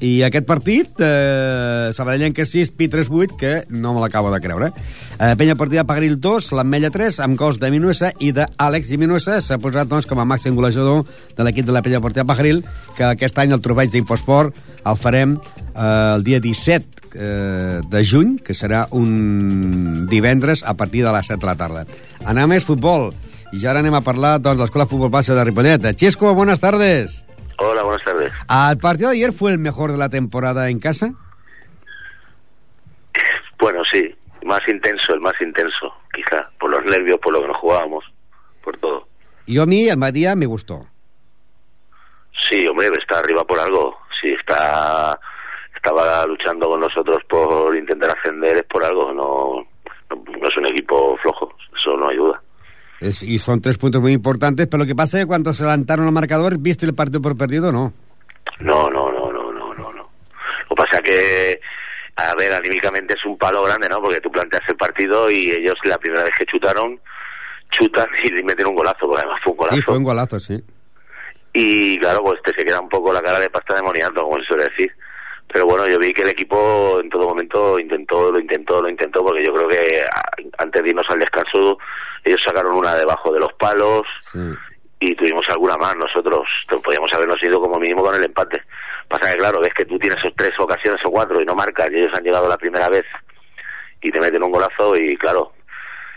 i 0.00 0.22
aquest 0.26 0.46
partit, 0.46 0.90
eh, 0.98 1.90
Sabadellenca 1.94 2.44
6, 2.44 2.70
Pitres 2.72 3.08
8, 3.10 3.36
que 3.38 3.52
no 3.68 3.94
me 3.94 4.00
l'acabo 4.00 4.32
de 4.32 4.40
creure. 4.40 4.72
Eh, 5.18 5.34
Penya 5.38 5.54
Partida 5.54 5.84
Pagaril 5.84 6.18
2, 6.20 6.50
l'Ametlla 6.52 6.90
3, 6.90 7.20
amb 7.20 7.38
gols 7.38 7.60
de 7.60 7.70
Minuesa 7.70 8.12
i 8.18 8.32
d'Àlex 8.32 8.90
i 8.90 8.98
Minuesa 8.98 9.40
s'ha 9.40 9.58
posat 9.58 9.88
doncs, 9.88 10.06
com 10.06 10.18
a 10.18 10.26
màxim 10.26 10.56
golejador 10.56 11.04
de 11.36 11.44
l'equip 11.44 11.66
de 11.66 11.72
la 11.72 11.82
Penya 11.82 12.00
Partida 12.00 12.24
Pagaril, 12.24 12.64
que 12.96 13.04
aquest 13.04 13.38
any 13.38 13.54
el 13.54 13.62
troball 13.62 13.90
d'Infosport 13.90 14.58
el 14.84 14.96
farem 14.98 15.38
eh, 15.38 16.14
el 16.16 16.24
dia 16.24 16.40
17 16.40 17.04
eh, 17.14 17.80
de 17.88 18.04
juny, 18.04 18.38
que 18.44 18.54
serà 18.54 18.88
un 18.90 20.08
divendres 20.10 20.64
a 20.64 20.74
partir 20.74 21.04
de 21.04 21.12
les 21.14 21.30
7 21.30 21.40
de 21.40 21.46
la 21.46 21.56
tarda. 21.56 21.86
Anem 22.26 22.56
més 22.56 22.66
futbol. 22.66 23.12
I 23.54 23.60
ja 23.62 23.70
ara 23.70 23.84
anem 23.84 23.94
a 23.94 24.02
parlar 24.02 24.40
doncs, 24.40 24.58
de 24.58 24.66
l'Escola 24.66 24.88
Futbol 24.90 25.12
Base 25.14 25.34
de 25.34 25.44
Ripollet. 25.44 25.94
Xesco, 25.94 26.34
buenas 26.34 26.58
tardes. 26.58 27.22
Hola, 27.58 27.82
buenas 27.82 28.04
tardes. 28.04 28.32
¿El 28.70 28.78
partido 28.78 29.10
de 29.10 29.16
ayer 29.16 29.32
fue 29.32 29.52
el 29.52 29.58
mejor 29.58 29.92
de 29.92 29.98
la 29.98 30.08
temporada 30.08 30.68
en 30.68 30.78
casa? 30.78 31.12
Bueno, 33.58 33.82
sí, 33.90 34.14
más 34.44 34.60
intenso, 34.68 35.14
el 35.14 35.20
más 35.20 35.34
intenso, 35.40 35.94
quizá, 36.12 36.50
por 36.58 36.70
los 36.70 36.84
nervios, 36.84 37.18
por 37.20 37.32
lo 37.32 37.40
que 37.40 37.48
nos 37.48 37.56
jugábamos, 37.56 38.04
por 38.62 38.76
todo. 38.78 39.08
Yo 39.46 39.62
a 39.62 39.66
mí, 39.66 39.88
el 39.88 40.12
día 40.12 40.36
me 40.36 40.46
gustó. 40.46 40.86
Sí, 42.48 42.66
hombre, 42.66 42.88
está 42.98 43.20
arriba 43.20 43.44
por 43.44 43.58
algo. 43.58 43.96
Sí, 44.20 44.28
está 44.28 45.18
estaba 45.84 46.24
luchando 46.26 46.68
con 46.68 46.80
nosotros 46.80 47.18
por 47.28 47.76
intentar 47.76 48.16
ascender, 48.16 48.56
es 48.56 48.64
por 48.64 48.82
algo. 48.82 49.12
No, 49.12 49.66
no, 50.10 50.24
no 50.38 50.48
es 50.48 50.56
un 50.56 50.66
equipo 50.66 51.16
flojo, 51.18 51.54
eso 51.78 51.96
no 51.96 52.08
hay 52.08 52.16
duda. 52.16 52.42
Es- 53.04 53.22
y 53.22 53.38
son 53.38 53.60
tres 53.60 53.76
puntos 53.78 54.00
muy 54.00 54.12
importantes, 54.12 54.66
pero 54.66 54.82
lo 54.82 54.86
que 54.86 54.94
pasa 54.94 55.18
es 55.18 55.24
que 55.24 55.28
cuando 55.28 55.52
se 55.52 55.62
adelantaron 55.62 56.06
al 56.06 56.12
marcador, 56.12 56.58
¿viste 56.58 56.86
el 56.86 56.94
partido 56.94 57.20
por 57.20 57.36
perdido 57.36 57.68
o 57.68 57.72
no? 57.72 57.92
No, 58.60 58.88
no, 58.88 59.10
no, 59.12 59.30
no, 59.32 59.52
no, 59.52 59.74
no, 59.74 59.92
no. 59.92 60.10
Lo 60.68 60.68
que 60.68 60.74
pasa 60.74 61.02
que, 61.02 61.60
a 62.16 62.34
ver, 62.36 62.52
anímicamente 62.52 63.14
es 63.14 63.24
un 63.26 63.36
palo 63.36 63.62
grande, 63.64 63.88
¿no? 63.88 64.00
Porque 64.00 64.20
tú 64.20 64.30
planteas 64.30 64.62
el 64.68 64.76
partido 64.76 65.30
y 65.30 65.50
ellos 65.50 65.74
la 65.84 65.98
primera 65.98 66.22
vez 66.24 66.32
que 66.38 66.46
chutaron, 66.46 66.98
chutan 67.70 68.06
y 68.24 68.42
meten 68.42 68.66
un 68.68 68.74
golazo, 68.76 69.06
porque 69.06 69.22
además 69.22 69.40
fue 69.42 69.52
un 69.52 69.58
golazo. 69.58 69.76
Sí, 69.76 69.82
fue 69.82 69.98
un 69.98 70.04
golazo, 70.04 70.40
sí. 70.40 70.62
Y 71.52 71.98
claro, 71.98 72.22
pues 72.24 72.40
te 72.42 72.52
se 72.54 72.64
queda 72.64 72.80
un 72.80 72.88
poco 72.88 73.12
la 73.12 73.22
cara 73.22 73.38
de 73.38 73.50
pasta 73.50 73.74
de 73.74 73.82
moniato, 73.82 74.22
como 74.22 74.38
se 74.38 74.44
suele 74.46 74.64
decir. 74.64 74.90
Pero 75.52 75.66
bueno, 75.66 75.86
yo 75.86 75.98
vi 75.98 76.12
que 76.12 76.22
el 76.22 76.30
equipo 76.30 76.98
en 77.00 77.08
todo 77.10 77.28
momento 77.28 77.78
intentó, 77.78 78.32
lo 78.32 78.40
intentó, 78.40 78.82
lo 78.82 78.88
intentó, 78.88 79.22
porque 79.24 79.44
yo 79.44 79.52
creo 79.54 79.68
que 79.68 80.02
antes 80.58 80.82
de 80.82 80.88
irnos 80.88 81.04
al 81.10 81.18
descanso, 81.20 81.78
ellos 82.24 82.40
sacaron 82.44 82.76
una 82.76 82.94
debajo 82.94 83.32
de 83.32 83.40
los 83.40 83.52
palos 83.54 84.02
Sí. 84.32 84.38
y 85.00 85.14
tuvimos 85.14 85.48
alguna 85.50 85.76
más 85.76 85.94
nosotros. 85.96 86.48
Podíamos 86.82 87.12
habernos 87.12 87.42
ido 87.42 87.60
como 87.60 87.78
mínimo 87.78 88.02
con 88.02 88.14
el 88.14 88.24
empate. 88.24 88.62
Pasa 89.08 89.32
que 89.32 89.38
claro, 89.38 89.60
ves 89.60 89.74
que 89.74 89.84
tú 89.84 89.98
tienes 89.98 90.18
esos 90.18 90.32
tres 90.36 90.52
ocasiones 90.58 91.00
o 91.04 91.10
cuatro 91.10 91.40
y 91.40 91.44
no 91.44 91.54
marcas, 91.54 91.90
y 91.92 91.96
ellos 91.98 92.12
han 92.14 92.24
llegado 92.24 92.48
la 92.48 92.56
primera 92.56 92.88
vez 92.88 93.04
y 94.00 94.10
te 94.10 94.20
meten 94.20 94.42
un 94.42 94.50
golazo 94.52 94.96
y 94.96 95.16
claro, 95.16 95.52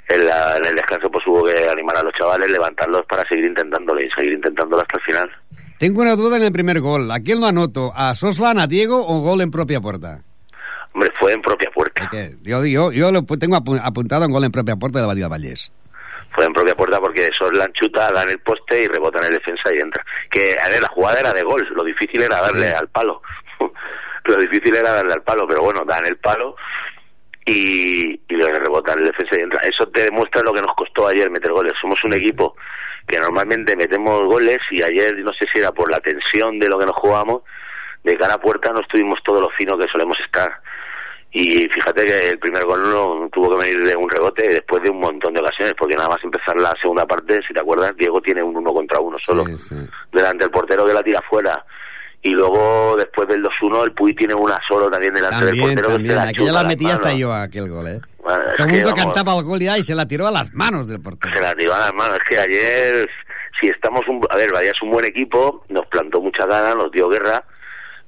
en, 0.10 0.26
la- 0.26 0.58
en 0.58 0.65
el 0.65 0.76
descanso 0.76 1.10
pues 1.12 1.26
hubo 1.28 1.43
que 1.43 1.67
animar 1.70 1.98
a 1.98 2.04
los 2.04 2.13
chavales, 2.13 2.50
levantarlos 2.50 3.06
para 3.06 3.28
seguir 3.28 3.46
intentándolo 3.46 4.00
y 4.02 4.10
seguir 4.12 4.34
intentándolo 4.34 4.82
hasta 4.82 4.98
el 4.98 5.04
final. 5.04 5.32
Tengo 5.80 6.02
una 6.02 6.15
duda 6.15 6.38
en 6.38 6.43
el 6.43 6.52
primer 6.52 6.80
gol. 6.80 7.12
¿A 7.12 7.20
quién 7.20 7.39
lo 7.39 7.46
anoto? 7.48 7.91
¿A 7.96 8.15
Soslan, 8.15 8.58
a 8.58 8.65
Diego 8.67 9.06
o 9.06 9.20
gol 9.22 9.41
en 9.41 9.52
propia 9.52 9.80
puerta? 9.80 10.22
Hombre, 10.93 11.12
fue 11.20 11.34
en 11.34 11.41
propia 11.41 11.70
puerta. 11.70 12.02
Porque 12.10 12.36
yo, 12.41 12.65
yo, 12.65 12.91
yo 12.91 13.12
lo 13.12 13.22
tengo 13.38 13.58
apu- 13.58 13.80
apuntado 13.84 14.26
en 14.26 14.32
gol 14.32 14.43
en 14.46 14.52
propia 14.52 14.76
puerta 14.78 14.98
de 14.98 15.04
la 15.04 15.08
Badía 15.08 15.28
Vallés. 15.28 15.72
Fue 16.38 16.45
en 16.45 16.54
propia 16.54 16.76
puerta 16.76 17.00
porque 17.00 17.32
Soslan 17.34 17.73
chuta, 17.73 18.12
da 18.12 18.21
en 18.21 18.30
el 18.30 18.39
poste 18.41 18.84
y 18.84 18.88
rebota 18.88 19.17
en 19.17 19.26
el 19.26 19.39
defensa 19.39 19.73
y 19.73 19.80
entra. 19.80 20.06
Que, 20.30 20.56
a 20.63 20.69
ver, 20.69 20.84
la 20.84 20.88
jugada 20.89 21.19
era 21.19 21.34
de 21.34 21.41
gol, 21.41 21.67
lo 21.71 21.84
difícil 21.84 22.21
era 22.21 22.39
darle 22.39 22.69
al 22.69 22.88
palo. 22.89 23.23
lo 24.26 24.36
difícil 24.36 24.76
era 24.76 24.91
darle 24.91 25.13
al 25.13 25.23
palo, 25.23 25.47
pero 25.47 25.63
bueno, 25.63 25.84
da 25.84 25.97
en 25.97 26.06
el 26.06 26.17
palo 26.17 26.56
y, 27.43 28.12
y 28.12 28.36
le 28.36 28.60
rebota 28.60 28.93
en 28.93 29.00
el 29.00 29.06
defensa 29.06 29.36
y 29.36 29.41
entra. 29.41 29.62
Eso 29.62 29.88
te 29.88 30.04
demuestra 30.04 30.43
lo 30.43 30.54
que 30.54 30.62
nos 30.62 30.76
costó 30.76 31.08
ayer 31.08 31.28
meter 31.32 31.52
goles. 31.52 31.73
Somos 31.82 32.04
un 32.04 32.13
equipo 32.13 32.56
que 33.08 33.17
normalmente 33.17 33.76
metemos 33.76 34.21
goles 34.21 34.60
y 34.69 34.84
ayer 34.84 35.17
no 35.17 35.34
sé 35.34 35.47
si 35.52 35.58
era 35.58 35.71
por 35.71 35.89
la 35.89 36.00
tensión 36.02 36.60
de 36.60 36.69
lo 36.69 36.78
que 36.78 36.86
nos 36.86 36.97
jugamos, 36.97 37.41
de 38.04 38.15
cara 38.15 38.36
a 38.36 38.39
puerta 38.39 38.71
no 38.71 38.82
estuvimos 38.82 39.17
todo 39.23 39.41
lo 39.41 39.50
fino 39.50 39.76
que 39.76 39.88
solemos 39.91 40.19
estar. 40.23 40.62
Y 41.32 41.68
fíjate 41.70 42.06
que 42.06 42.30
el 42.30 42.40
primer 42.40 42.63
gol 42.66 42.82
no 42.90 43.30
tuvo 43.32 43.52
que 43.52 43.66
venir 43.66 43.84
de 43.86 43.96
un 43.96 44.10
rebote 44.10 44.48
después 44.48 44.82
de 44.82 44.90
un 44.90 45.00
montón 45.00 45.34
de 45.34 45.42
ocasiones, 45.42 45.74
porque 45.78 45.96
nada 45.96 46.10
más 46.10 46.24
empezar 46.24 46.56
la 46.60 46.74
segunda 46.82 47.06
parte, 47.06 47.40
si 47.48 47.54
te 47.54 47.60
acuerdas, 47.60 47.94
Diego 47.98 48.22
tiene 48.22 48.42
un 48.42 48.56
uno 48.56 48.74
contra 48.74 49.00
uno 49.00 49.18
solo, 49.20 49.46
Sí, 49.46 49.58
sí. 49.60 49.76
delante 50.12 50.46
del 50.46 50.52
portero 50.52 50.86
que 50.86 50.94
la 50.94 51.04
tira 51.04 51.22
fuera. 51.30 51.63
Y 52.24 52.32
luego, 52.32 52.96
después 52.98 53.28
del 53.28 53.44
2-1, 53.44 53.84
el 53.84 53.92
Puy 53.92 54.13
tiene 54.16 54.34
una 54.34 54.60
solo 54.68 54.90
también 54.90 55.13
delante 55.13 55.46
del 55.46 55.48
También, 55.50 55.68
portero 55.76 55.88
que 55.90 55.94
también. 55.94 56.12
se 56.12 56.16
la 56.16 56.22
Aquella 56.24 56.38
chuta 56.48 56.60
a 56.60 56.63
la 56.63 56.68
metí 56.70 56.86
hasta 56.90 57.13
yo, 57.13 57.34
aquel 57.34 57.70
gol, 57.70 57.88
¿eh? 57.88 58.02
Bueno, 58.24 58.44
Todo 58.44 58.52
el 58.52 58.56
que, 58.58 58.63
mundo 58.76 58.90
vamos, 58.90 59.04
cantaba 59.13 59.38
el 59.40 59.44
gol 59.46 59.60
ya 59.60 59.78
y 59.78 59.84
se 59.84 59.96
la 59.96 60.08
tiró 60.08 60.28
a 60.28 60.32
las 60.32 60.52
manos 60.54 60.88
del 60.88 61.00
portero. 61.00 61.34
se 61.36 61.42
la 61.42 61.54
tiró 61.56 61.76
a 61.76 61.80
las 61.80 61.94
manos. 61.94 62.18
Es 62.18 62.24
que 62.24 62.40
ayer, 62.40 63.10
si 63.60 63.68
estamos 63.68 64.02
un... 64.08 64.20
A 64.32 64.36
ver, 64.36 64.52
vaya, 64.52 64.72
es 64.72 64.82
un 64.82 64.90
buen 64.90 65.06
equipo, 65.06 65.63
nos 65.70 65.86
plantó 65.88 66.20
mucha 66.20 66.46
gana, 66.48 66.74
nos 66.74 66.92
dio 66.92 67.08
guerra, 67.08 67.44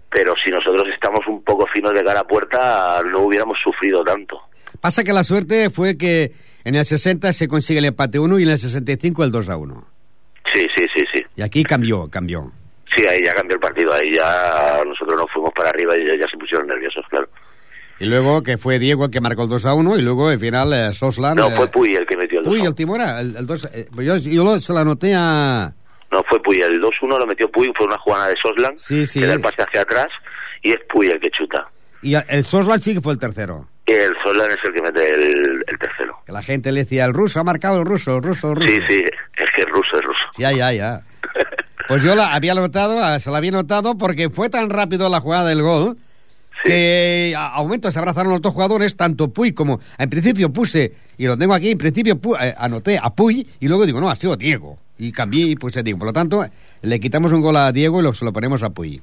pero 0.10 0.34
si 0.44 0.50
nosotros 0.52 0.84
estamos 0.94 1.22
un 1.28 1.44
poco 1.44 1.66
finos 1.74 1.94
de 1.94 2.04
cara 2.04 2.22
a 2.22 2.28
puerta, 2.28 3.02
no 3.12 3.20
hubiéramos 3.22 3.58
sufrido 3.64 4.04
tanto. 4.04 4.40
Pasa 4.82 5.04
que 5.04 5.14
la 5.14 5.24
suerte 5.24 5.70
fue 5.70 5.98
que 5.98 6.32
en 6.64 6.76
el 6.76 6.86
60 6.86 7.32
se 7.34 7.48
consigue 7.48 7.80
el 7.80 7.86
empate 7.86 8.20
1 8.20 8.40
y 8.40 8.44
en 8.44 8.50
el 8.50 8.60
65 8.60 9.24
el 9.24 9.32
2 9.32 9.50
a 9.50 9.58
1. 9.58 9.88
Sí, 10.54 10.68
sí, 10.76 10.86
sí, 10.96 11.04
sí. 11.14 11.22
Y 11.36 11.42
aquí 11.42 11.64
cambió, 11.64 12.08
cambió. 12.10 12.52
Sí, 12.96 13.06
ahí 13.06 13.24
ya 13.24 13.36
cambió 13.36 13.56
el 13.56 13.60
partido, 13.62 13.94
ahí 13.94 14.14
ya 14.16 14.80
nosotros 14.86 15.16
nos 15.16 15.32
fuimos 15.32 15.52
para 15.56 15.70
arriba 15.70 15.96
y 15.98 16.06
ya, 16.08 16.16
ya 16.16 16.26
se 16.32 16.38
pusieron 16.38 16.68
nerviosos, 16.68 17.06
claro. 17.10 17.30
Y 18.00 18.06
luego 18.06 18.42
que 18.42 18.58
fue 18.58 18.80
Diego 18.80 19.06
el 19.06 19.12
que 19.12 19.20
marcó 19.22 19.44
el 19.44 19.50
2 19.50 19.66
a 19.66 19.74
1 19.74 19.98
y 19.98 20.02
luego 20.02 20.30
al 20.30 20.40
final 20.40 20.72
eh, 20.74 20.94
Soslan... 20.94 21.36
No, 21.36 21.48
eh, 21.50 21.54
fue 21.56 21.68
Puy 21.68 21.94
el 21.96 22.06
que 22.08 22.16
metió 22.18 22.40
el 22.40 22.46
2 22.46 22.54
Uy, 22.54 22.62
el 22.66 22.74
Timora, 22.74 23.20
el, 23.20 23.36
el 23.36 23.46
2... 23.46 23.70
eh, 23.74 23.88
pues 23.94 24.08
yo, 24.08 24.16
yo 24.18 24.44
lo- 24.44 24.60
se 24.60 24.72
lo 24.74 24.80
anoté 24.80 25.14
a... 25.16 25.74
No, 26.12 26.24
fue 26.28 26.42
Puy, 26.42 26.60
el 26.62 26.82
2-1 26.82 27.20
lo 27.20 27.26
metió 27.28 27.50
Puy, 27.52 27.72
fue 27.76 27.86
una 27.86 27.98
jugada 28.00 28.28
de 28.30 28.36
Soslan, 28.42 28.78
Sí, 28.78 29.06
sí. 29.06 29.20
que 29.20 29.28
da 29.28 29.34
el 29.34 29.42
pase 29.42 29.62
hacia 29.62 29.82
atrás, 29.82 30.08
y 30.62 30.72
es 30.72 30.80
Puy 30.90 31.08
el 31.08 31.20
que 31.20 31.30
chuta. 31.30 31.68
Y 32.02 32.16
el 32.16 32.44
Soslan 32.44 32.82
sí 32.82 32.94
que 32.94 33.02
fue 33.02 33.14
el 33.14 33.20
tercero. 33.20 33.68
El 33.86 34.16
Soslan 34.24 34.52
es 34.52 34.58
el 34.64 34.74
que 34.74 34.82
mete 34.82 35.14
el, 35.16 35.64
el 35.68 35.78
tercero. 35.80 36.18
Que 36.26 36.32
la 36.32 36.42
gente 36.44 36.72
le 36.72 36.84
decía, 36.84 37.06
el 37.06 37.14
ruso 37.14 37.40
ha 37.40 37.44
marcado 37.44 37.80
el 37.80 37.86
ruso, 37.86 38.16
el 38.18 38.24
ruso, 38.24 38.50
el 38.52 38.56
ruso. 38.56 38.68
Sí, 38.70 38.80
sí, 38.88 39.04
es 39.38 39.52
que 39.52 39.62
es 39.62 39.70
ruso, 39.70 39.98
es 39.98 40.04
ruso. 40.04 40.26
Ya, 40.38 40.52
ya, 40.52 40.72
ya. 40.72 41.02
Pues 41.88 42.04
yo 42.04 42.16
la 42.16 42.34
había 42.36 42.54
notado, 42.54 43.20
se 43.20 43.32
la 43.32 43.38
había 43.40 43.52
notado 43.52 43.98
porque 43.98 44.30
fue 44.30 44.50
tan 44.50 44.70
rápido 44.70 45.10
la 45.10 45.20
jugada 45.22 45.50
del 45.50 45.62
gol 45.64 45.98
Sí. 46.64 46.70
que 46.72 47.34
a, 47.38 47.56
a 47.56 47.62
momento 47.64 47.92
se 47.92 48.00
abrazaron 48.00 48.32
los 48.34 48.42
dos 48.42 48.54
jugadores, 48.54 48.96
tanto 48.98 49.30
Puy 49.30 49.54
como... 49.54 49.80
En 49.98 50.10
principio 50.10 50.52
puse, 50.52 50.94
y 51.18 51.26
lo 51.26 51.38
tengo 51.38 51.54
aquí, 51.54 51.72
en 51.72 51.78
principio 51.78 52.16
pu- 52.16 52.38
eh, 52.42 52.54
anoté 52.58 52.98
a 53.02 53.10
Puy 53.12 53.48
y 53.60 53.68
luego 53.68 53.86
digo, 53.86 54.02
no, 54.02 54.10
ha 54.10 54.16
sido 54.16 54.36
Diego. 54.36 54.78
Y 54.98 55.12
cambié 55.14 55.46
y 55.46 55.56
puse 55.56 55.80
a 55.80 55.84
Diego. 55.84 56.00
Por 56.00 56.08
lo 56.08 56.14
tanto, 56.14 56.46
le 56.82 57.00
quitamos 57.00 57.32
un 57.32 57.42
gol 57.42 57.56
a 57.56 57.72
Diego 57.72 58.02
y 58.02 58.04
lo, 58.04 58.14
se 58.14 58.26
lo 58.26 58.34
ponemos 58.34 58.62
a 58.64 58.70
Puy. 58.72 59.02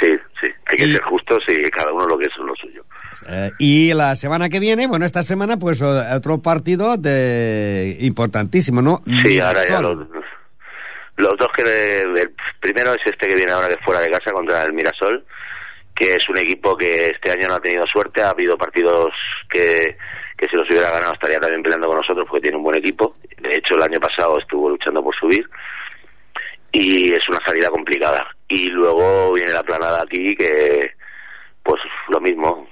Sí, 0.00 0.08
sí, 0.40 0.48
hay 0.66 0.76
que 0.76 0.84
Y- 0.86 0.92
ser 0.92 1.02
justos 1.02 1.42
y 1.46 1.62
cada 1.70 1.92
uno 1.92 2.06
lo 2.06 2.18
que 2.18 2.24
es 2.24 2.32
lo 2.38 2.54
suyo. 2.56 2.84
Eh, 3.28 3.50
y 3.58 3.92
la 3.94 4.16
semana 4.16 4.48
que 4.48 4.58
viene, 4.60 4.86
bueno, 4.86 5.06
esta 5.06 5.22
semana, 5.22 5.56
pues 5.56 5.80
otro 5.80 6.38
partido 6.42 6.96
de 6.96 7.96
importantísimo, 8.00 8.82
¿no? 8.82 9.02
Sí, 9.24 9.38
ahora 9.40 9.60
ya 9.68 9.80
los, 9.80 9.98
los 11.16 11.36
dos 11.38 11.48
que... 11.56 11.62
El 12.02 12.32
primero 12.60 12.92
es 12.92 13.00
este 13.06 13.28
que 13.28 13.34
viene 13.34 13.52
ahora 13.52 13.68
es 13.68 13.76
fuera 13.84 14.00
de 14.00 14.10
casa 14.10 14.30
contra 14.32 14.64
el 14.64 14.72
Mirasol, 14.72 15.24
que 15.98 16.14
es 16.14 16.28
un 16.28 16.38
equipo 16.38 16.76
que 16.76 17.08
este 17.08 17.32
año 17.32 17.48
no 17.48 17.54
ha 17.54 17.60
tenido 17.60 17.84
suerte, 17.92 18.22
ha 18.22 18.30
habido 18.30 18.56
partidos 18.56 19.10
que, 19.50 19.96
que 20.36 20.46
si 20.48 20.54
los 20.54 20.70
hubiera 20.70 20.92
ganado 20.92 21.12
estaría 21.14 21.40
también 21.40 21.60
peleando 21.60 21.88
con 21.88 21.96
nosotros 21.96 22.24
porque 22.28 22.42
tiene 22.42 22.56
un 22.56 22.62
buen 22.62 22.78
equipo. 22.78 23.16
De 23.36 23.56
hecho, 23.56 23.74
el 23.74 23.82
año 23.82 23.98
pasado 23.98 24.38
estuvo 24.38 24.68
luchando 24.70 25.02
por 25.02 25.12
subir 25.16 25.44
y 26.70 27.12
es 27.12 27.28
una 27.28 27.44
salida 27.44 27.68
complicada. 27.68 28.24
Y 28.46 28.68
luego 28.68 29.32
viene 29.32 29.52
la 29.52 29.64
planada 29.64 30.02
aquí 30.02 30.36
que, 30.36 30.92
pues 31.64 31.82
lo 32.08 32.20
mismo. 32.20 32.68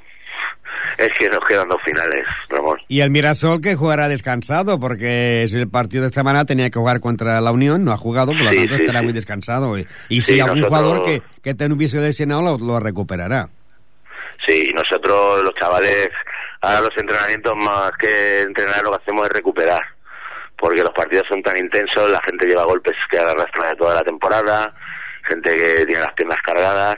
Es 0.98 1.08
que 1.18 1.28
nos 1.28 1.40
quedan 1.46 1.68
dos 1.68 1.80
finales, 1.84 2.24
Ramón. 2.48 2.78
Y 2.88 3.00
el 3.00 3.10
Mirasol 3.10 3.60
que 3.60 3.74
jugará 3.76 4.08
descansado, 4.08 4.80
porque 4.80 5.42
es 5.42 5.54
el 5.54 5.68
partido 5.68 6.02
de 6.02 6.06
esta 6.08 6.20
semana 6.20 6.44
tenía 6.46 6.70
que 6.70 6.78
jugar 6.78 7.00
contra 7.00 7.40
la 7.40 7.52
Unión, 7.52 7.84
no 7.84 7.92
ha 7.92 7.96
jugado, 7.98 8.32
por 8.32 8.40
lo 8.42 8.50
Sí, 8.50 8.56
tanto 8.58 8.76
sí, 8.76 8.82
estará 8.82 9.00
sí. 9.00 9.04
muy 9.04 9.12
descansado. 9.12 9.76
Y, 10.08 10.20
si 10.22 10.40
algún 10.40 10.60
nosotros- 10.60 10.80
jugador 10.80 11.04
que, 11.04 11.22
que 11.42 11.54
te 11.54 11.66
hubiese 11.66 12.00
lesionado 12.00 12.42
lo, 12.42 12.58
lo 12.58 12.80
recuperará. 12.80 13.48
Sí, 14.46 14.70
nosotros 14.74 15.42
los 15.42 15.54
chavales, 15.54 16.10
ahora 16.60 16.80
los 16.82 16.96
entrenamientos 16.96 17.54
más 17.56 17.90
que 17.98 18.42
entrenar 18.42 18.82
lo 18.82 18.90
que 18.92 18.96
hacemos 19.02 19.26
es 19.26 19.32
recuperar, 19.32 19.82
porque 20.56 20.82
los 20.82 20.92
partidos 20.94 21.26
son 21.28 21.42
tan 21.42 21.56
intensos, 21.58 22.10
la 22.10 22.20
gente 22.24 22.46
lleva 22.46 22.64
golpes 22.64 22.94
que 23.10 23.18
arrastra 23.18 23.70
de 23.70 23.76
toda 23.76 23.94
la 23.96 24.02
temporada, 24.02 24.74
gente 25.24 25.54
que 25.54 25.84
tiene 25.86 26.00
las 26.02 26.12
piernas 26.14 26.40
cargadas, 26.42 26.96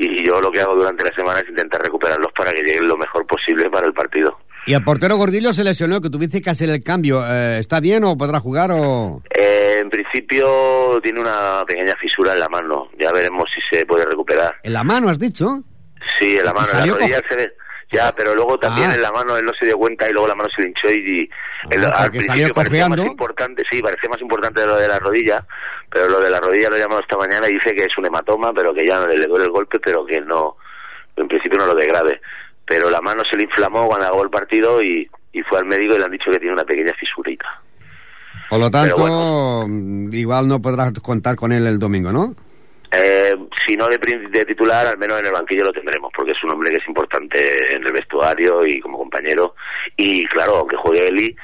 y 0.00 0.24
yo 0.24 0.40
lo 0.40 0.50
que 0.50 0.60
hago 0.60 0.74
durante 0.74 1.04
la 1.04 1.14
semana 1.14 1.40
es 1.40 1.48
intentar 1.48 1.82
recuperarlos 1.82 2.32
para 2.32 2.52
que 2.52 2.62
lleguen 2.62 2.88
lo 2.88 2.96
mejor 2.96 3.26
posible 3.26 3.68
para 3.70 3.86
el 3.86 3.92
partido. 3.92 4.38
Y 4.66 4.74
el 4.74 4.84
portero 4.84 5.16
Gordillo 5.16 5.52
se 5.52 5.64
lesionó, 5.64 6.00
que 6.00 6.10
tuviste 6.10 6.42
que 6.42 6.50
hacer 6.50 6.68
el 6.68 6.84
cambio. 6.84 7.22
Eh, 7.26 7.58
¿Está 7.58 7.80
bien 7.80 8.04
o 8.04 8.16
podrá 8.16 8.40
jugar 8.40 8.70
o...? 8.72 9.22
Eh, 9.30 9.78
en 9.80 9.88
principio 9.90 11.00
tiene 11.02 11.20
una 11.20 11.64
pequeña 11.66 11.94
fisura 11.96 12.34
en 12.34 12.40
la 12.40 12.48
mano, 12.48 12.90
ya 12.98 13.10
veremos 13.12 13.44
si 13.54 13.60
se 13.74 13.86
puede 13.86 14.04
recuperar. 14.04 14.56
En 14.62 14.72
la 14.72 14.84
mano, 14.84 15.08
has 15.08 15.18
dicho. 15.18 15.62
Sí, 16.18 16.36
en 16.36 16.44
la 16.44 16.50
¿Y 16.50 16.54
mano, 16.54 16.68
en 16.72 16.78
la 16.78 16.94
rodilla 16.94 17.22
se. 17.28 17.52
Ya, 17.92 18.12
pero 18.12 18.34
luego 18.36 18.56
también 18.56 18.90
Ah. 18.90 18.94
en 18.94 19.02
la 19.02 19.10
mano 19.10 19.36
él 19.36 19.44
no 19.44 19.52
se 19.58 19.66
dio 19.66 19.76
cuenta 19.76 20.08
y 20.08 20.12
luego 20.12 20.28
la 20.28 20.36
mano 20.36 20.48
se 20.54 20.62
le 20.62 20.68
hinchó 20.68 20.88
y, 20.90 20.94
y 21.22 21.30
el- 21.74 21.84
Ah, 21.86 21.88
al 21.88 22.04
porque 22.10 22.20
salió 22.20 22.44
principio 22.46 22.54
parecía 22.54 22.88
más 22.88 22.98
importante, 23.00 23.62
sí, 23.68 23.82
parecía 23.82 24.08
más 24.10 24.20
importante 24.20 24.64
lo 24.64 24.76
de 24.76 24.86
la 24.88 24.98
rodilla, 25.00 25.44
pero 25.90 26.08
lo 26.08 26.20
de 26.20 26.30
la 26.30 26.38
rodilla 26.40 26.70
lo 26.70 26.78
llamado 26.78 27.00
esta 27.00 27.16
mañana 27.16 27.48
y 27.48 27.54
dice 27.54 27.74
que 27.74 27.82
es 27.84 27.98
un 27.98 28.06
hematoma, 28.06 28.52
pero 28.52 28.72
que 28.72 28.86
ya 28.86 29.00
no 29.00 29.08
le, 29.08 29.18
le 29.18 29.26
duele 29.26 29.46
el 29.46 29.50
golpe, 29.50 29.80
pero 29.80 30.06
que 30.06 30.20
no, 30.20 30.56
en 31.16 31.26
principio 31.26 31.58
no 31.58 31.66
lo 31.66 31.74
de 31.74 31.86
grave. 31.88 32.20
Pero 32.64 32.88
la 32.90 33.00
mano 33.00 33.22
se 33.28 33.36
le 33.36 33.42
inflamó 33.42 33.88
cuando 33.88 34.06
acabó 34.06 34.22
el 34.22 34.30
partido 34.30 34.80
y, 34.80 35.10
y 35.32 35.42
fue 35.42 35.58
al 35.58 35.64
médico 35.64 35.94
y 35.96 35.98
le 35.98 36.04
han 36.04 36.12
dicho 36.12 36.30
que 36.30 36.38
tiene 36.38 36.52
una 36.54 36.64
pequeña 36.64 36.92
fisurita. 36.94 37.46
Por 38.48 38.60
lo 38.60 38.70
tanto, 38.70 39.66
mm, 39.68 40.12
igual 40.14 40.46
no 40.46 40.62
podrás 40.62 40.92
contar 41.00 41.34
con 41.34 41.50
él 41.50 41.66
el 41.66 41.78
domingo, 41.80 42.12
¿no? 42.12 42.34
Si 43.70 43.76
no 43.76 43.86
de, 43.86 43.98
de 44.30 44.44
titular, 44.44 44.84
al 44.84 44.98
menos 44.98 45.20
en 45.20 45.26
el 45.26 45.32
banquillo 45.32 45.64
lo 45.66 45.72
tendremos, 45.72 46.10
porque 46.16 46.32
es 46.32 46.42
un 46.42 46.50
hombre 46.50 46.70
que 46.70 46.78
es 46.78 46.88
importante 46.88 47.74
en 47.76 47.86
el 47.86 47.92
vestuario 47.92 48.66
y 48.66 48.80
como 48.80 48.98
compañero. 48.98 49.54
Y 49.96 50.24
claro, 50.26 50.56
aunque 50.56 50.76
juegue 50.76 51.06
Eli, 51.06 51.36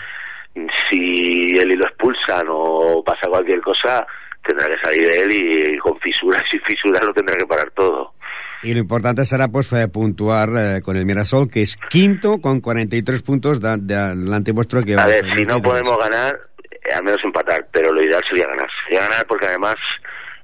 si 0.90 1.56
Eli 1.58 1.76
lo 1.76 1.86
expulsan 1.86 2.46
o 2.48 3.02
pasa 3.04 3.28
cualquier 3.28 3.60
cosa, 3.60 4.06
tendrá 4.44 4.66
que 4.66 4.78
salir 4.82 5.06
de 5.06 5.22
él 5.22 5.32
y 5.32 5.78
con 5.78 5.98
fisuras 6.00 6.42
y 6.52 6.58
fisuras 6.60 7.04
lo 7.04 7.12
tendrá 7.12 7.36
que 7.36 7.46
parar 7.46 7.70
todo. 7.76 8.14
Y 8.62 8.72
lo 8.74 8.80
importante 8.80 9.24
será 9.24 9.48
pues 9.48 9.72
eh, 9.72 9.86
puntuar 9.86 10.48
eh, 10.56 10.80
con 10.84 10.96
el 10.96 11.04
Mirasol, 11.06 11.48
que 11.50 11.62
es 11.62 11.76
quinto 11.88 12.38
con 12.40 12.60
43 12.60 13.22
puntos 13.22 13.60
da- 13.60 13.76
de- 13.76 14.16
delante 14.16 14.50
vuestro. 14.52 14.82
que 14.82 14.94
A 14.94 14.96
va 14.96 15.06
ver, 15.06 15.24
si 15.34 15.44
no 15.44 15.60
podemos 15.62 15.96
ganar, 15.98 16.40
eh, 16.72 16.92
al 16.94 17.04
menos 17.04 17.20
empatar, 17.22 17.68
pero 17.70 17.92
lo 17.92 18.02
ideal 18.02 18.22
sería 18.28 18.46
ganar. 18.48 18.68
Sería 18.84 19.02
ganar 19.02 19.26
porque 19.26 19.46
además 19.46 19.76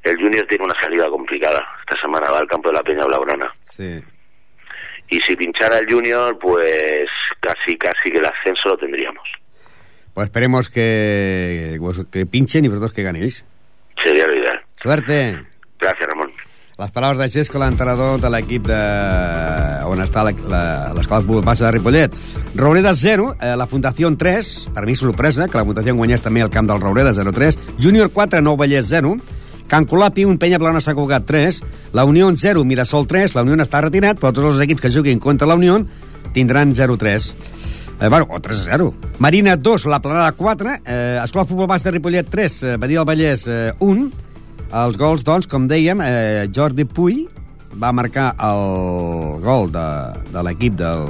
el 0.03 0.17
Junior 0.17 0.47
tiene 0.49 0.65
una 0.65 0.75
salida 0.81 1.07
complicada. 1.09 1.63
Esta 1.81 2.01
semana 2.01 2.31
va 2.31 2.39
al 2.41 2.47
campo 2.49 2.69
de 2.71 2.75
la 2.77 2.83
Peña 2.83 3.05
Blaugrana. 3.07 3.51
Sí. 3.71 4.03
Y 5.09 5.21
si 5.21 5.37
pinchara 5.37 5.79
el 5.79 5.87
Junior, 5.93 6.39
pues 6.39 7.09
casi, 7.41 7.77
casi 7.77 8.11
que 8.11 8.19
el 8.19 8.25
ascenso 8.27 8.71
lo 8.71 8.79
tendríamos. 8.79 9.23
Pues 10.15 10.27
esperemos 10.27 10.69
que, 10.69 11.79
que 12.11 12.27
pinchen 12.27 12.65
y 12.65 12.69
vosotros 12.69 12.93
que 12.93 13.03
ganéis. 13.03 13.45
Sería 14.03 14.27
lo 14.27 14.35
ideal. 14.37 14.61
Suerte! 14.77 15.39
Gracias, 15.79 16.09
Ramon. 16.09 16.33
Les 16.79 16.91
paraules 16.91 17.19
de 17.21 17.29
Xesco, 17.29 17.59
l'entrenador 17.61 18.19
de 18.19 18.31
l'equip 18.33 18.65
de... 18.67 18.77
on 19.87 20.01
està 20.03 20.23
la- 20.25 20.33
la- 20.51 20.93
l'escola 20.97 21.21
futbol 21.21 21.45
base 21.45 21.63
de 21.67 21.71
Ripollet. 21.77 22.15
Roureda 22.57 22.95
0, 22.97 23.37
eh, 23.41 23.53
la 23.61 23.67
Fundació 23.69 24.09
3, 24.19 24.71
per 24.75 24.87
mi 24.89 24.97
sorpresa, 24.97 25.47
que 25.53 25.61
la 25.61 25.67
Fundació 25.69 25.95
guanyés 25.95 26.25
també 26.25 26.41
el 26.43 26.51
camp 26.51 26.67
del 26.71 26.81
Roureda 26.81 27.13
0-3, 27.13 27.77
Júnior 27.79 28.11
4, 28.11 28.41
Nou 28.43 28.57
Vallès 28.57 28.89
0, 28.89 29.13
Can 29.73 29.87
Colapi, 29.89 30.27
un 30.29 30.37
Penya 30.37 30.59
Plana 30.61 30.83
Sant 30.85 30.93
Cugat 30.93 31.25
3, 31.25 31.63
la 31.97 32.05
Unió 32.05 32.27
0, 32.29 32.61
Mirasol 32.69 33.07
3, 33.09 33.33
la 33.33 33.41
Unió 33.47 33.57
està 33.57 33.81
retirat, 33.81 34.19
però 34.21 34.29
tots 34.37 34.51
els 34.51 34.61
equips 34.67 34.85
que 34.85 34.91
juguin 34.93 35.17
contra 35.17 35.49
la 35.49 35.57
Unió 35.57 35.79
tindran 36.37 36.75
0-3. 36.77 37.31
Eh, 38.03 38.11
bueno, 38.11 38.27
o 38.29 38.41
3 38.45 38.61
a 38.61 38.77
0. 38.77 38.91
Marina 39.17 39.57
2, 39.57 39.87
la 39.89 40.03
Planada 40.05 40.37
4, 40.37 40.77
eh, 40.85 41.21
Escola 41.25 41.47
Futbol 41.49 41.71
Base 41.73 41.89
de 41.89 41.97
Ripollet 41.97 42.29
3, 42.29 42.63
eh, 42.63 42.77
Badia 42.77 43.01
del 43.01 43.09
Vallès 43.09 43.47
eh, 43.49 43.73
1, 43.81 44.11
els 44.85 45.01
gols, 45.01 45.25
doncs, 45.25 45.49
com 45.49 45.65
dèiem, 45.65 46.05
eh, 46.05 46.51
Jordi 46.53 46.85
Puy 46.85 47.23
va 47.73 47.97
marcar 47.97 48.35
el 48.45 49.41
gol 49.41 49.73
de, 49.73 49.89
de 50.37 50.49
l'equip 50.51 50.77
del, 50.77 51.07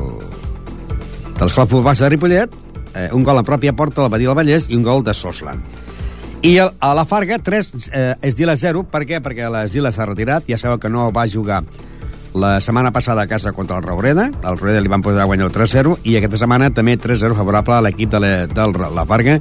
de 1.35 1.49
l'Escola 1.49 1.67
Futbol 1.67 1.89
Base 1.91 2.07
de 2.07 2.15
Ripollet, 2.15 2.55
eh, 2.95 3.09
un 3.11 3.27
gol 3.27 3.43
en 3.43 3.49
pròpia 3.49 3.75
porta 3.75 4.05
del 4.05 4.15
Badia 4.15 4.31
del 4.31 4.39
Vallès 4.39 4.71
i 4.71 4.79
un 4.79 4.87
gol 4.87 5.03
de 5.03 5.19
Sosland. 5.19 5.83
I 6.43 6.57
el, 6.59 6.71
a 6.81 6.93
la 6.95 7.05
Farga, 7.07 7.39
3, 7.39 7.73
eh, 7.93 8.15
Esdila 8.23 8.57
0. 8.57 8.83
Per 8.91 9.05
què? 9.07 9.21
Perquè 9.23 9.47
l'Esdila 9.51 9.93
s'ha 9.95 10.07
retirat. 10.09 10.49
Ja 10.51 10.59
sabeu 10.59 10.81
que 10.83 10.91
no 10.91 11.11
va 11.15 11.29
jugar 11.31 11.61
la 12.35 12.57
setmana 12.65 12.91
passada 12.91 13.23
a 13.23 13.29
casa 13.31 13.53
contra 13.53 13.77
el 13.79 13.85
Raureda. 13.85 14.27
El 14.43 14.59
Raureda 14.59 14.81
li 14.83 14.91
van 14.91 15.03
poder 15.07 15.25
guanyar 15.29 15.47
el 15.47 15.55
3-0 15.55 15.99
i 16.03 16.17
aquesta 16.19 16.41
setmana 16.43 16.73
també 16.75 16.97
3-0 16.99 17.37
favorable 17.39 17.77
a 17.77 17.83
l'equip 17.87 18.11
de 18.11 18.21
la, 18.25 18.33
del 18.51 18.75
la 18.97 19.05
Farga 19.07 19.39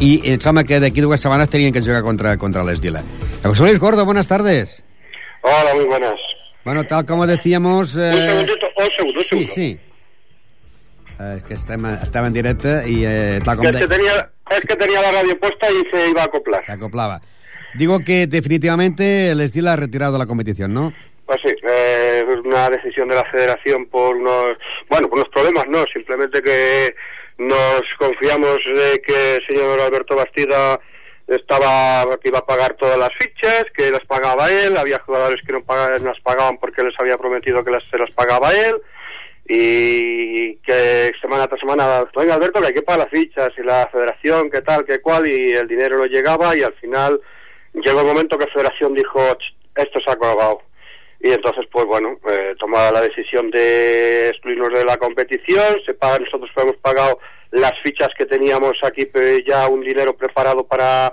i 0.00 0.14
em 0.32 0.40
sembla 0.40 0.64
que 0.64 0.80
d'aquí 0.80 1.02
dues 1.04 1.20
setmanes 1.20 1.50
tenien 1.52 1.72
que 1.76 1.82
jugar 1.84 2.02
contra, 2.02 2.34
contra 2.40 2.64
l'Esdila. 2.64 3.02
José 3.44 3.62
Luis 3.68 3.78
Gordo, 3.78 4.04
buenas 4.04 4.26
tardes. 4.26 4.82
Hola, 5.42 5.74
muy 5.76 5.84
buenas. 5.84 6.18
Bueno, 6.64 6.84
tal 6.84 7.04
como 7.06 7.26
decíamos... 7.26 7.94
Un 7.94 8.02
Eh... 8.02 8.26
segundito, 8.28 8.66
un 8.76 8.88
segundo, 8.96 9.18
un 9.20 9.24
Sí, 9.24 9.28
segundo. 9.28 9.52
sí. 9.54 9.78
Eh, 11.20 11.34
és 11.36 11.42
que 11.44 11.52
estem, 11.54 11.84
estava 12.00 12.28
en 12.30 12.32
directe 12.32 12.70
i 12.88 13.02
eh, 13.04 13.40
tal 13.44 13.58
com... 13.60 13.66
Es 13.68 13.76
que, 13.76 13.88
tenía, 13.88 14.30
es 14.50 14.60
que 14.62 14.76
tenía 14.76 15.00
la 15.00 15.12
radio 15.12 15.38
puesta 15.38 15.68
y 15.70 15.88
se 15.90 16.10
iba 16.10 16.22
a 16.22 16.26
acoplar. 16.26 16.64
Se 16.64 16.72
acoplaba. 16.72 17.20
Digo 17.74 18.00
que 18.00 18.26
definitivamente 18.26 19.30
el 19.30 19.40
Esdila 19.40 19.74
ha 19.74 19.76
retirado 19.76 20.18
la 20.18 20.26
competición, 20.26 20.74
¿no? 20.74 20.92
Pues 21.24 21.38
sí, 21.44 21.54
eh, 21.62 22.24
es 22.28 22.44
una 22.44 22.68
decisión 22.68 23.08
de 23.08 23.14
la 23.14 23.24
federación 23.30 23.86
por 23.86 24.16
unos, 24.16 24.56
bueno, 24.88 25.08
por 25.08 25.20
unos 25.20 25.28
problemas, 25.28 25.64
no, 25.68 25.84
simplemente 25.92 26.42
que 26.42 26.94
nos 27.38 27.82
confiamos 27.98 28.58
de 28.66 29.00
que 29.00 29.36
el 29.36 29.46
señor 29.46 29.80
Alberto 29.80 30.16
Bastida 30.16 30.80
estaba, 31.28 32.04
que 32.20 32.28
iba 32.28 32.40
a 32.40 32.46
pagar 32.46 32.74
todas 32.74 32.98
las 32.98 33.10
fichas, 33.18 33.64
que 33.76 33.90
las 33.90 34.04
pagaba 34.06 34.50
él, 34.50 34.76
había 34.76 34.98
jugadores 34.98 35.40
que 35.46 35.52
no 35.52 35.62
pagaban, 35.62 36.04
las 36.04 36.20
pagaban 36.20 36.58
porque 36.58 36.82
les 36.82 36.94
había 36.98 37.16
prometido 37.16 37.64
que 37.64 37.70
las, 37.70 37.84
se 37.90 37.98
las 37.98 38.10
pagaba 38.10 38.52
él, 38.52 38.74
y 39.52 40.54
que 40.58 41.10
semana 41.20 41.48
tras 41.48 41.58
semana, 41.58 42.04
oiga 42.14 42.36
Alberto, 42.36 42.60
que 42.60 42.68
hay 42.68 42.72
que 42.72 42.82
pagar 42.82 43.00
las 43.00 43.10
fichas, 43.10 43.50
y 43.58 43.62
la 43.64 43.88
federación, 43.90 44.48
que 44.48 44.60
tal, 44.62 44.84
que 44.84 45.00
cual, 45.00 45.26
y 45.26 45.50
el 45.50 45.66
dinero 45.66 45.98
no 45.98 46.06
llegaba, 46.06 46.56
y 46.56 46.62
al 46.62 46.74
final 46.74 47.20
llegó 47.74 48.00
el 48.00 48.06
momento 48.06 48.38
que 48.38 48.46
la 48.46 48.52
federación 48.52 48.94
dijo, 48.94 49.18
"Ch, 49.18 49.56
esto 49.74 49.98
se 50.00 50.08
ha 50.08 50.14
acabado. 50.14 50.62
Y 51.18 51.32
entonces, 51.32 51.66
pues 51.72 51.84
bueno, 51.84 52.18
eh, 52.30 52.54
tomaba 52.60 52.92
la 52.92 53.00
decisión 53.00 53.50
de 53.50 54.28
excluirnos 54.28 54.72
de 54.72 54.84
la 54.84 54.96
competición. 54.98 55.80
Se 55.84 55.94
paga, 55.94 56.20
nosotros 56.20 56.50
hemos 56.56 56.76
pagado 56.76 57.18
las 57.50 57.72
fichas 57.82 58.08
que 58.16 58.26
teníamos 58.26 58.78
aquí, 58.84 59.10
ya 59.46 59.66
un 59.68 59.80
dinero 59.80 60.16
preparado 60.16 60.64
para 60.64 61.12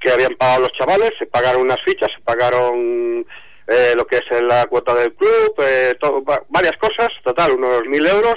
que 0.00 0.10
habían 0.10 0.34
pagado 0.34 0.62
los 0.62 0.72
chavales. 0.72 1.12
Se 1.20 1.26
pagaron 1.26 1.62
unas 1.62 1.80
fichas, 1.84 2.10
se 2.14 2.20
pagaron 2.22 3.24
eh, 3.70 3.94
lo 3.96 4.06
que 4.06 4.16
es 4.16 4.42
la 4.42 4.66
cuota 4.66 4.94
del 4.94 5.14
club, 5.14 5.54
eh, 5.62 5.94
todo- 6.00 6.22
va- 6.24 6.42
varias 6.48 6.76
cosas, 6.78 7.08
total, 7.24 7.52
unos 7.52 7.86
mil 7.86 8.06
euros. 8.06 8.36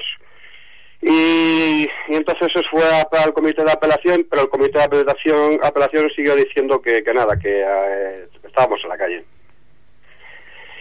Y, 1.02 1.84
y 2.08 2.16
entonces 2.16 2.48
eso 2.50 2.62
fue 2.72 2.84
a- 2.86 3.08
al 3.24 3.34
comité 3.34 3.64
de 3.64 3.72
apelación, 3.72 4.26
pero 4.30 4.44
el 4.44 4.50
comité 4.50 4.78
de 4.78 4.86
apelación, 4.86 5.60
apelación 5.62 6.10
siguió 6.16 6.36
diciendo 6.36 6.82
que, 6.82 7.04
que 7.04 7.14
nada, 7.14 7.38
que 7.38 7.62
eh, 7.62 8.28
estábamos 8.46 8.80
en 8.84 8.90
la 8.90 8.98
calle. 8.98 9.26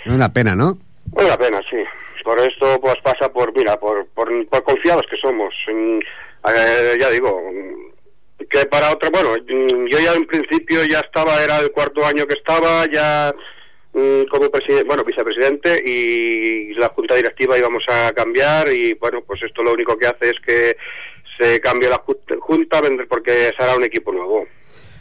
Una 0.06 0.32
pena, 0.32 0.54
¿no? 0.54 0.78
Una 1.12 1.36
pena, 1.36 1.60
sí. 1.68 1.78
Por 2.24 2.38
esto 2.38 2.80
pues 2.80 2.94
pasa 3.02 3.32
por, 3.32 3.52
mira, 3.56 3.78
por, 3.80 4.06
por, 4.08 4.28
por 4.48 4.62
confiados 4.62 5.04
que 5.10 5.16
somos. 5.16 5.52
Eh, 5.68 6.96
ya 7.00 7.10
digo, 7.10 7.40
que 8.48 8.64
para 8.66 8.92
otro, 8.92 9.10
bueno, 9.10 9.36
yo 9.88 9.98
ya 9.98 10.12
en 10.14 10.26
principio 10.26 10.84
ya 10.84 11.00
estaba, 11.00 11.42
era 11.42 11.58
el 11.58 11.72
cuarto 11.72 12.04
año 12.06 12.26
que 12.26 12.34
estaba, 12.34 12.86
ya 12.86 13.32
como 13.92 14.50
presidente, 14.50 14.84
bueno, 14.84 15.04
vicepresidente 15.04 15.82
y 15.84 16.74
la 16.74 16.88
junta 16.88 17.14
directiva 17.14 17.58
íbamos 17.58 17.84
a 17.88 18.12
cambiar 18.12 18.72
y 18.72 18.94
bueno, 18.94 19.20
pues 19.26 19.42
esto 19.42 19.62
lo 19.62 19.72
único 19.72 19.96
que 19.98 20.06
hace 20.06 20.30
es 20.30 20.40
que 20.46 20.76
se 21.38 21.60
cambie 21.60 21.88
la 21.90 21.98
ju- 22.02 22.18
junta 22.40 22.80
porque 23.08 23.50
será 23.58 23.76
un 23.76 23.84
equipo 23.84 24.12
nuevo. 24.12 24.46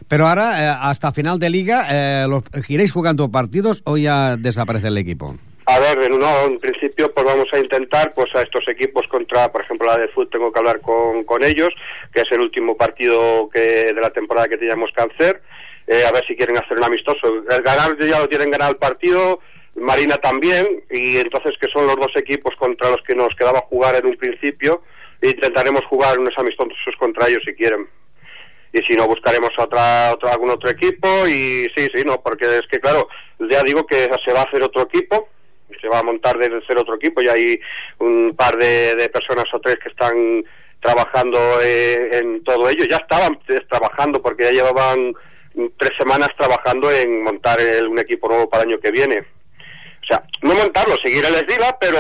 Pero 0.08 0.27
ahora, 0.27 0.60
eh, 0.62 0.75
hasta 0.82 1.13
final 1.13 1.39
de 1.39 1.49
liga, 1.49 1.86
eh, 1.89 2.27
los- 2.27 2.43
¿iréis 2.69 2.91
jugando 2.91 3.32
partidos 3.32 3.82
o 3.86 3.97
ya 3.97 4.36
desaparece 4.36 4.88
el 4.88 4.97
equipo? 4.97 5.36
A 5.67 5.80
ver, 5.80 6.04
en, 6.04 6.19
no, 6.19 6.47
en 6.47 6.60
principio 6.60 7.13
pues 7.13 7.25
vamos 7.25 7.47
a 7.54 7.60
intentar 7.60 8.12
pues 8.13 8.27
a 8.36 8.41
estos 8.41 8.67
equipos 8.67 9.08
contra, 9.08 9.49
por 9.54 9.62
ejemplo, 9.62 9.88
la 9.88 9.97
de 9.97 10.10
fútbol 10.10 10.30
tengo 10.30 10.51
que 10.51 10.60
hablar 10.60 10.82
con, 10.82 11.23
con 11.23 11.43
ellos, 11.43 11.69
que 12.13 12.21
es 12.21 12.32
el 12.32 12.41
último 12.41 12.75
partido 12.75 13.49
que 13.54 13.93
de 13.93 14.01
la 14.01 14.10
temporada 14.10 14.49
que 14.49 14.58
teníamos 14.58 14.91
cáncer, 14.93 15.41
eh, 15.91 16.06
a 16.06 16.12
ver 16.13 16.25
si 16.25 16.38
quieren 16.38 16.58
hacer 16.58 16.77
un 16.77 16.86
amistoso. 16.86 17.43
El 17.49 17.62
ganar 17.63 17.97
ya 17.99 18.19
lo 18.19 18.30
tienen 18.30 18.49
ganado 18.49 18.71
el 18.71 18.77
partido, 18.77 19.41
Marina 19.75 20.15
también, 20.15 20.86
y 20.89 21.17
entonces 21.17 21.51
que 21.60 21.69
son 21.69 21.86
los 21.86 21.97
dos 21.97 22.13
equipos 22.15 22.56
contra 22.56 22.89
los 22.89 23.01
que 23.06 23.13
nos 23.13 23.36
quedaba 23.36 23.60
jugar 23.69 23.95
en 23.95 24.06
un 24.06 24.15
principio, 24.15 24.84
e 25.21 25.32
intentaremos 25.32 25.82
jugar 25.89 26.17
unos 26.17 26.34
amistosos 26.38 26.95
contra 26.97 27.27
ellos 27.27 27.43
si 27.45 27.54
quieren 27.54 27.89
y 28.73 28.82
si 28.84 28.95
no 28.95 29.06
buscaremos 29.06 29.49
otra, 29.58 30.13
otra 30.13 30.32
algún 30.32 30.49
otro 30.49 30.69
equipo 30.69 31.27
y 31.27 31.67
sí 31.75 31.89
sí 31.93 32.04
no 32.06 32.21
porque 32.21 32.45
es 32.45 32.67
que 32.71 32.80
claro 32.80 33.10
ya 33.38 33.62
digo 33.63 33.86
que 33.86 34.10
se 34.25 34.32
va 34.32 34.39
a 34.39 34.43
hacer 34.43 34.63
otro 34.63 34.84
equipo 34.84 35.27
se 35.82 35.89
va 35.89 35.99
a 35.99 36.04
montar 36.04 36.38
desde 36.38 36.62
cero 36.65 36.82
otro 36.82 36.95
equipo 36.95 37.21
y 37.21 37.27
hay 37.27 37.60
un 37.99 38.34
par 38.34 38.56
de, 38.56 38.95
de 38.95 39.10
personas 39.10 39.45
o 39.54 39.60
tres 39.60 39.77
que 39.84 39.89
están 39.89 40.45
trabajando 40.80 41.38
eh, 41.62 42.12
en 42.13 42.43
todo 42.45 42.69
ello 42.69 42.86
ya 42.86 42.95
estaban 42.95 43.38
eh, 43.49 43.60
trabajando 43.69 44.21
porque 44.21 44.45
ya 44.45 44.51
llevaban 44.51 45.13
tres 45.78 45.92
semanas 45.98 46.30
trabajando 46.38 46.92
en 46.92 47.24
montar 47.24 47.60
el- 47.60 47.88
un 47.88 48.00
equipo 48.00 48.28
nuevo 48.30 48.50
para 48.50 48.64
el 48.64 48.70
año 48.70 48.80
que 48.80 48.92
viene 48.92 49.20
o 50.04 50.08
sea, 50.08 50.24
no 50.42 50.56
montarlo, 50.56 50.96
seguir 51.04 51.24
el 51.24 51.36
Esdila, 51.36 51.78
pero 51.80 51.98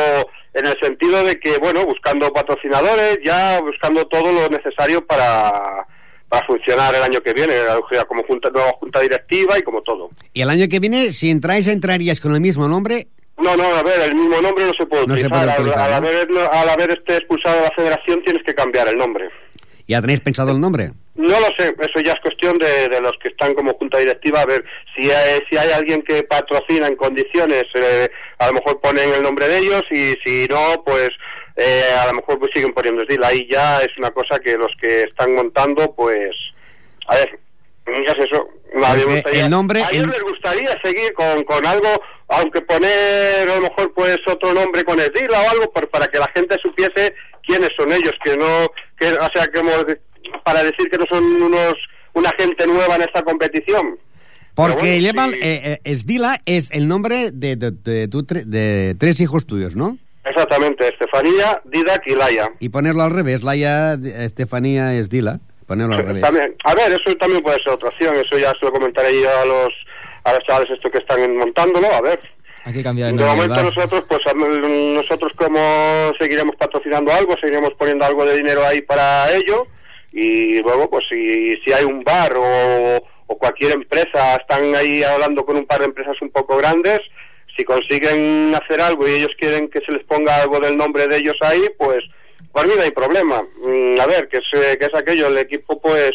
en 0.55 0.65
el 0.65 0.75
sentido 0.81 1.23
de 1.23 1.39
que, 1.39 1.59
bueno, 1.59 1.85
buscando 1.85 2.33
patrocinadores, 2.33 3.19
ya 3.23 3.61
buscando 3.61 4.05
todo 4.07 4.31
lo 4.31 4.49
necesario 4.49 5.05
para, 5.05 5.85
para 6.27 6.45
funcionar 6.47 6.95
el 6.95 7.03
año 7.03 7.21
que 7.21 7.31
viene, 7.31 7.53
como 8.07 8.23
junta, 8.23 8.49
nueva 8.49 8.71
junta 8.79 8.99
directiva 9.01 9.57
y 9.59 9.61
como 9.61 9.83
todo. 9.83 10.09
Y 10.33 10.41
el 10.41 10.49
año 10.49 10.65
que 10.67 10.79
viene, 10.79 11.13
si 11.13 11.29
entráis, 11.29 11.67
entraríais 11.67 12.19
con 12.19 12.33
el 12.33 12.41
mismo 12.41 12.67
nombre. 12.67 13.07
No, 13.37 13.55
no, 13.55 13.63
a 13.75 13.83
ver, 13.83 14.01
el 14.01 14.15
mismo 14.15 14.41
nombre 14.41 14.65
no 14.65 14.71
se 14.77 14.85
puede 14.87 15.05
No 15.05 15.15
se 15.15 15.27
utilizar. 15.27 15.29
puede 15.45 15.51
Al- 15.51 15.59
utilizar, 15.61 15.93
al, 15.93 16.01
¿no? 16.01 16.07
haber, 16.09 16.27
al 16.53 16.69
haber 16.69 16.91
este 16.97 17.17
expulsado 17.17 17.57
de 17.57 17.61
la 17.61 17.71
federación 17.75 18.23
tienes 18.23 18.43
que 18.43 18.55
cambiar 18.55 18.87
el 18.87 18.97
nombre. 18.97 19.29
¿Ya 19.87 20.01
tenéis 20.01 20.21
pensado 20.21 20.51
el 20.51 20.59
nombre? 20.59 20.91
No 21.15 21.39
lo 21.39 21.47
sé, 21.57 21.75
eso 21.79 21.99
ya 22.03 22.13
es 22.13 22.19
cuestión 22.21 22.57
de, 22.57 22.87
de 22.87 23.01
los 23.01 23.11
que 23.21 23.27
están 23.27 23.53
como 23.53 23.73
junta 23.73 23.97
directiva, 23.99 24.41
a 24.41 24.45
ver 24.45 24.63
si 24.95 25.11
hay, 25.11 25.39
si 25.49 25.57
hay 25.57 25.69
alguien 25.71 26.01
que 26.03 26.23
patrocina 26.23 26.87
en 26.87 26.95
condiciones, 26.95 27.65
eh, 27.75 28.09
a 28.39 28.47
lo 28.47 28.53
mejor 28.53 28.79
ponen 28.79 29.13
el 29.13 29.21
nombre 29.21 29.47
de 29.49 29.57
ellos 29.57 29.83
y 29.91 30.13
si 30.23 30.47
no, 30.49 30.81
pues 30.85 31.09
eh, 31.57 31.83
a 32.01 32.07
lo 32.07 32.13
mejor 32.13 32.39
pues 32.39 32.51
siguen 32.55 32.73
poniendo 32.73 33.03
Esdil. 33.03 33.23
Ahí 33.25 33.45
ya 33.51 33.81
es 33.81 33.89
una 33.97 34.11
cosa 34.11 34.39
que 34.39 34.57
los 34.57 34.71
que 34.81 35.01
están 35.01 35.35
montando, 35.35 35.93
pues, 35.93 36.31
a 37.07 37.15
ver, 37.17 37.39
ya 37.85 38.13
es 38.13 38.25
eso. 38.31 38.47
A 38.83 38.93
mí 38.95 39.03
gustaría- 39.03 39.43
el 39.45 39.49
nombre- 39.51 39.83
a 39.83 39.89
ellos 39.91 40.05
el- 40.05 40.11
les 40.11 40.23
gustaría 40.23 40.79
seguir 40.81 41.11
con, 41.13 41.43
con 41.43 41.65
algo, 41.65 41.89
aunque 42.29 42.61
poner 42.61 43.49
a 43.49 43.55
lo 43.55 43.61
mejor 43.61 43.93
pues 43.93 44.17
otro 44.27 44.53
nombre 44.53 44.85
con 44.85 44.97
Esdila 44.97 45.41
o 45.41 45.49
algo, 45.49 45.71
por- 45.73 45.89
para 45.89 46.07
que 46.07 46.19
la 46.19 46.31
gente 46.33 46.55
supiese 46.63 47.13
quiénes 47.45 47.69
son 47.77 47.91
ellos, 47.91 48.13
que 48.23 48.37
no, 48.37 48.71
que, 48.97 49.07
o 49.09 49.27
sea, 49.35 49.45
como 49.53 49.83
de- 49.83 49.99
para 50.43 50.63
decir 50.63 50.89
que 50.89 50.97
no 50.97 51.05
son 51.07 51.23
unos 51.41 51.75
una 52.13 52.31
gente 52.37 52.67
nueva 52.67 52.95
en 52.95 53.03
esta 53.03 53.21
competición. 53.23 53.97
Porque 54.53 54.75
bueno, 54.75 54.99
llevan... 54.99 55.31
sí. 55.31 55.39
eh, 55.41 55.61
eh, 55.63 55.79
Esdila 55.85 56.39
es 56.45 56.71
el 56.71 56.87
nombre 56.87 57.31
de, 57.31 57.55
de, 57.55 57.71
de 57.71 58.07
tu 58.09 58.23
tre- 58.23 58.43
de 58.43 58.95
tres 58.99 59.21
hijos 59.21 59.45
tuyos, 59.45 59.75
¿no? 59.75 59.97
Exactamente, 60.25 60.87
Estefanía, 60.87 61.61
Didac 61.65 62.05
y 62.05 62.15
Laia. 62.15 62.51
Y 62.59 62.69
ponerlo 62.69 63.03
al 63.03 63.11
revés, 63.11 63.43
Laia, 63.43 63.93
Estefanía, 63.93 64.93
Esdila. 64.93 65.39
Ponerlo 65.65 65.95
al 65.95 66.05
revés. 66.05 66.21
También, 66.21 66.53
a 66.65 66.75
ver, 66.75 66.91
eso 66.91 67.15
también 67.15 67.41
puede 67.41 67.63
ser 67.63 67.73
otra 67.73 67.89
opción, 67.89 68.15
eso 68.17 68.37
ya 68.37 68.51
se 68.59 68.65
lo 68.65 68.73
comentaré 68.73 69.09
yo 69.21 69.29
a 69.29 69.45
los 69.45 69.73
a 70.23 70.33
los 70.33 70.43
chavales 70.43 70.69
estos 70.69 70.91
que 70.91 70.99
están 70.99 71.35
montándolo, 71.37 71.87
a 71.91 72.01
ver. 72.01 72.19
Hay 72.65 72.73
que 72.73 72.83
cambiar 72.83 73.09
el 73.09 73.17
De 73.17 73.23
momento 73.25 73.63
nosotros, 73.63 74.03
pues 74.07 74.21
nosotros 74.35 75.31
como 75.35 76.11
seguiremos 76.19 76.55
patrocinando 76.57 77.11
algo, 77.11 77.35
seguiremos 77.39 77.71
poniendo 77.79 78.05
algo 78.05 78.23
de 78.25 78.37
dinero 78.37 78.63
ahí 78.63 78.81
para 78.83 79.31
ello 79.33 79.65
y 80.11 80.59
luego 80.61 80.89
pues 80.89 81.05
si, 81.09 81.55
si 81.63 81.71
hay 81.73 81.85
un 81.85 82.03
bar 82.03 82.33
o, 82.37 83.07
cualquier 83.39 83.71
empresa, 83.71 84.35
están 84.35 84.75
ahí 84.75 85.01
hablando 85.03 85.45
con 85.45 85.55
un 85.55 85.65
par 85.65 85.79
de 85.79 85.85
empresas 85.85 86.15
un 86.21 86.29
poco 86.29 86.57
grandes, 86.57 86.99
si 87.57 87.63
consiguen 87.63 88.53
hacer 88.53 88.81
algo 88.81 89.07
y 89.07 89.13
ellos 89.13 89.31
quieren 89.39 89.69
que 89.69 89.79
se 89.79 89.91
les 89.93 90.03
ponga 90.03 90.41
algo 90.41 90.59
del 90.59 90.77
nombre 90.77 91.07
de 91.07 91.17
ellos 91.17 91.35
ahí, 91.41 91.61
pues 91.77 92.03
por 92.51 92.67
mí 92.67 92.73
no 92.75 92.83
hay 92.83 92.91
problema. 92.91 93.41
Mm, 93.41 93.99
a 93.99 94.05
ver, 94.05 94.27
que 94.27 94.37
es, 94.37 94.43
eh, 94.53 94.77
que 94.77 94.85
es 94.85 94.93
aquello, 94.93 95.27
el 95.27 95.37
equipo 95.37 95.79
pues 95.81 96.11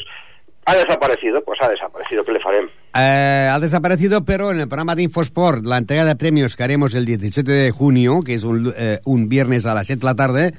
ha 0.67 0.75
desaparecido, 0.75 1.43
pues 1.43 1.59
ha 1.63 1.69
desaparecido, 1.69 2.25
¿qué 2.25 2.33
le 2.33 2.41
faremos? 2.41 2.71
Eh, 2.95 3.49
ha 3.51 3.59
desaparecido, 3.61 4.25
pero 4.25 4.51
en 4.51 4.61
el 4.61 4.69
programa 4.69 4.95
de 4.95 5.03
Infosport, 5.05 5.65
la 5.65 5.79
entrega 5.79 6.05
de 6.05 6.17
premios 6.17 6.57
que 6.57 6.65
haremos 6.65 6.95
el 6.95 7.07
17 7.07 7.51
de 7.51 7.71
junio, 7.71 8.21
que 8.25 8.35
es 8.35 8.45
un, 8.45 8.75
eh, 8.77 9.01
un 9.05 9.29
viernes 9.29 9.65
a 9.65 9.75
las 9.75 9.87
7 9.87 10.01
de 10.01 10.07
la 10.07 10.15
tarde, 10.15 10.55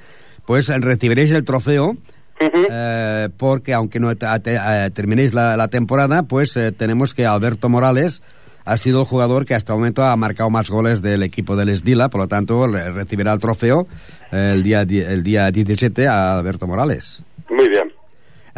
pues 0.46 0.68
recibiréis 0.68 1.32
el 1.32 1.44
trofeo. 1.44 1.98
Eh, 2.40 3.30
porque 3.38 3.74
aunque 3.74 4.00
no 4.00 4.12
eh, 4.12 4.90
terminéis 4.94 5.34
la, 5.34 5.58
la 5.58 5.68
temporada, 5.70 6.24
pues 6.24 6.56
eh, 6.58 6.72
tenemos 6.72 7.14
que 7.14 7.26
Alberto 7.26 7.70
Morales 7.70 8.22
ha 8.66 8.78
sido 8.78 9.00
el 9.02 9.08
jugador 9.08 9.46
que 9.46 9.56
hasta 9.56 9.74
el 9.74 9.80
momento 9.80 10.04
ha 10.04 10.16
marcado 10.18 10.50
más 10.50 10.70
goles 10.70 11.02
del 11.02 11.24
equipo 11.24 11.56
del 11.56 11.70
Esdila, 11.70 12.10
por 12.10 12.22
lo 12.22 12.28
tanto 12.28 12.68
re- 12.68 12.92
recibirá 12.92 13.34
el 13.34 13.40
trofeo 13.40 13.88
eh, 14.32 14.52
el, 14.54 14.64
día, 14.64 14.82
el 14.82 15.24
día 15.24 15.50
17 15.52 16.08
a 16.08 16.38
Alberto 16.38 16.68
Morales. 16.68 17.24
Muy 17.50 17.70
bien. 17.70 17.92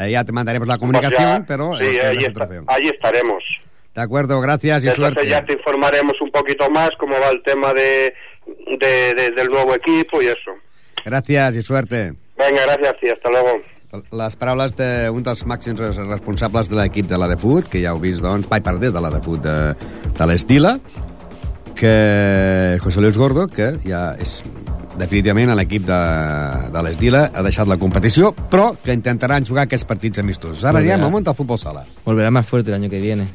Ya 0.10 0.24
te 0.24 0.32
mandaremos 0.32 0.68
la 0.68 0.76
Pues 0.76 0.80
comunicación, 0.80 1.40
ya, 1.42 1.46
pero... 1.46 1.78
sí, 1.78 1.84
ahí, 1.84 2.18
está- 2.24 2.46
estaremos. 2.90 3.44
De 3.94 4.02
acuerdo, 4.02 4.40
gracias 4.40 4.86
y 4.86 4.88
Entonces 4.88 5.14
suerte. 5.14 5.30
ya 5.30 5.44
te 5.46 5.54
informaremos 5.54 6.14
un 6.22 6.32
poquito 6.32 6.70
más 6.70 6.90
cómo 6.98 7.16
va 7.20 7.30
el 7.30 7.44
tema 7.44 7.74
de, 7.74 8.14
de- 8.80 9.14
de- 9.14 9.32
del 9.36 9.48
nuevo 9.50 9.76
equipo 9.76 10.22
y 10.22 10.28
eso. 10.28 10.52
Gràcies 11.06 11.56
i 11.58 11.62
suerte. 11.62 12.14
Venga, 12.40 12.62
gracias 12.66 12.96
y 13.04 13.10
hasta 13.10 13.30
luego. 13.30 13.60
Les 14.14 14.36
paraules 14.38 14.76
d'un 14.78 15.24
dels 15.26 15.42
màxims 15.50 15.80
res- 15.82 15.98
responsables 16.08 16.70
de 16.70 16.76
l'equip 16.78 17.08
de 17.10 17.18
la 17.18 17.28
de 17.28 17.36
Fut, 17.42 17.66
que 17.68 17.82
ja 17.82 17.90
heu 17.96 18.00
vist, 18.00 18.22
doncs, 18.22 18.48
vai 18.48 18.62
perdre 18.62 18.92
de 18.94 19.02
la 19.02 19.10
de 19.10 19.20
Fut 19.26 19.42
de, 19.42 19.56
de 20.20 20.28
l'Estila, 20.30 20.76
que 21.76 22.78
José 22.84 23.02
Luis 23.02 23.18
Gordo, 23.18 23.48
que 23.48 23.72
ja 23.88 24.14
és 24.22 24.40
definitivament 25.00 25.50
a 25.54 25.56
l'equip 25.56 25.86
de, 25.88 26.00
de 26.74 26.82
l'Estila, 26.86 27.26
ha 27.34 27.42
deixat 27.46 27.70
la 27.72 27.78
competició, 27.82 28.34
però 28.52 28.74
que 28.84 28.94
intentaran 28.94 29.46
jugar 29.48 29.64
aquests 29.66 29.88
partits 29.88 30.20
amistosos. 30.20 30.66
Ara 30.68 30.82
anirem 30.84 31.06
al 31.08 31.14
món 31.14 31.24
del 31.24 31.36
futbol 31.38 31.58
sala. 31.62 31.86
Volverá 32.06 32.30
más 32.32 32.46
fuerte 32.48 32.70
el 32.72 32.76
año 32.82 32.90
que 32.90 33.00
viene. 33.00 33.28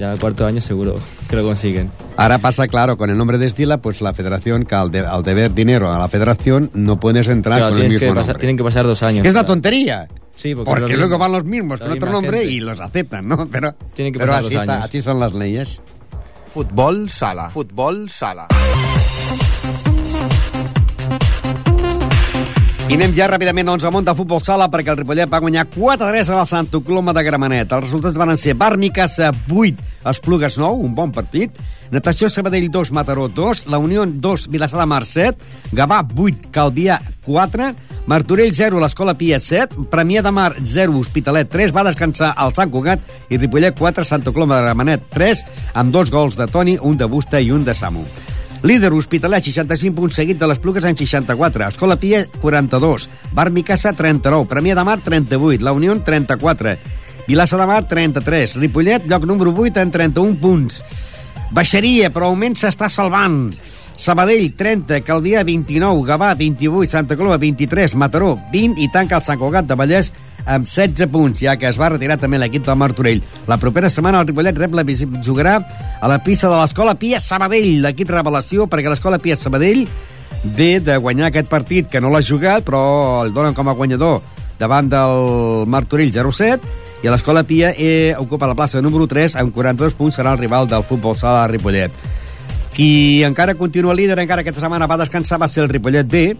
Ya 0.00 0.12
el 0.14 0.18
cuarto 0.18 0.46
año 0.46 0.62
seguro 0.62 0.96
que 1.28 1.36
lo 1.36 1.42
consiguen. 1.44 1.90
Ahora 2.16 2.38
pasa, 2.38 2.66
claro, 2.68 2.96
con 2.96 3.10
el 3.10 3.18
nombre 3.18 3.36
de 3.36 3.44
Estila, 3.46 3.78
pues 3.82 4.00
la 4.00 4.14
federación, 4.14 4.64
que 4.64 4.74
al, 4.74 4.90
de- 4.90 5.00
al 5.06 5.22
deber 5.22 5.52
dinero 5.52 5.92
a 5.92 5.98
la 5.98 6.08
federación, 6.08 6.70
no 6.72 6.98
puedes 6.98 7.28
entrar 7.28 7.58
Claro, 7.58 7.74
con 7.74 7.82
el 7.82 7.90
mismo 7.90 8.00
que 8.00 8.06
pasar- 8.14 8.16
nombre. 8.28 8.40
tienen 8.40 8.56
que 8.56 8.64
pasar 8.64 8.86
dos 8.86 9.02
años. 9.02 9.22
Que 9.22 9.28
es 9.28 9.34
la 9.34 9.44
tontería. 9.44 10.08
Sí, 10.36 10.54
porque, 10.54 10.70
Porque, 10.70 10.96
luego 10.96 11.18
van 11.18 11.32
los 11.32 11.44
mismos 11.44 11.80
con 11.80 11.92
otro 11.92 12.10
nombre 12.10 12.38
gente. 12.38 12.52
y 12.54 12.60
los 12.60 12.80
aceptan, 12.80 13.28
¿no? 13.28 13.46
Pero, 13.52 13.74
Tienen 13.92 14.14
que 14.14 14.18
pero 14.20 14.32
pasar 14.32 14.44
así, 14.46 14.54
dos 14.54 14.62
está, 14.62 14.72
años. 14.72 14.84
así 14.86 15.02
son 15.02 15.20
las 15.20 15.34
leyes. 15.34 15.82
Futbol 16.52 17.10
sala. 17.10 17.50
Futbol 17.50 18.08
sala. 18.08 18.48
I 22.90 22.96
anem 22.96 23.12
ja 23.14 23.28
ràpidament 23.30 23.68
doncs, 23.68 23.84
al 23.86 23.92
món 23.94 24.08
futbol 24.18 24.40
sala 24.42 24.66
perquè 24.66 24.90
el 24.90 24.96
Ripollet 24.98 25.30
va 25.30 25.38
guanyar 25.38 25.62
4-3 25.70 26.26
a 26.32 26.38
la 26.40 26.46
Santa 26.50 26.80
Coloma 26.82 27.12
de 27.14 27.22
Gramenet. 27.22 27.70
Els 27.70 27.84
resultats 27.84 28.16
van 28.18 28.34
ser 28.34 28.56
Barmicassa 28.58 29.28
8, 29.46 29.84
Esplugues 30.10 30.56
9, 30.58 30.82
un 30.88 30.96
bon 30.96 31.12
partit, 31.14 31.54
Natació 31.94 32.26
Sabadell 32.26 32.66
2, 32.66 32.90
Mataró 32.90 33.28
2, 33.28 33.68
La 33.70 33.78
Unió 33.78 34.02
2, 34.08 34.48
Vilassar 34.50 34.80
de 34.80 34.88
Mar 34.90 35.04
7, 35.06 35.38
Gavà 35.70 36.00
8, 36.02 36.50
Calvià 36.50 36.98
4, 37.28 37.70
Martorell 38.10 38.50
0, 38.58 38.82
l'Escola 38.82 39.14
Pia 39.14 39.38
7, 39.38 39.86
Premià 39.92 40.24
de 40.26 40.34
Mar 40.34 40.56
0, 40.58 40.98
Hospitalet 40.98 41.46
3, 41.46 41.70
va 41.70 41.86
descansar 41.86 42.32
el 42.42 42.50
Sant 42.58 42.74
Cugat 42.74 43.06
i 43.30 43.38
Ripollet 43.38 43.78
4, 43.78 44.02
Santa 44.02 44.34
Coloma 44.34 44.58
de 44.58 44.66
Gramenet 44.66 45.06
3, 45.14 45.46
amb 45.78 45.94
dos 45.94 46.10
gols 46.10 46.34
de 46.34 46.50
Toni, 46.50 46.74
un 46.82 46.98
de 46.98 47.06
Busta 47.06 47.38
i 47.38 47.54
un 47.54 47.62
de 47.62 47.78
Samu. 47.78 48.02
Líder 48.62 48.92
Hospitalet, 48.92 49.42
65 49.42 49.96
punts 49.96 50.16
seguit 50.20 50.38
de 50.38 50.46
les 50.50 50.58
Plugues 50.60 50.84
en 50.84 50.96
64. 50.96 51.68
Escola 51.68 51.96
Pia, 51.96 52.26
42. 52.42 53.08
Bar 53.32 53.50
Micasa, 53.50 53.94
39. 53.96 54.48
Premià 54.50 54.76
de 54.76 54.84
Mar, 54.84 54.98
38. 55.00 55.64
La 55.64 55.72
Unió, 55.72 55.96
34. 55.96 56.76
Vilassa 57.26 57.56
de 57.56 57.66
Mar, 57.66 57.86
33. 57.88 58.56
Ripollet, 58.60 59.06
lloc 59.08 59.24
número 59.24 59.54
8, 59.56 59.80
en 59.80 59.90
31 59.90 60.36
punts. 60.36 60.82
Baixeria, 61.50 62.12
però 62.12 62.28
augment 62.28 62.58
s'està 62.58 62.90
salvant. 62.92 63.48
Sabadell, 64.00 64.52
30, 64.56 65.00
Calvià, 65.04 65.42
29, 65.44 66.04
Gavà, 66.08 66.34
28, 66.36 66.88
Santa 66.88 67.16
Coloma, 67.16 67.36
23, 67.40 67.96
Mataró, 67.96 68.36
20 68.52 68.80
i 68.80 68.88
tanca 68.92 69.18
el 69.18 69.24
Sant 69.24 69.40
Cugat 69.40 69.68
de 69.68 69.76
Vallès 69.76 70.12
amb 70.46 70.66
16 70.66 71.10
punts, 71.10 71.40
ja 71.42 71.56
que 71.60 71.68
es 71.68 71.78
va 71.80 71.90
retirar 71.92 72.18
també 72.20 72.38
l'equip 72.40 72.64
del 72.66 72.78
Martorell. 72.80 73.22
La 73.48 73.58
propera 73.60 73.90
setmana 73.90 74.20
el 74.20 74.30
Ripollet 74.30 74.58
rep 74.58 74.74
la 74.74 74.84
jugarà 75.24 75.58
a 76.00 76.08
la 76.08 76.20
pista 76.24 76.48
de 76.48 76.56
l'Escola 76.56 76.94
Pia 76.94 77.20
Sabadell, 77.20 77.80
l'equip 77.84 78.10
revelació, 78.10 78.66
perquè 78.66 78.88
l'Escola 78.88 79.18
Pia 79.18 79.36
Sabadell 79.36 79.86
ve 80.56 80.80
de 80.80 80.96
guanyar 80.96 81.28
aquest 81.28 81.50
partit, 81.50 81.88
que 81.90 82.00
no 82.00 82.10
l'ha 82.10 82.22
jugat, 82.22 82.64
però 82.64 83.24
el 83.24 83.34
donen 83.34 83.54
com 83.54 83.68
a 83.68 83.76
guanyador 83.76 84.20
davant 84.60 84.88
del 84.92 85.66
Martorell 85.66 86.12
0-7, 86.12 86.60
i 87.00 87.08
a 87.08 87.12
l'Escola 87.14 87.44
Pia 87.48 87.72
eh, 87.76 88.14
ocupa 88.18 88.48
la 88.48 88.56
plaça 88.56 88.82
número 88.84 89.06
3 89.08 89.38
amb 89.40 89.54
42 89.56 89.96
punts, 89.96 90.18
serà 90.18 90.34
el 90.34 90.40
rival 90.40 90.68
del 90.68 90.84
futbol 90.84 91.16
sala 91.16 91.46
de 91.46 91.54
Ripollet. 91.54 92.08
Qui 92.74 93.22
encara 93.26 93.56
continua 93.56 93.96
líder, 93.96 94.18
encara 94.20 94.44
aquesta 94.44 94.60
setmana 94.60 94.88
va 94.88 95.00
descansar, 95.00 95.40
va 95.40 95.48
ser 95.48 95.64
el 95.64 95.72
Ripollet 95.72 96.08
B, 96.08 96.36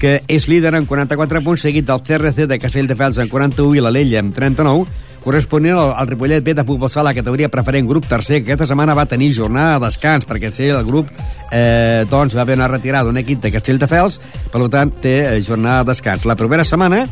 que 0.00 0.22
és 0.32 0.48
líder 0.48 0.72
amb 0.78 0.88
44 0.88 1.42
punts, 1.44 1.60
seguit 1.60 1.84
del 1.86 2.00
CRC 2.00 2.48
de 2.48 2.58
Castelldefels 2.58 3.20
amb 3.20 3.30
41 3.30 3.76
i 3.76 3.84
l'Alella 3.84 4.22
amb 4.24 4.32
39, 4.34 4.86
corresponent 5.20 5.76
al, 5.76 5.92
al 5.92 6.08
Ripollet 6.08 6.42
B 6.44 6.54
de 6.56 6.64
futbol 6.64 6.90
sala, 6.90 7.12
categoria 7.14 7.50
preferent 7.52 7.86
grup 7.86 8.08
tercer, 8.08 8.40
que 8.40 8.54
aquesta 8.54 8.70
setmana 8.72 8.96
va 8.96 9.04
tenir 9.06 9.34
jornada 9.36 9.76
de 9.76 9.84
descans, 9.84 10.24
perquè 10.24 10.50
sí, 10.56 10.70
el 10.72 10.86
grup 10.88 11.12
eh, 11.52 12.06
doncs, 12.10 12.34
va 12.36 12.46
haver 12.46 12.56
una 12.56 12.70
retirada 12.72 13.10
d'un 13.10 13.20
equip 13.20 13.44
de 13.44 13.52
Castelldefels, 13.52 14.18
per 14.50 14.64
tant, 14.72 14.96
té 15.04 15.16
eh, 15.20 15.38
jornada 15.44 15.84
de 15.84 15.92
descans. 15.92 16.24
La 16.24 16.38
propera 16.40 16.64
setmana 16.64 17.04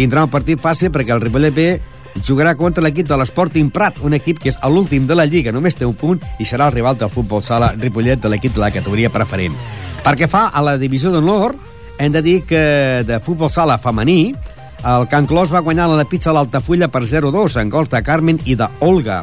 tindrà 0.00 0.24
un 0.24 0.32
partit 0.32 0.60
fàcil 0.60 0.92
perquè 0.94 1.12
el 1.12 1.20
Ripollet 1.20 1.54
B 1.54 1.68
jugarà 2.26 2.56
contra 2.56 2.82
l'equip 2.82 3.06
de 3.06 3.20
l'Sporting 3.20 3.68
Prat, 3.70 4.00
un 4.02 4.16
equip 4.16 4.40
que 4.40 4.48
és 4.50 4.58
l'últim 4.64 5.04
de 5.06 5.14
la 5.14 5.28
Lliga, 5.28 5.52
només 5.52 5.76
té 5.76 5.84
un 5.84 5.94
punt, 5.94 6.24
i 6.40 6.48
serà 6.48 6.70
el 6.70 6.78
rival 6.78 6.96
del 6.96 7.12
futbol 7.12 7.44
sala 7.44 7.74
Ripollet 7.76 8.24
de 8.24 8.32
l'equip 8.32 8.56
de 8.56 8.64
la 8.64 8.72
categoria 8.72 9.12
preferent. 9.12 9.54
Perquè 10.00 10.26
fa 10.32 10.48
a 10.48 10.64
la 10.64 10.78
divisió 10.80 11.12
d'honor, 11.12 11.54
hem 12.00 12.12
de 12.12 12.22
dir 12.24 12.38
que 12.48 13.04
de 13.04 13.20
futbol 13.20 13.52
sala 13.52 13.76
femení, 13.78 14.32
el 14.88 15.06
Can 15.12 15.26
Clos 15.28 15.52
va 15.52 15.60
guanyar 15.60 15.90
la 15.92 16.08
pizza 16.08 16.30
a 16.30 16.32
l'Altafulla 16.32 16.88
per 16.88 17.04
0-2 17.04 17.60
en 17.60 17.68
gols 17.68 17.92
de 17.92 18.00
Carmen 18.02 18.40
i 18.48 18.56
d'Olga 18.56 19.20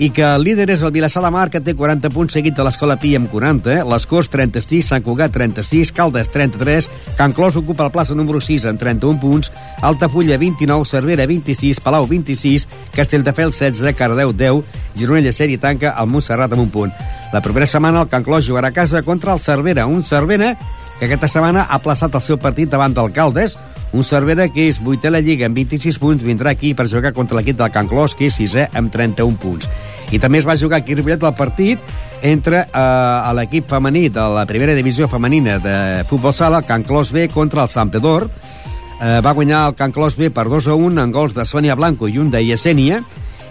i 0.00 0.08
que 0.10 0.24
el 0.24 0.42
líder 0.42 0.64
és 0.72 0.82
el 0.82 0.94
Vilassar 0.94 1.20
de 1.22 1.30
Mar, 1.30 1.50
que 1.52 1.60
té 1.60 1.74
40 1.76 2.08
punts, 2.10 2.32
seguit 2.32 2.56
de 2.56 2.64
l'Escola 2.64 2.96
Pi 2.98 3.12
amb 3.18 3.28
40, 3.28 3.82
les 3.84 4.06
Corts 4.08 4.30
36, 4.32 4.88
Sant 4.94 5.04
Cugat 5.04 5.34
36, 5.34 5.92
Caldes 5.92 6.32
33, 6.32 6.88
Can 7.18 7.36
Clos 7.36 7.58
ocupa 7.60 7.84
la 7.84 7.92
plaça 7.92 8.16
número 8.16 8.40
6 8.40 8.64
amb 8.72 8.80
31 8.80 9.20
punts, 9.20 9.52
Altafulla 9.84 10.40
29, 10.40 10.88
Cervera 10.88 11.28
26, 11.28 11.82
Palau 11.84 12.08
26, 12.08 12.66
Castelldefels 12.96 13.60
16, 13.60 13.92
Cardeu 13.94 14.32
10, 14.32 14.64
Gironella 14.96 15.36
7 15.36 15.52
i 15.52 15.60
tanca 15.60 15.92
el 15.92 16.08
Montserrat 16.08 16.56
amb 16.56 16.64
un 16.64 16.72
punt. 16.72 16.96
La 17.34 17.44
propera 17.44 17.68
setmana 17.68 18.00
el 18.00 18.08
Can 18.08 18.24
Clos 18.24 18.48
jugarà 18.48 18.72
a 18.72 18.78
casa 18.80 19.04
contra 19.04 19.36
el 19.36 19.44
Cervera, 19.44 19.84
un 19.86 20.02
Cervera 20.02 20.54
que 21.00 21.08
aquesta 21.08 21.30
setmana 21.32 21.62
ha 21.64 21.78
plaçat 21.80 22.12
el 22.12 22.20
seu 22.20 22.36
partit 22.36 22.68
davant 22.68 22.92
del 22.92 23.08
Caldes, 23.16 23.54
un 23.96 24.04
Cervera 24.04 24.44
que 24.52 24.66
és 24.68 24.76
vuitè 24.84 25.08
a 25.08 25.14
la 25.14 25.22
Lliga 25.24 25.48
amb 25.48 25.56
26 25.56 25.96
punts, 25.98 26.22
vindrà 26.22 26.52
aquí 26.52 26.74
per 26.76 26.90
jugar 26.92 27.14
contra 27.16 27.38
l'equip 27.38 27.56
del 27.56 27.72
Can 27.72 27.88
Clos, 27.88 28.12
que 28.14 28.28
és 28.28 28.36
sisè 28.36 28.66
amb 28.76 28.92
31 28.92 29.40
punts. 29.40 29.64
I 30.12 30.20
també 30.20 30.42
es 30.42 30.46
va 30.46 30.58
jugar 30.60 30.82
aquí 30.82 30.94
Ripollet 30.94 31.24
el 31.24 31.34
partit 31.38 31.80
entre 32.20 32.66
eh, 32.66 33.32
l'equip 33.38 33.70
femení 33.70 34.10
de 34.12 34.26
la 34.36 34.44
primera 34.46 34.76
divisió 34.76 35.08
femenina 35.08 35.56
de 35.58 36.04
futbol 36.10 36.36
sala, 36.36 36.60
el 36.60 36.68
Can 36.68 36.84
Clos 36.84 37.14
B, 37.16 37.30
contra 37.32 37.64
el 37.64 37.72
Sant 37.72 37.88
Pedor. 37.90 38.28
Eh, 39.00 39.22
va 39.24 39.32
guanyar 39.32 39.64
el 39.70 39.78
Can 39.80 39.96
Clos 39.96 40.20
B 40.20 40.28
per 40.28 40.50
2 40.52 40.68
a 40.68 40.76
1 40.76 41.00
en 41.00 41.16
gols 41.16 41.32
de 41.32 41.48
Sònia 41.48 41.78
Blanco 41.80 42.12
i 42.12 42.20
un 42.20 42.28
de 42.30 42.44
Yesenia, 42.44 43.00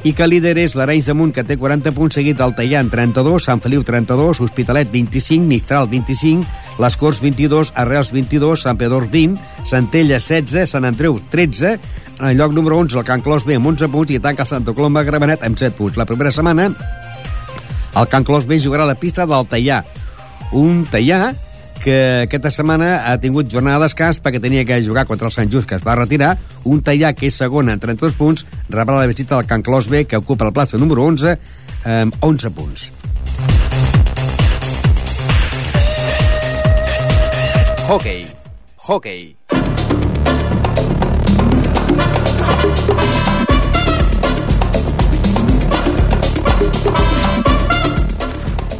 i 0.07 0.13
que 0.15 0.27
líder 0.27 0.55
és 0.62 0.75
l'Arenys 0.79 1.09
de 1.09 1.15
Munt, 1.17 1.33
que 1.35 1.43
té 1.43 1.57
40 1.59 1.91
punts, 1.95 2.15
seguit 2.15 2.38
del 2.39 2.53
Teià 2.55 2.79
amb 2.79 2.93
32, 2.93 3.43
Sant 3.43 3.59
Feliu 3.63 3.83
32, 3.83 4.39
Hospitalet 4.45 4.91
25, 4.93 5.43
Mistral 5.47 5.89
25, 5.91 6.45
les 6.79 6.95
Corts 6.97 7.19
22, 7.19 7.73
Arrels 7.75 8.13
22, 8.15 8.63
Sant 8.63 8.79
Pedor 8.79 9.09
20, 9.12 9.35
Centella 9.67 10.21
16, 10.23 10.69
Sant 10.71 10.88
Andreu 10.88 11.19
13, 11.33 11.75
en 12.19 12.38
lloc 12.38 12.55
número 12.55 12.77
11 12.77 12.97
el 12.99 13.05
Can 13.07 13.21
Clos 13.23 13.45
B 13.47 13.55
amb 13.55 13.67
11 13.71 13.88
punts 13.91 14.12
i 14.12 14.19
tanca 14.23 14.43
el 14.43 14.51
Santa 14.51 14.73
Coloma 14.75 15.03
Gramenet 15.07 15.43
amb 15.43 15.59
7 15.59 15.75
punts. 15.77 15.99
La 15.99 16.07
primera 16.07 16.31
setmana 16.31 16.69
el 17.95 18.07
Can 18.07 18.23
Clos 18.23 18.47
B 18.47 18.59
jugarà 18.59 18.83
a 18.83 18.91
la 18.91 18.99
pista 18.99 19.25
del 19.27 19.47
Teià. 19.49 19.83
Un 20.55 20.83
Teià 20.91 21.33
que 21.84 21.98
aquesta 22.26 22.52
setmana 22.52 22.89
ha 23.10 23.18
tingut 23.22 23.50
jornada 23.52 23.80
de 23.80 23.88
descans 23.88 24.20
perquè 24.24 24.42
tenia 24.44 24.65
que 24.68 24.82
jugar 24.84 25.06
contra 25.10 25.30
el 25.30 25.34
Sant 25.36 25.52
Just, 25.52 25.70
que 25.70 25.80
es 25.80 25.86
va 25.86 25.98
retirar. 26.00 26.36
Un 26.65 26.84
Teià 26.84 27.13
que 27.15 27.30
és 27.30 27.39
segon 27.39 27.72
amb 27.72 27.82
32 27.84 28.18
punts, 28.20 28.46
rebrà 28.70 29.00
la 29.00 29.10
visita 29.10 29.36
del 29.36 29.48
Can 29.50 29.63
Clos 29.63 29.89
B, 29.89 30.06
que 30.06 30.20
ocupa 30.20 30.48
la 30.48 30.56
plaça 30.56 30.78
número 30.78 31.06
11 31.08 31.38
amb 31.86 32.15
11 32.22 32.52
punts. 32.56 32.89
Hockey. 37.89 38.28
Hockey. 38.78 39.59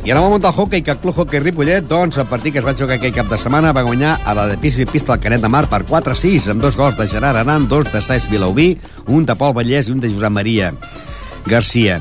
I 0.10 0.12
ara 0.12 0.24
moment 0.24 0.42
del 0.42 0.56
hockey, 0.58 0.82
que 0.82 0.90
el 0.90 0.98
Club 0.98 1.20
Hockey 1.20 1.38
Ripollet, 1.38 1.86
doncs, 1.86 2.16
el 2.18 2.26
partit 2.26 2.56
que 2.56 2.58
es 2.64 2.66
va 2.66 2.72
jugar 2.74 2.96
aquell 2.96 3.12
cap 3.14 3.28
de 3.30 3.38
setmana 3.38 3.70
va 3.78 3.84
guanyar 3.86 4.16
a 4.26 4.34
la 4.34 4.48
de 4.50 4.56
pista 4.58 4.82
pista 4.90 5.14
al 5.14 5.20
Canet 5.22 5.44
de 5.44 5.50
Mar 5.54 5.68
per 5.70 5.84
4-6, 5.86 6.48
amb 6.50 6.64
dos 6.64 6.80
gols 6.80 6.96
de 6.98 7.06
Gerard 7.06 7.38
Aran, 7.38 7.68
dos 7.70 7.92
de 7.94 8.02
Saez 8.02 8.26
Vilaubí, 8.26 8.72
un 9.06 9.28
de 9.30 9.36
Pol 9.38 9.54
Vallès 9.54 9.86
i 9.86 9.92
un 9.94 10.00
de 10.02 10.10
Josep 10.10 10.34
Maria 10.34 10.72
Garcia. 11.46 12.00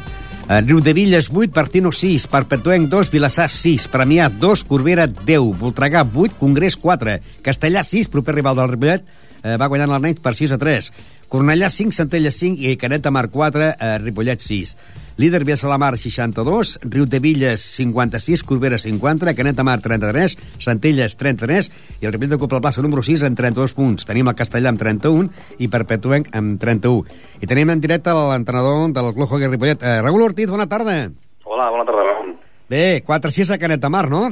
Eh, 0.49 0.61
Riu 0.63 0.81
de 0.81 0.95
Villes 0.97 1.29
8, 1.29 1.53
Partino 1.53 1.93
6, 1.93 2.25
Perpetuenc 2.33 2.89
2, 2.89 3.11
Vilassar 3.13 3.51
6, 3.53 3.91
Premià 3.93 4.31
2, 4.33 4.63
Corbera 4.65 5.05
10, 5.05 5.59
Voltregà 5.61 6.07
8, 6.09 6.39
Congrés 6.41 6.79
4, 6.81 7.19
Castellà 7.45 7.83
6, 7.85 8.09
proper 8.09 8.39
rival 8.39 8.57
del 8.57 8.71
Ripollet, 8.71 9.05
eh, 9.43 9.59
va 9.61 9.69
guanyant 9.69 9.93
l'Arneix 9.93 10.25
per 10.25 10.33
6 10.33 10.57
a 10.57 10.59
3. 10.65 10.89
Cornellà 11.29 11.69
5, 11.69 11.93
Centella 11.93 12.33
5 12.33 12.73
i 12.73 12.81
Canet 12.81 13.05
de 13.05 13.13
Mar 13.13 13.27
4, 13.29 13.69
eh, 13.69 13.99
Ripollet 14.01 14.41
6. 14.41 14.79
Líder 15.19 15.45
Vies 15.45 15.61
de 15.61 15.67
la 15.67 15.79
Mar 15.83 15.99
62, 15.99 16.79
Riu 16.87 17.05
de 17.11 17.19
Villes 17.19 17.59
56, 17.75 18.45
Corbera 18.47 18.79
50, 18.79 19.35
Canet 19.35 19.57
de 19.59 19.65
Mar 19.67 19.81
33, 19.83 20.37
Centelles 20.63 21.17
33 21.19 21.67
i 21.99 22.07
el 22.07 22.13
Ripollet 22.15 22.37
ocupa 22.37 22.61
la 22.61 22.63
plaça 22.69 22.85
número 22.87 23.03
6 23.03 23.25
amb 23.27 23.35
32 23.35 23.75
punts. 23.75 24.07
Tenim 24.07 24.31
el 24.31 24.37
Castellà 24.39 24.71
amb 24.71 24.79
31 24.79 25.27
i 25.59 25.67
Perpetuenc 25.73 26.31
amb 26.39 26.61
31. 26.63 27.19
I 27.43 27.51
tenim 27.51 27.75
en 27.75 27.83
directe 27.83 28.15
l'entrenador 28.15 28.95
del 28.95 29.11
Club 29.17 29.27
Hockey 29.27 29.51
Ripollet. 29.51 29.83
Eh, 29.83 29.99
Raül 30.07 30.23
Ortiz, 30.23 30.47
bona 30.55 30.69
tarda. 30.71 30.95
Hola, 31.43 31.67
bona 31.75 31.89
tarda, 31.91 32.07
Ramon. 32.13 32.33
Bé, 32.71 33.03
4-6 33.03 33.51
a 33.57 33.59
Canet 33.59 33.83
de 33.83 33.91
Mar, 33.91 34.07
no? 34.07 34.23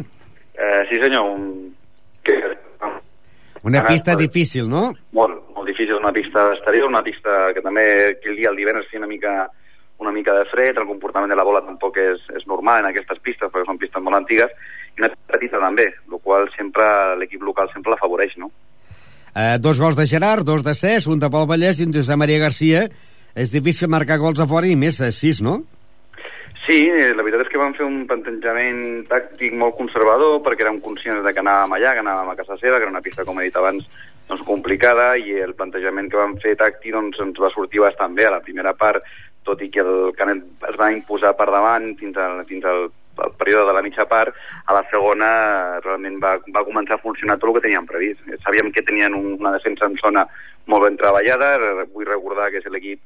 Eh, 0.54 0.86
sí, 0.86 1.02
senyor, 1.02 1.26
un... 1.34 1.74
Que... 2.22 2.38
Una 3.66 3.82
Ara, 3.82 3.90
pista 3.90 4.14
difícil, 4.14 4.70
no? 4.70 4.92
Molt, 5.18 5.48
molt 5.50 5.66
difícil, 5.66 5.98
una 5.98 6.14
pista 6.14 6.52
exterior, 6.54 6.86
una 6.86 7.02
pista 7.02 7.48
que 7.50 7.66
també 7.66 7.86
aquell 8.12 8.38
dia, 8.38 8.54
el 8.54 8.62
divendres, 8.62 8.86
feia 8.86 9.02
una 9.02 9.10
mica, 9.10 9.32
una 10.02 10.12
mica 10.12 10.34
de 10.36 10.44
fred, 10.50 10.76
el 10.76 10.88
comportament 10.88 11.32
de 11.32 11.38
la 11.38 11.44
bola 11.46 11.64
tampoc 11.64 11.96
és, 12.02 12.22
és 12.36 12.46
normal 12.46 12.82
en 12.82 12.90
aquestes 12.90 13.20
pistes, 13.24 13.48
perquè 13.48 13.64
són 13.68 13.80
pistes 13.80 14.02
molt 14.02 14.18
antigues, 14.18 14.52
i 14.96 15.04
una 15.04 15.12
petita 15.32 15.60
també, 15.62 15.88
el 15.88 16.20
qual 16.24 16.50
sempre 16.56 16.86
l'equip 17.20 17.44
local 17.44 17.70
sempre 17.72 17.94
l'afavoreix, 17.94 18.36
no? 18.40 18.50
Eh, 19.36 19.56
dos 19.60 19.80
gols 19.80 19.96
de 19.96 20.06
Gerard, 20.08 20.44
dos 20.48 20.62
de 20.64 20.74
Cés, 20.74 21.06
un 21.12 21.20
de 21.20 21.28
Pol 21.32 21.48
Vallès 21.48 21.80
i 21.80 21.84
un 21.84 21.92
de 21.92 22.00
Josep 22.00 22.16
Maria 22.16 22.40
Garcia. 22.40 22.86
És 23.36 23.50
difícil 23.52 23.90
marcar 23.92 24.16
gols 24.16 24.40
a 24.40 24.46
fora 24.48 24.64
i 24.64 24.76
més 24.80 24.96
a 25.04 25.10
6, 25.12 25.42
no? 25.44 25.58
Sí, 26.64 26.78
eh, 26.88 27.12
la 27.14 27.22
veritat 27.22 27.44
és 27.44 27.50
que 27.52 27.60
van 27.60 27.76
fer 27.76 27.84
un 27.84 28.06
plantejament 28.08 29.04
tàctic 29.10 29.52
molt 29.54 29.76
conservador 29.76 30.40
perquè 30.42 30.64
érem 30.64 30.80
conscients 30.82 31.20
de 31.22 31.34
que 31.34 31.44
anàvem 31.44 31.76
allà, 31.76 31.92
que 31.92 32.02
anàvem 32.02 32.32
a 32.32 32.38
casa 32.38 32.56
seva, 32.56 32.80
que 32.80 32.88
era 32.88 32.94
una 32.94 33.04
pista, 33.04 33.26
com 33.28 33.38
he 33.38 33.44
dit 33.46 33.58
abans, 33.60 33.84
doncs, 34.26 34.42
complicada 34.48 35.12
i 35.20 35.36
el 35.44 35.52
plantejament 35.54 36.08
que 36.10 36.18
vam 36.18 36.34
fer 36.42 36.56
tàctic 36.58 36.96
doncs, 36.96 37.20
ens 37.22 37.38
va 37.38 37.52
sortir 37.54 37.84
bastant 37.84 38.16
bé 38.16 38.26
a 38.26 38.32
la 38.38 38.42
primera 38.42 38.72
part, 38.74 39.04
tot 39.46 39.62
i 39.62 39.70
que 39.72 39.82
el 39.82 40.12
Canet 40.18 40.68
es 40.70 40.78
va 40.80 40.92
imposar 40.92 41.34
per 41.38 41.48
davant 41.52 41.92
fins 42.00 42.18
al, 42.20 42.42
fins 42.48 42.66
al, 42.68 42.88
al 43.22 43.32
període 43.40 43.66
de 43.68 43.76
la 43.76 43.82
mitja 43.86 44.06
part, 44.10 44.34
a 44.66 44.76
la 44.76 44.82
segona 44.90 45.28
realment 45.84 46.18
va, 46.22 46.36
va 46.54 46.64
començar 46.66 46.98
a 46.98 47.04
funcionar 47.04 47.38
tot 47.38 47.50
el 47.50 47.56
que 47.56 47.64
teníem 47.68 47.86
previst. 47.88 48.20
Eh, 48.28 48.40
Sabíem 48.44 48.72
que 48.74 48.84
tenien 48.86 49.14
un, 49.16 49.36
una 49.38 49.54
defensa 49.56 49.88
en 49.88 49.96
zona 50.02 50.26
molt 50.66 50.88
ben 50.88 50.98
treballada, 51.00 51.54
vull 51.94 52.08
recordar 52.08 52.50
que 52.50 52.60
és 52.62 52.68
l'equip 52.74 53.00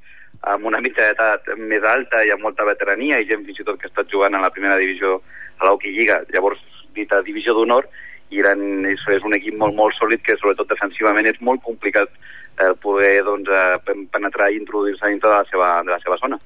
amb 0.51 0.64
una 0.67 0.81
mitja 0.81 1.11
d'edat 1.11 1.51
més 1.61 1.85
alta 1.85 2.23
i 2.25 2.33
amb 2.33 2.47
molta 2.47 2.64
veterania 2.64 3.21
i 3.21 3.29
gent 3.29 3.45
fins 3.45 3.61
i 3.61 3.67
tot 3.67 3.79
que 3.79 3.89
ha 3.89 3.93
estat 3.93 4.12
jugant 4.12 4.35
a 4.35 4.41
la 4.41 4.53
primera 4.55 4.79
divisió 4.81 5.19
a 5.61 5.67
l'Hockey 5.67 5.93
Lliga, 5.93 6.23
llavors 6.33 6.62
dita 6.97 7.21
divisió 7.27 7.55
d'honor, 7.55 7.87
i 8.31 8.41
eren, 8.41 8.87
és, 8.89 9.03
és 9.11 9.25
un 9.27 9.35
equip 9.37 9.57
molt, 9.59 9.75
molt 9.77 9.97
sòlid 9.99 10.23
que 10.25 10.39
sobretot 10.39 10.71
defensivament 10.71 11.29
és 11.29 11.41
molt 11.45 11.62
complicat 11.67 12.12
eh, 12.59 12.73
poder 12.83 13.23
doncs, 13.25 13.49
eh, 13.49 13.79
pen- 13.87 14.07
penetrar 14.11 14.51
i 14.51 14.57
introduir-se 14.59 15.09
dintre 15.09 15.31
de 15.31 15.37
la, 15.37 15.45
seva, 15.51 15.83
de 15.85 15.91
la 15.95 16.01
seva 16.03 16.17
zona. 16.21 16.39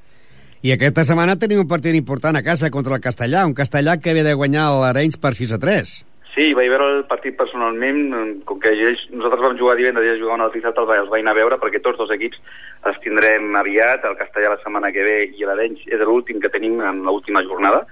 I 0.64 0.72
aquesta 0.72 1.04
setmana 1.04 1.36
tenim 1.36 1.60
un 1.60 1.68
partit 1.68 1.94
important 1.94 2.36
a 2.36 2.42
casa 2.42 2.70
contra 2.72 2.94
el 2.96 3.02
Castellà, 3.04 3.44
un 3.46 3.52
Castellà 3.54 3.98
que 4.00 4.14
ve 4.16 4.22
de 4.24 4.32
guanyar 4.34 4.70
l'Arenys 4.72 5.18
per 5.20 5.34
6 5.36 5.52
a 5.52 5.58
3. 5.60 5.94
Sí, 6.34 6.48
vaig 6.56 6.66
veure 6.72 6.86
el 6.96 7.04
partit 7.06 7.36
personalment, 7.38 8.00
eh, 8.10 8.22
com 8.48 8.58
que 8.58 8.72
ells, 8.72 9.04
nosaltres 9.12 9.44
vam 9.44 9.58
jugar 9.58 9.76
divendres 9.78 10.06
i 10.06 10.10
ells 10.14 10.22
jugaven 10.24 10.42
el 10.46 10.50
dissabte, 10.56 10.80
els 10.82 11.10
vaig 11.12 11.22
anar 11.22 11.34
a 11.36 11.38
veure 11.38 11.58
perquè 11.62 11.82
tots 11.84 12.00
dos 12.00 12.10
equips 12.10 12.40
els 12.90 12.98
tindrem 13.04 13.54
aviat, 13.60 14.02
el 14.08 14.16
Castellà 14.18 14.50
la 14.56 14.58
setmana 14.64 14.90
que 14.90 15.04
ve 15.06 15.18
i 15.30 15.44
l'Arenys 15.46 15.84
és 15.86 16.00
l'últim 16.02 16.40
que 16.42 16.50
tenim 16.50 16.80
en 16.80 17.04
l'última 17.06 17.44
jornada 17.46 17.84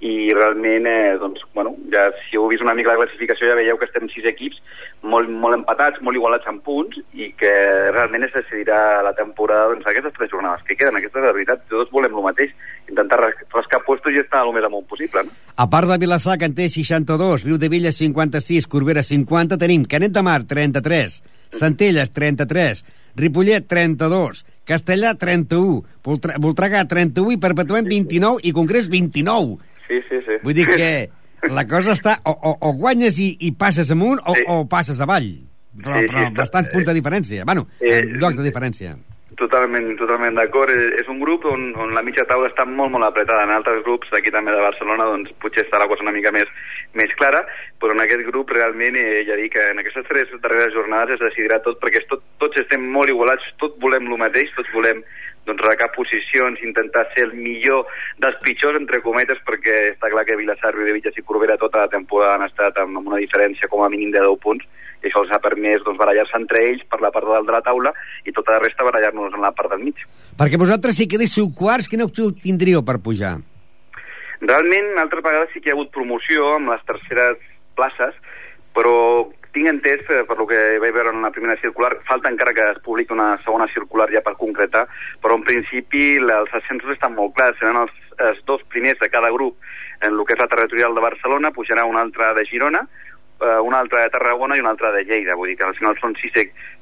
i 0.00 0.32
realment, 0.34 0.86
eh, 0.86 1.16
doncs, 1.20 1.40
bueno, 1.54 1.70
ja, 1.92 2.10
si 2.28 2.36
heu 2.36 2.48
vist 2.50 2.60
una 2.62 2.74
mica 2.74 2.90
la 2.92 2.98
classificació 2.98 3.46
ja 3.48 3.54
veieu 3.56 3.78
que 3.78 3.86
estem 3.86 4.08
sis 4.12 4.24
equips 4.28 4.58
molt, 5.02 5.30
molt 5.30 5.54
empatats, 5.56 6.00
molt 6.04 6.16
igualats 6.18 6.46
en 6.50 6.58
punts 6.60 6.98
i 7.14 7.30
que 7.38 7.52
realment 7.94 8.26
es 8.26 8.34
decidirà 8.34 9.00
la 9.06 9.14
temporada 9.16 9.70
doncs, 9.70 9.86
aquestes 9.86 10.12
tres 10.18 10.30
jornades 10.32 10.64
que 10.66 10.76
queden. 10.76 10.96
Aquesta 10.98 11.20
és 11.22 11.24
la 11.24 11.32
veritat, 11.32 11.64
tots 11.70 11.92
volem 11.94 12.12
el 12.16 12.26
mateix, 12.26 12.52
intentar 12.90 13.20
ras- 13.22 13.44
rascar 13.54 13.80
puestos 13.86 14.12
i 14.12 14.20
estar 14.20 14.42
el 14.44 14.52
més 14.52 14.64
amunt 14.66 14.84
possible. 14.90 15.24
No? 15.24 15.32
A 15.56 15.68
part 15.70 15.88
de 15.88 15.98
Vilassar, 16.02 16.36
que 16.38 16.50
en 16.50 16.54
té 16.58 16.68
62, 16.68 17.44
Riu 17.48 17.56
de 17.56 17.68
Villa 17.72 17.92
56, 17.92 18.66
Corbera 18.66 19.02
50, 19.02 19.56
tenim 19.62 19.84
Canet 19.88 20.12
de 20.12 20.22
Mar 20.26 20.42
33, 20.44 21.22
Centelles 21.54 22.10
33, 22.12 22.84
Ripollet 23.16 23.68
32, 23.70 24.44
Castellà 24.64 25.14
31, 25.14 25.84
Voltra 26.02 26.36
Voltregà 26.40 26.84
31 26.88 27.36
i 27.36 27.38
Perpetuem 27.38 27.84
29 27.88 28.40
i 28.42 28.52
Congrés 28.52 28.88
29. 28.90 29.60
Sí, 29.88 30.00
sí, 30.08 30.20
sí. 30.26 30.38
Vull 30.42 30.54
dir 30.56 30.66
que 30.70 30.90
la 31.52 31.66
cosa 31.68 31.92
està... 31.92 32.18
O, 32.24 32.32
o, 32.32 32.54
o 32.68 32.72
guanyes 32.78 33.18
i, 33.20 33.30
i 33.44 33.52
passes 33.52 33.90
amunt 33.92 34.20
o, 34.24 34.34
Sí. 34.36 34.44
o 34.48 34.62
passes 34.68 35.00
avall. 35.04 35.32
Però, 35.74 35.98
Sí, 35.98 36.06
sí, 36.06 36.12
però 36.14 36.30
bastants 36.38 36.70
punts 36.72 36.86
de 36.86 36.94
diferència. 36.94 37.44
Bueno, 37.44 37.66
Eh, 37.80 37.98
eh, 37.98 38.04
llocs 38.20 38.36
de 38.38 38.46
diferència. 38.46 38.94
Totalment, 39.34 39.96
totalment 39.98 40.36
d'acord. 40.38 40.70
Eh, 40.70 41.00
És 41.00 41.08
un 41.10 41.18
grup 41.18 41.44
on, 41.50 41.72
on 41.82 41.90
la 41.92 42.04
mitja 42.06 42.22
taula 42.24 42.46
està 42.48 42.62
molt, 42.64 42.92
molt 42.94 43.02
apretada. 43.08 43.42
En 43.42 43.50
altres 43.50 43.82
grups, 43.82 44.08
aquí 44.14 44.30
també 44.30 44.52
de 44.54 44.60
Barcelona, 44.62 45.08
doncs 45.10 45.32
potser 45.42 45.64
està 45.66 45.80
la 45.82 45.88
cosa 45.90 46.06
una 46.06 46.12
mica 46.14 46.30
més, 46.30 46.46
més 46.94 47.10
clara, 47.18 47.42
però 47.82 47.92
en 47.96 48.00
aquest 48.04 48.22
grup 48.30 48.54
realment, 48.54 48.94
eh, 48.96 49.24
ja 49.26 49.34
dic 49.36 49.56
en 49.58 49.82
aquestes 49.82 50.06
tres 50.08 50.30
darreres 50.40 50.72
jornades 50.72 51.18
es 51.18 51.26
decidirà 51.26 51.58
tot, 51.66 51.80
perquè 51.82 52.04
tot, 52.08 52.22
tots 52.38 52.62
estem 52.62 52.86
molt 52.94 53.10
igualats, 53.10 53.42
tots 53.58 53.74
volem 53.82 54.06
el 54.06 54.22
mateix, 54.22 54.54
tots 54.54 54.70
volem 54.72 55.02
doncs, 55.46 55.62
recar 55.66 55.90
posicions, 55.94 56.60
intentar 56.64 57.06
ser 57.14 57.28
el 57.28 57.34
millor 57.36 57.86
dels 58.22 58.38
pitjors, 58.44 58.78
entre 58.80 59.02
cometes, 59.04 59.40
perquè 59.46 59.92
està 59.92 60.10
clar 60.12 60.24
que 60.28 60.38
Vilassar, 60.40 60.74
Riudevillas 60.74 61.16
i 61.18 61.24
Corbera 61.26 61.58
tota 61.60 61.84
la 61.84 61.92
temporada 61.92 62.38
han 62.38 62.48
estat 62.48 62.80
amb, 62.82 63.02
una 63.04 63.20
diferència 63.22 63.68
com 63.70 63.84
a 63.84 63.90
mínim 63.92 64.12
de 64.14 64.22
10 64.24 64.40
punts, 64.42 64.66
i 65.04 65.10
això 65.10 65.20
els 65.24 65.32
ha 65.36 65.40
permès 65.44 65.84
doncs, 65.84 66.00
barallar-se 66.00 66.38
entre 66.40 66.62
ells 66.64 66.84
per 66.88 67.00
la 67.04 67.12
part 67.12 67.28
de 67.28 67.34
dalt 67.36 67.48
de 67.50 67.52
la 67.52 67.64
taula 67.64 67.92
i 68.24 68.32
tota 68.32 68.56
la 68.56 68.62
resta 68.62 68.86
barallar-nos 68.86 69.36
en 69.36 69.44
la 69.44 69.52
part 69.56 69.74
del 69.74 69.84
mig. 69.84 70.00
Perquè 70.40 70.60
vosaltres, 70.60 70.96
si 70.96 71.08
quedéssiu 71.10 71.50
quarts, 71.52 71.90
quina 71.92 72.08
opció 72.08 72.30
tindríeu 72.32 72.80
per 72.86 73.02
pujar? 73.04 73.36
Realment, 74.44 74.94
altres 75.00 75.24
vegades 75.24 75.52
sí 75.52 75.60
que 75.60 75.70
hi 75.70 75.74
ha 75.74 75.76
hagut 75.76 75.92
promoció 75.92 76.54
amb 76.56 76.72
les 76.72 76.82
terceres 76.88 77.40
places, 77.76 78.16
però 78.76 78.96
tinc 79.54 79.68
entès, 79.70 80.02
eh, 80.10 80.24
per 80.26 80.36
lo 80.36 80.46
que 80.50 80.58
vaig 80.82 80.92
veure 80.92 81.12
en 81.14 81.22
la 81.22 81.30
primera 81.30 81.54
circular, 81.60 81.94
falta 82.08 82.28
encara 82.28 82.52
que 82.52 82.64
es 82.72 82.80
publiqui 82.84 83.14
una 83.14 83.38
segona 83.44 83.68
circular 83.72 84.10
ja 84.12 84.20
per 84.20 84.34
concretar, 84.36 84.88
però 85.22 85.36
en 85.38 85.44
principi 85.46 86.18
la- 86.20 86.40
els 86.42 86.52
ascensos 86.52 86.90
estan 86.92 87.14
molt 87.14 87.34
clars, 87.34 87.56
seran 87.58 87.76
els, 87.84 87.92
els 88.18 88.44
dos 88.44 88.62
primers 88.64 88.98
de 88.98 89.08
cada 89.08 89.30
grup. 89.30 89.56
En 90.02 90.12
el 90.12 90.24
que 90.26 90.34
és 90.34 90.40
la 90.40 90.48
territorial 90.48 90.94
de 90.94 91.00
Barcelona, 91.00 91.52
pujarà 91.52 91.84
un 91.86 91.96
altre 91.96 92.34
de 92.34 92.44
Girona, 92.44 92.86
eh, 93.40 93.58
un 93.60 93.74
altre 93.74 94.02
de 94.02 94.12
Tarragona 94.14 94.56
i 94.56 94.62
un 94.62 94.68
altre 94.70 94.92
de 94.94 95.04
Lleida, 95.08 95.36
vull 95.38 95.50
dir 95.50 95.56
que 95.58 95.66
al 95.66 95.74
final 95.78 95.96
són 96.00 96.14
sis, 96.20 96.36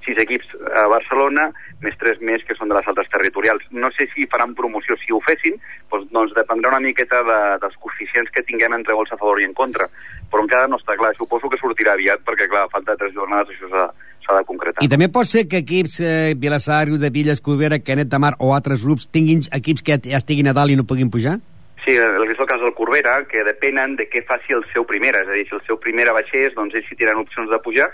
sis 0.05 0.21
equips 0.25 0.53
a 0.83 0.87
Barcelona, 0.93 1.49
més 1.83 1.97
tres 2.01 2.21
més 2.21 2.45
que 2.47 2.57
són 2.59 2.71
de 2.71 2.79
les 2.79 2.89
altres 2.93 3.11
territorials. 3.13 3.65
No 3.71 3.91
sé 3.97 4.09
si 4.13 4.29
faran 4.31 4.55
promoció, 4.59 4.97
si 5.01 5.13
ho 5.13 5.21
fessin, 5.27 5.59
doncs, 5.91 6.09
doncs 6.13 6.37
dependrà 6.39 6.75
una 6.75 6.85
miqueta 6.85 7.23
de, 7.27 7.41
dels 7.65 7.77
coeficients 7.83 8.31
que 8.35 8.45
tinguem 8.49 8.79
entre 8.79 8.97
gols 8.99 9.13
a 9.13 9.21
favor 9.21 9.41
i 9.41 9.49
en 9.49 9.57
contra, 9.59 9.89
però 10.31 10.45
encara 10.45 10.71
no 10.71 10.81
està 10.81 10.97
clar, 11.01 11.15
suposo 11.19 11.51
que 11.53 11.61
sortirà 11.61 11.97
aviat, 11.97 12.25
perquè 12.27 12.49
clar, 12.51 12.69
falta 12.73 12.99
tres 13.01 13.15
jornades 13.17 13.55
això 13.57 13.71
s'ha 13.73 13.91
s'ha 14.23 14.37
de 14.39 14.45
concretar. 14.47 14.85
I 14.87 14.91
també 14.91 15.09
pot 15.11 15.27
ser 15.27 15.49
que 15.51 15.59
equips, 15.65 15.99
eh, 16.01 16.35
Vilassar, 16.39 16.87
de 16.87 17.11
Villas, 17.11 17.41
Corbera, 17.41 17.81
Canet 17.83 18.07
de 18.07 18.19
Mar 18.23 18.37
o 18.39 18.55
altres 18.55 18.85
grups 18.87 19.09
tinguin 19.11 19.43
equips 19.51 19.83
que 19.83 19.99
ja 19.99 20.21
estiguin 20.21 20.47
a 20.47 20.55
dalt 20.55 20.71
i 20.71 20.77
no 20.79 20.87
puguin 20.87 21.11
pujar? 21.11 21.41
Sí, 21.85 21.97
el 21.99 22.23
que 22.29 22.35
és 22.37 22.41
el 22.41 22.47
cas 22.47 22.61
del 22.63 22.75
Corbera, 22.79 23.25
que 23.27 23.43
depenen 23.43 23.97
de 23.99 24.07
què 24.11 24.23
faci 24.29 24.55
el 24.55 24.63
seu 24.73 24.85
primera. 24.87 25.25
És 25.25 25.31
a 25.31 25.35
dir, 25.35 25.47
si 25.49 25.57
el 25.57 25.65
seu 25.67 25.81
primera 25.83 26.15
baixés, 26.15 26.55
doncs 26.55 26.77
ells 26.79 26.87
sí 26.89 26.99
tenen 26.99 27.19
opcions 27.25 27.51
de 27.51 27.59
pujar. 27.65 27.89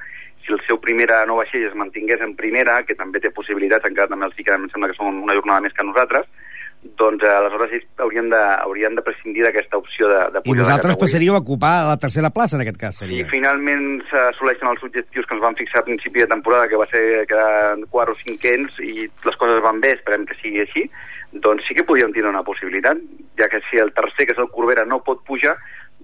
Si 0.45 0.53
el 0.53 0.61
seu 0.66 0.80
primera 0.80 1.22
no 1.28 1.39
baixés 1.41 1.62
i 1.64 1.70
es 1.70 1.76
mantingués 1.76 2.20
en 2.24 2.34
primera, 2.36 2.82
que 2.84 2.97
també 2.99 3.20
té 3.20 3.32
possibilitats, 3.32 3.89
encara 3.89 4.12
també 4.12 4.28
els 4.28 4.36
sí 4.36 4.45
que 4.45 4.53
em 4.53 4.68
sembla 4.72 4.93
que 4.93 4.99
són 5.01 5.22
una 5.24 5.36
jornada 5.36 5.64
més 5.64 5.72
que 5.76 5.84
nosaltres, 5.89 6.28
doncs 6.99 7.24
eh, 7.24 7.32
aleshores 7.32 7.72
ells 7.74 7.86
haurien 8.05 8.28
de, 8.30 8.39
haurien 8.39 8.95
de 8.95 9.03
prescindir 9.03 9.43
d'aquesta 9.43 9.80
opció 9.80 10.09
de, 10.09 10.20
de 10.36 10.43
I 10.45 10.47
pujar 10.47 10.61
de 10.61 10.68
vosaltres 10.68 10.99
passaríeu 11.01 11.34
a 11.34 11.43
ocupar 11.43 11.72
la 11.89 11.97
tercera 11.99 12.30
plaça, 12.30 12.57
en 12.57 12.62
aquest 12.62 12.78
cas, 12.80 12.97
Si 12.97 13.05
seria. 13.05 13.26
finalment 13.32 14.03
s'assoleixen 14.12 14.70
els 14.70 14.84
objectius 14.86 15.26
que 15.26 15.34
ens 15.34 15.43
van 15.43 15.59
fixar 15.59 15.82
a 15.82 15.89
principi 15.89 16.22
de 16.22 16.30
temporada, 16.30 16.68
que 16.70 16.78
va 16.80 16.86
ser 16.93 17.26
quedar 17.26 17.76
quart 17.91 18.14
o 18.14 18.18
cinquens, 18.22 18.78
i 18.78 19.09
les 19.09 19.41
coses 19.41 19.62
van 19.64 19.80
bé, 19.82 19.97
esperem 19.99 20.24
que 20.28 20.39
sigui 20.39 20.62
així, 20.64 20.86
doncs 21.33 21.66
sí 21.68 21.74
que 21.76 21.85
podríem 21.85 22.12
tindre 22.12 22.31
una 22.31 22.45
possibilitat, 22.47 23.01
ja 23.39 23.49
que 23.49 23.61
si 23.68 23.79
el 23.79 23.93
tercer, 23.93 24.26
que 24.26 24.35
és 24.37 24.41
el 24.41 24.51
Corbera, 24.53 24.87
no 24.89 25.03
pot 25.05 25.20
pujar, 25.29 25.57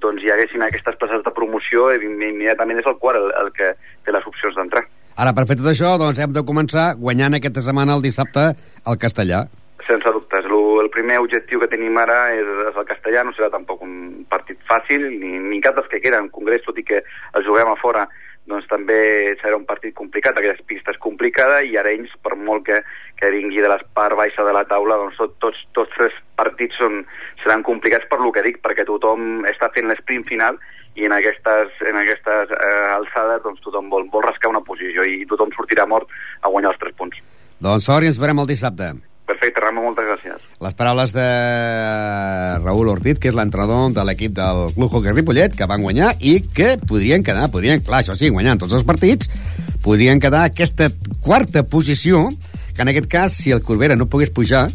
doncs 0.02 0.22
hi 0.22 0.30
haguessin 0.30 0.62
aquestes 0.62 0.98
places 1.00 1.24
de 1.24 1.32
promoció, 1.32 1.88
i 1.94 2.02
immediatament 2.04 2.82
és 2.82 2.90
el 2.90 2.98
quart 3.00 3.20
el, 3.20 3.30
el 3.40 3.50
que 3.56 3.72
té 4.04 4.14
les 4.14 4.26
opcions 4.28 4.56
d'entrar. 4.58 4.84
Ara, 5.14 5.32
per 5.32 5.46
fer 5.46 5.56
tot 5.60 5.70
això, 5.70 5.94
doncs 6.00 6.18
hem 6.18 6.32
de 6.34 6.42
començar 6.46 6.94
guanyant 6.98 7.38
aquesta 7.38 7.62
setmana 7.62 7.94
el 7.94 8.02
dissabte 8.02 8.50
al 8.84 8.98
Castellà. 8.98 9.44
Sense 9.86 10.10
dubtes. 10.10 10.46
Lo, 10.48 10.80
el 10.82 10.88
primer 10.90 11.20
objectiu 11.22 11.60
que 11.60 11.68
tenim 11.70 11.96
ara 12.00 12.32
és, 12.34 12.48
és 12.70 12.78
el 12.80 12.86
castellà, 12.88 13.22
no 13.22 13.34
serà 13.36 13.50
tampoc 13.52 13.82
un 13.84 14.24
partit 14.32 14.58
fàcil, 14.66 15.04
ni, 15.20 15.36
ni 15.44 15.60
cap 15.62 15.76
dels 15.76 15.90
que 15.92 16.00
queden. 16.00 16.26
En 16.26 16.32
Congrés, 16.32 16.64
tot 16.64 16.78
i 16.80 16.86
que 16.88 17.02
el 17.04 17.44
juguem 17.46 17.70
a 17.70 17.76
fora, 17.78 18.06
doncs 18.50 18.66
també 18.68 18.98
serà 19.40 19.56
un 19.56 19.64
partit 19.64 19.94
complicat, 19.96 20.36
aquesta 20.36 20.66
pista 20.68 20.92
és 20.92 21.00
complicada, 21.00 21.62
i 21.64 21.78
Arenys, 21.80 22.12
per 22.24 22.34
molt 22.36 22.66
que, 22.66 22.80
que 23.16 23.30
vingui 23.32 23.62
de 23.64 23.70
la 23.72 23.78
part 23.96 24.16
baixa 24.18 24.44
de 24.44 24.52
la 24.56 24.66
taula, 24.68 24.98
doncs 25.00 25.16
tot, 25.20 25.36
tots, 25.40 25.62
tots 25.76 25.94
tres 25.96 26.18
partits 26.36 26.76
són, 26.80 27.02
seran 27.42 27.64
complicats 27.64 28.08
per 28.10 28.20
lo 28.20 28.32
que 28.34 28.44
dic, 28.44 28.60
perquè 28.64 28.84
tothom 28.88 29.46
està 29.48 29.70
fent 29.74 29.88
l'esprint 29.88 30.26
final 30.28 30.60
i 30.94 31.08
en 31.08 31.16
aquestes, 31.16 31.72
en 31.88 31.96
aquestes 31.98 32.52
eh, 32.54 32.84
alçades 32.94 33.42
doncs 33.46 33.64
tothom 33.64 33.88
vol, 33.90 34.06
vol 34.12 34.26
rascar 34.28 34.52
una 34.52 34.62
posició 34.66 35.06
i 35.08 35.24
tothom 35.30 35.50
sortirà 35.56 35.88
mort 35.90 36.12
a 36.42 36.52
guanyar 36.52 36.74
els 36.74 36.84
tres 36.84 36.94
punts. 37.00 37.18
Doncs 37.64 37.88
sort 37.88 38.04
i 38.04 38.12
ens 38.12 38.20
veurem 38.20 38.44
el 38.44 38.50
dissabte. 38.50 38.92
Perfecte, 39.24 39.60
Ramon, 39.62 39.86
moltes 39.88 40.04
gràcies. 40.04 40.42
Les 40.60 40.74
paraules 40.76 41.12
de 41.14 41.26
Raül 42.60 42.90
Ortiz, 42.92 43.16
que 43.20 43.30
és 43.30 43.36
l'entrenador 43.36 43.94
de 43.96 44.04
l'equip 44.04 44.34
del 44.36 44.66
Club 44.74 44.92
Hockey 44.92 45.14
Ripollet, 45.16 45.54
que 45.56 45.68
van 45.70 45.84
guanyar 45.84 46.12
i 46.20 46.42
que 46.44 46.74
podrien 46.76 47.24
quedar, 47.24 47.48
podrien, 47.52 47.80
clar, 47.84 48.02
això 48.02 48.16
sí, 48.20 48.28
guanyant 48.28 48.60
tots 48.60 48.76
els 48.76 48.84
partits, 48.84 49.30
podrien 49.84 50.20
quedar 50.20 50.44
aquesta 50.44 50.90
quarta 51.24 51.64
posició, 51.64 52.26
que 52.76 52.84
en 52.84 52.92
aquest 52.92 53.08
cas, 53.08 53.38
si 53.40 53.54
el 53.54 53.64
Corbera 53.64 53.96
no 53.96 54.10
pogués 54.12 54.32
pujar, 54.34 54.66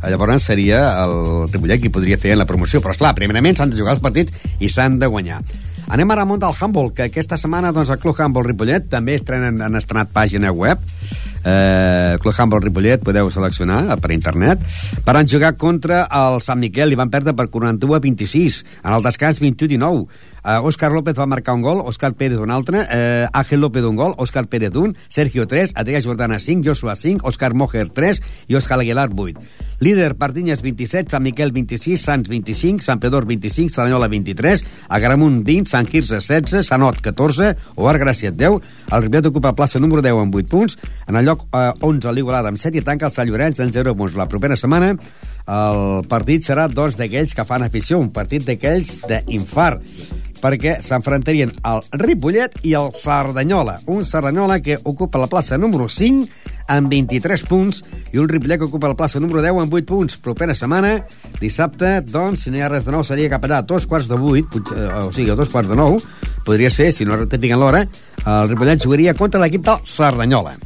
llavors 0.00 0.48
seria 0.48 0.84
el 1.04 1.50
Ripollet 1.50 1.82
qui 1.82 1.92
podria 1.92 2.16
fer 2.16 2.32
en 2.32 2.40
la 2.40 2.48
promoció. 2.48 2.80
Però, 2.80 2.96
esclar, 2.96 3.12
primerament 3.18 3.58
s'han 3.58 3.74
de 3.74 3.76
jugar 3.76 3.98
els 3.98 4.04
partits 4.04 4.32
i 4.60 4.72
s'han 4.72 4.96
de 5.02 5.10
guanyar. 5.12 5.42
Anem 5.90 6.12
ara 6.14 6.22
al 6.22 6.30
món 6.30 6.40
del 6.40 6.54
handball, 6.54 6.92
que 6.94 7.08
aquesta 7.08 7.36
setmana 7.36 7.72
doncs, 7.74 7.90
el 7.90 7.98
Club 7.98 8.16
Handball 8.16 8.46
Ripollet 8.46 8.86
també 8.88 9.16
estrenen, 9.18 9.60
han 9.60 9.76
estrenat 9.76 10.12
pàgina 10.14 10.52
web. 10.54 10.78
Eh, 11.44 12.18
Club 12.20 12.34
Handball 12.36 12.62
Ripollet 12.62 13.04
podeu 13.04 13.30
seleccionar 13.32 13.96
per 14.00 14.12
internet. 14.12 14.60
Van 15.06 15.28
jugar 15.28 15.54
contra 15.56 16.04
el 16.06 16.40
Sant 16.44 16.60
Miquel 16.60 16.92
i 16.92 16.98
van 16.98 17.12
perdre 17.12 17.34
per 17.36 17.48
41 17.48 17.96
a 17.96 18.02
26. 18.04 18.64
En 18.84 18.92
el 18.96 19.06
descans 19.06 19.40
21 19.40 19.64
a 19.64 19.90
19. 19.90 20.06
Eh, 20.40 20.58
Òscar 20.64 20.92
López 20.92 21.16
va 21.18 21.26
marcar 21.28 21.54
un 21.54 21.62
gol, 21.62 21.82
Òscar 21.84 22.14
Pérez 22.14 22.38
un 22.40 22.50
altre, 22.50 22.86
eh, 22.90 23.26
Ángel 23.32 23.60
López 23.60 23.84
un 23.84 23.96
gol, 23.96 24.14
Òscar 24.16 24.46
Pérez 24.48 24.74
un, 24.76 24.96
Sergio 25.08 25.46
3, 25.46 25.74
Adrià 25.76 26.00
Jordana 26.00 26.38
5, 26.38 26.64
Joshua 26.64 26.96
5, 26.96 27.26
Òscar 27.28 27.52
Mojer 27.54 27.90
3 27.90 28.22
i 28.48 28.56
Òscar 28.56 28.80
Aguilar 28.80 29.10
8. 29.12 29.36
Líder, 29.80 30.14
Pardinyes 30.20 30.60
27, 30.60 31.08
Sant 31.08 31.24
Miquel 31.24 31.54
26, 31.56 31.96
Sants 31.96 32.28
25, 32.28 32.84
Sant 32.84 33.00
Pedor 33.00 33.24
25, 33.24 33.72
Saranyola 33.72 34.10
23, 34.12 34.62
Agramunt 34.92 35.40
20, 35.46 35.70
Sant 35.72 35.88
Quirze 35.88 36.20
16, 36.20 36.66
Sanot 36.68 37.00
14, 37.00 37.54
Oar 37.80 37.96
Gràcia 37.96 38.28
10, 38.28 38.60
el 38.92 39.06
Ripollet 39.06 39.30
ocupa 39.32 39.54
plaça 39.56 39.80
número 39.80 40.04
10 40.04 40.20
amb 40.20 40.36
8 40.36 40.52
punts, 40.52 40.76
en 41.08 41.16
el 41.16 41.24
lloc 41.24 41.46
eh, 41.48 41.72
11 41.80 42.12
l'Igualada 42.12 42.52
amb 42.52 42.60
7 42.60 42.76
i 42.76 42.84
tanca 42.84 43.08
el 43.08 43.16
Sant 43.16 43.32
Llorenç 43.32 43.64
en 43.64 43.72
0 43.72 43.96
punts. 43.96 44.20
La 44.20 44.28
propera 44.28 44.60
setmana 44.60 44.92
el 45.50 46.04
partit 46.12 46.44
serà 46.44 46.68
doncs 46.68 47.00
d'aquells 47.00 47.32
que 47.34 47.48
fan 47.48 47.64
afició, 47.64 47.98
un 47.98 48.12
partit 48.12 48.44
d'aquells 48.44 48.98
d'infart 49.08 50.28
perquè 50.40 50.78
s'enfrontarien 50.84 51.52
el 51.68 51.82
Ripollet 52.00 52.60
i 52.64 52.72
el 52.78 52.92
Cerdanyola. 52.96 53.80
Un 53.92 54.06
Cerdanyola 54.08 54.60
que 54.64 54.78
ocupa 54.84 55.20
la 55.20 55.28
plaça 55.28 55.58
número 55.60 55.88
5 55.88 56.28
amb 56.70 56.90
23 56.92 57.44
punts 57.48 57.82
i 58.14 58.20
un 58.22 58.28
Ripollet 58.30 58.60
que 58.60 58.68
ocupa 58.68 58.90
la 58.90 58.96
plaça 58.98 59.20
número 59.22 59.42
10 59.42 59.60
amb 59.64 59.74
8 59.74 59.88
punts. 59.88 60.18
Propera 60.22 60.54
setmana, 60.54 60.96
dissabte, 61.40 61.98
doncs, 62.06 62.46
si 62.46 62.54
no 62.54 62.60
hi 62.60 62.64
ha 62.64 62.70
res 62.72 62.86
de 62.86 62.94
nou, 62.94 63.04
seria 63.06 63.30
cap 63.32 63.44
allà 63.46 63.60
a 63.60 63.66
dos 63.66 63.86
quarts 63.90 64.08
de 64.10 64.18
8, 64.18 64.48
potser, 64.54 64.78
eh, 64.78 65.04
o 65.04 65.12
sigui, 65.12 65.30
a 65.34 65.38
dos 65.38 65.50
quarts 65.52 65.70
de 65.70 65.78
9, 65.78 66.00
podria 66.46 66.70
ser, 66.70 66.90
si 66.94 67.06
no 67.06 67.18
rectifiquen 67.18 67.60
l'hora, 67.60 67.84
el 68.24 68.50
Ripollet 68.52 68.82
jugaria 68.84 69.16
contra 69.18 69.42
l'equip 69.42 69.66
del 69.66 69.82
Cerdanyola. 69.84 70.56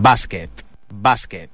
Bàsquet. 0.00 0.64
Bàsquet. 0.90 1.50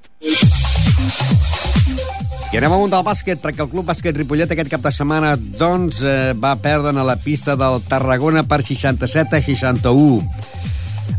I 2.57 2.59
anem 2.63 2.73
amunt 2.73 2.89
del 2.89 3.03
bàsquet, 3.05 3.37
perquè 3.37 3.61
el 3.61 3.69
Club 3.69 3.85
Bàsquet 3.85 4.17
Ripollet 4.17 4.49
aquest 4.55 4.71
cap 4.73 4.81
de 4.81 4.89
setmana 4.89 5.35
doncs, 5.37 5.99
eh, 6.01 6.33
va 6.33 6.55
perdre 6.57 6.89
a 6.97 7.05
la 7.05 7.19
pista 7.21 7.53
del 7.53 7.83
Tarragona 7.85 8.47
per 8.49 8.63
67 8.65 9.37
a 9.37 9.43
61. 9.45 10.25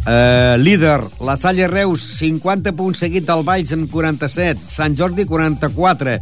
Eh, 0.08 0.56
líder, 0.58 0.98
la 1.22 1.36
Salle 1.38 1.68
Reus, 1.68 2.02
50 2.18 2.74
punts 2.74 2.98
seguit 2.98 3.28
del 3.28 3.46
Valls 3.46 3.72
amb 3.72 3.86
47, 3.92 4.66
Sant 4.74 4.98
Jordi 4.98 5.28
44, 5.30 6.18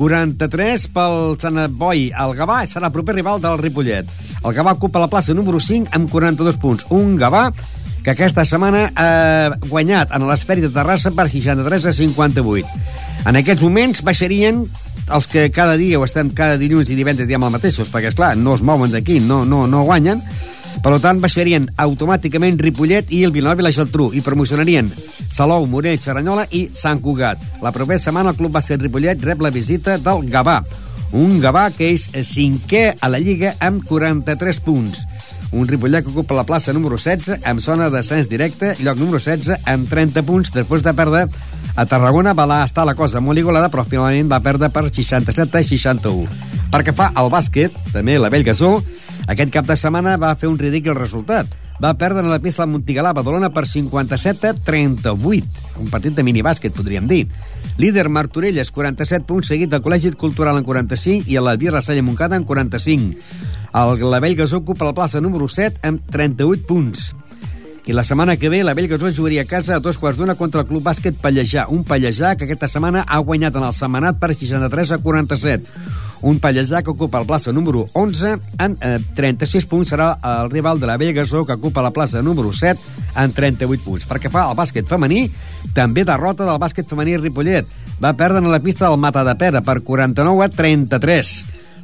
43 0.00 0.88
pel 0.90 1.38
Sant 1.38 1.62
Boi. 1.70 2.10
El 2.10 2.34
Gavà 2.34 2.64
serà 2.66 2.90
el 2.90 2.96
proper 2.98 3.14
rival 3.14 3.38
del 3.40 3.62
Ripollet. 3.62 4.10
El 4.42 4.52
Gavà 4.52 4.74
ocupa 4.74 4.98
la 4.98 5.06
plaça 5.06 5.32
número 5.32 5.62
5 5.62 5.94
amb 5.94 6.10
42 6.10 6.58
punts. 6.58 6.90
Un 6.90 7.14
Gavà 7.14 7.52
que 8.02 8.10
aquesta 8.10 8.42
setmana 8.44 8.88
ha 8.98 9.54
guanyat 9.68 10.10
en 10.10 10.26
l'esferi 10.26 10.66
de 10.66 10.74
Terrassa 10.74 11.14
per 11.14 11.30
63 11.30 11.86
a 11.86 11.92
58. 11.92 13.14
En 13.26 13.34
aquests 13.34 13.62
moments 13.62 14.04
baixarien 14.06 14.60
els 15.10 15.26
que 15.30 15.48
cada 15.54 15.74
dia 15.78 15.98
o 15.98 16.04
estem 16.06 16.30
cada 16.34 16.58
dilluns 16.60 16.90
i 16.90 16.98
divendres 16.98 17.26
diem 17.26 17.42
el 17.42 17.54
mateixos, 17.54 17.90
perquè, 17.90 18.12
és 18.12 18.18
clar 18.18 18.36
no 18.38 18.54
es 18.54 18.62
mouen 18.62 18.92
d'aquí, 18.94 19.18
no, 19.18 19.44
no, 19.44 19.64
no 19.66 19.82
guanyen, 19.86 20.22
per 20.84 20.92
tant, 21.02 21.18
baixarien 21.22 21.66
automàticament 21.82 22.60
Ripollet 22.62 23.10
i 23.10 23.24
el 23.26 23.32
Vilanova 23.34 23.64
i 23.64 23.66
la 23.66 23.72
Geltrú 23.74 24.10
i 24.14 24.22
promocionarien 24.22 24.92
Salou, 25.32 25.66
Morell, 25.66 25.98
Xaranyola 25.98 26.46
i 26.54 26.66
Sant 26.76 27.00
Cugat. 27.02 27.40
La 27.64 27.72
propera 27.74 28.02
setmana 28.02 28.30
el 28.30 28.38
Club 28.38 28.54
Bàsquet 28.54 28.82
Ripollet 28.84 29.24
rep 29.26 29.42
la 29.42 29.50
visita 29.50 29.96
del 29.98 30.28
Gavà, 30.30 30.60
un 31.18 31.40
Gavà 31.42 31.66
que 31.74 31.90
és 31.96 32.06
cinquè 32.30 32.92
a 33.00 33.10
la 33.10 33.18
Lliga 33.18 33.56
amb 33.58 33.82
43 33.88 34.62
punts. 34.62 35.02
Un 35.52 35.68
Ripollet 35.68 36.02
que 36.04 36.10
ocupa 36.10 36.34
la 36.34 36.46
plaça 36.48 36.72
número 36.74 36.98
16 36.98 37.44
amb 37.46 37.62
zona 37.62 37.90
d'ascens 37.90 38.26
directe, 38.28 38.74
lloc 38.82 38.98
número 38.98 39.20
16 39.22 39.68
amb 39.70 39.86
30 39.90 40.24
punts 40.26 40.50
després 40.54 40.82
de 40.82 40.94
perdre 40.96 41.26
a 41.76 41.84
Tarragona 41.84 42.32
va 42.32 42.64
estar 42.64 42.86
la 42.88 42.94
cosa 42.96 43.20
molt 43.20 43.38
igualada, 43.38 43.68
però 43.68 43.84
finalment 43.84 44.30
va 44.32 44.40
perdre 44.40 44.70
per 44.72 44.88
67 44.88 45.58
a 45.58 45.62
61. 45.62 46.24
Perquè 46.72 46.94
fa 46.96 47.10
el 47.20 47.28
bàsquet, 47.30 47.76
també 47.92 48.16
la 48.18 48.30
Bellgasó, 48.32 48.80
aquest 49.28 49.52
cap 49.52 49.66
de 49.68 49.76
setmana 49.76 50.16
va 50.16 50.34
fer 50.40 50.48
un 50.48 50.58
ridícul 50.58 50.96
resultat. 50.96 51.46
Va 51.76 51.92
perdre 52.00 52.24
la 52.24 52.38
pista 52.40 52.64
del 52.64 52.72
Montigalà 52.72 53.12
Badalona 53.12 53.50
per 53.52 53.66
57 53.68 54.48
a 54.48 54.54
38. 54.54 55.66
Un 55.82 55.90
partit 55.92 56.16
de 56.16 56.24
minibàsquet, 56.24 56.72
podríem 56.72 57.04
dir. 57.10 57.26
Líder 57.76 58.08
Martorelles, 58.08 58.70
47 58.72 59.26
punts, 59.28 59.50
seguit 59.52 59.68
del 59.68 59.82
Col·legi 59.84 60.14
Cultural 60.16 60.56
en 60.56 60.64
45 60.64 61.28
i 61.28 61.36
el 61.36 61.52
Vir 61.60 61.74
Rassalla 61.74 62.02
Montcada 62.06 62.40
en 62.40 62.48
45. 62.48 63.20
El 63.76 64.10
Lavell 64.10 64.36
Gasó 64.36 64.56
ocupa 64.56 64.86
la 64.86 64.94
plaça 64.96 65.20
número 65.20 65.50
7 65.52 65.82
amb 65.84 66.00
38 66.08 66.64
punts. 66.64 67.10
I 67.84 67.92
la 67.92 68.04
setmana 68.08 68.38
que 68.40 68.48
ve 68.48 68.62
la 68.64 68.72
Vell 68.72 68.88
Gasó 68.88 69.10
jugaria 69.12 69.42
a 69.42 69.46
casa 69.46 69.74
a 69.76 69.80
dos 69.84 69.98
quarts 70.00 70.16
d'una 70.16 70.34
contra 70.34 70.62
el 70.62 70.66
Club 70.66 70.82
Bàsquet 70.82 71.18
Pallejà. 71.20 71.66
Un 71.68 71.84
Pallejà 71.84 72.32
que 72.34 72.46
aquesta 72.46 72.70
setmana 72.72 73.04
ha 73.04 73.18
guanyat 73.20 73.58
en 73.60 73.66
el 73.68 73.74
setmanat 73.76 74.16
per 74.18 74.32
63 74.32 74.92
a 74.96 74.98
47. 75.04 75.68
Un 76.24 76.40
Pallejà 76.40 76.80
que 76.80 76.94
ocupa 76.94 77.20
la 77.20 77.28
plaça 77.28 77.52
número 77.52 77.84
11 77.92 78.32
amb 78.64 78.80
eh, 78.80 78.96
36 79.14 79.68
punts. 79.68 79.92
Serà 79.92 80.08
el 80.24 80.50
rival 80.50 80.80
de 80.80 80.88
la 80.88 80.96
Vell 80.96 81.12
Gasó 81.12 81.44
que 81.44 81.58
ocupa 81.60 81.84
la 81.84 81.92
plaça 81.92 82.24
número 82.24 82.54
7 82.56 82.80
amb 83.12 83.36
38 83.36 83.84
punts. 83.84 84.08
Perquè 84.08 84.32
fa 84.32 84.46
el 84.48 84.56
bàsquet 84.56 84.88
femení, 84.88 85.26
també 85.76 86.06
derrota 86.08 86.48
del 86.48 86.64
bàsquet 86.64 86.88
femení 86.88 87.20
Ripollet. 87.20 87.68
Va 88.00 88.16
perdre 88.16 88.40
en 88.40 88.48
la 88.50 88.62
pista 88.64 88.88
del 88.88 88.96
Mata 89.04 89.20
de 89.22 89.36
Pera 89.36 89.60
per 89.60 89.82
49 89.84 90.48
a 90.48 90.48
33. 90.48 91.36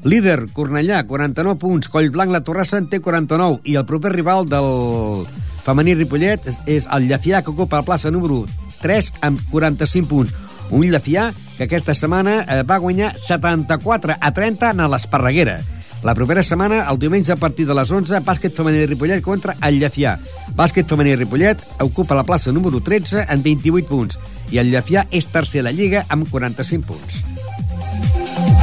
Líder, 0.05 0.49
Cornellà, 0.53 1.05
49 1.07 1.59
punts. 1.61 1.89
Collblanc, 1.89 2.33
la 2.35 2.43
Torrassa 2.43 2.81
en 2.81 2.89
té 2.91 2.99
49. 3.01 3.61
I 3.71 3.77
el 3.79 3.87
proper 3.87 4.13
rival 4.17 4.49
del 4.51 5.27
femení 5.63 5.95
Ripollet 5.95 6.49
és, 6.67 6.89
el 6.91 7.07
Llafià, 7.11 7.43
que 7.43 7.55
ocupa 7.55 7.79
la 7.79 7.87
plaça 7.87 8.11
número 8.11 8.43
3 8.83 9.13
amb 9.29 9.45
45 9.53 10.11
punts. 10.11 10.35
Un 10.75 10.89
Llafià 10.91 11.29
que 11.57 11.69
aquesta 11.69 11.95
setmana 11.95 12.41
eh, 12.43 12.63
va 12.67 12.81
guanyar 12.83 13.13
74 13.19 14.19
a 14.19 14.33
30 14.35 14.73
en 14.75 14.85
l'Esparreguera. 14.91 15.61
La 16.03 16.17
propera 16.19 16.43
setmana, 16.43 16.81
el 16.91 16.99
diumenge 16.99 17.31
a 17.31 17.39
partir 17.39 17.69
de 17.69 17.77
les 17.79 17.91
11, 17.95 18.25
bàsquet 18.27 18.57
femení 18.59 18.89
Ripollet 18.91 19.23
contra 19.23 19.55
el 19.63 19.79
Llafià. 19.79 20.17
Bàsquet 20.59 20.89
femení 20.91 21.15
Ripollet 21.15 21.63
ocupa 21.85 22.19
la 22.19 22.27
plaça 22.27 22.51
número 22.51 22.83
13 22.83 23.29
amb 23.29 23.47
28 23.47 23.87
punts 23.87 24.19
i 24.51 24.59
el 24.59 24.75
Llafià 24.75 25.07
és 25.15 25.31
tercer 25.31 25.63
a 25.63 25.69
la 25.69 25.77
Lliga 25.77 26.03
amb 26.11 26.27
45 26.27 26.91
punts. 26.91 28.62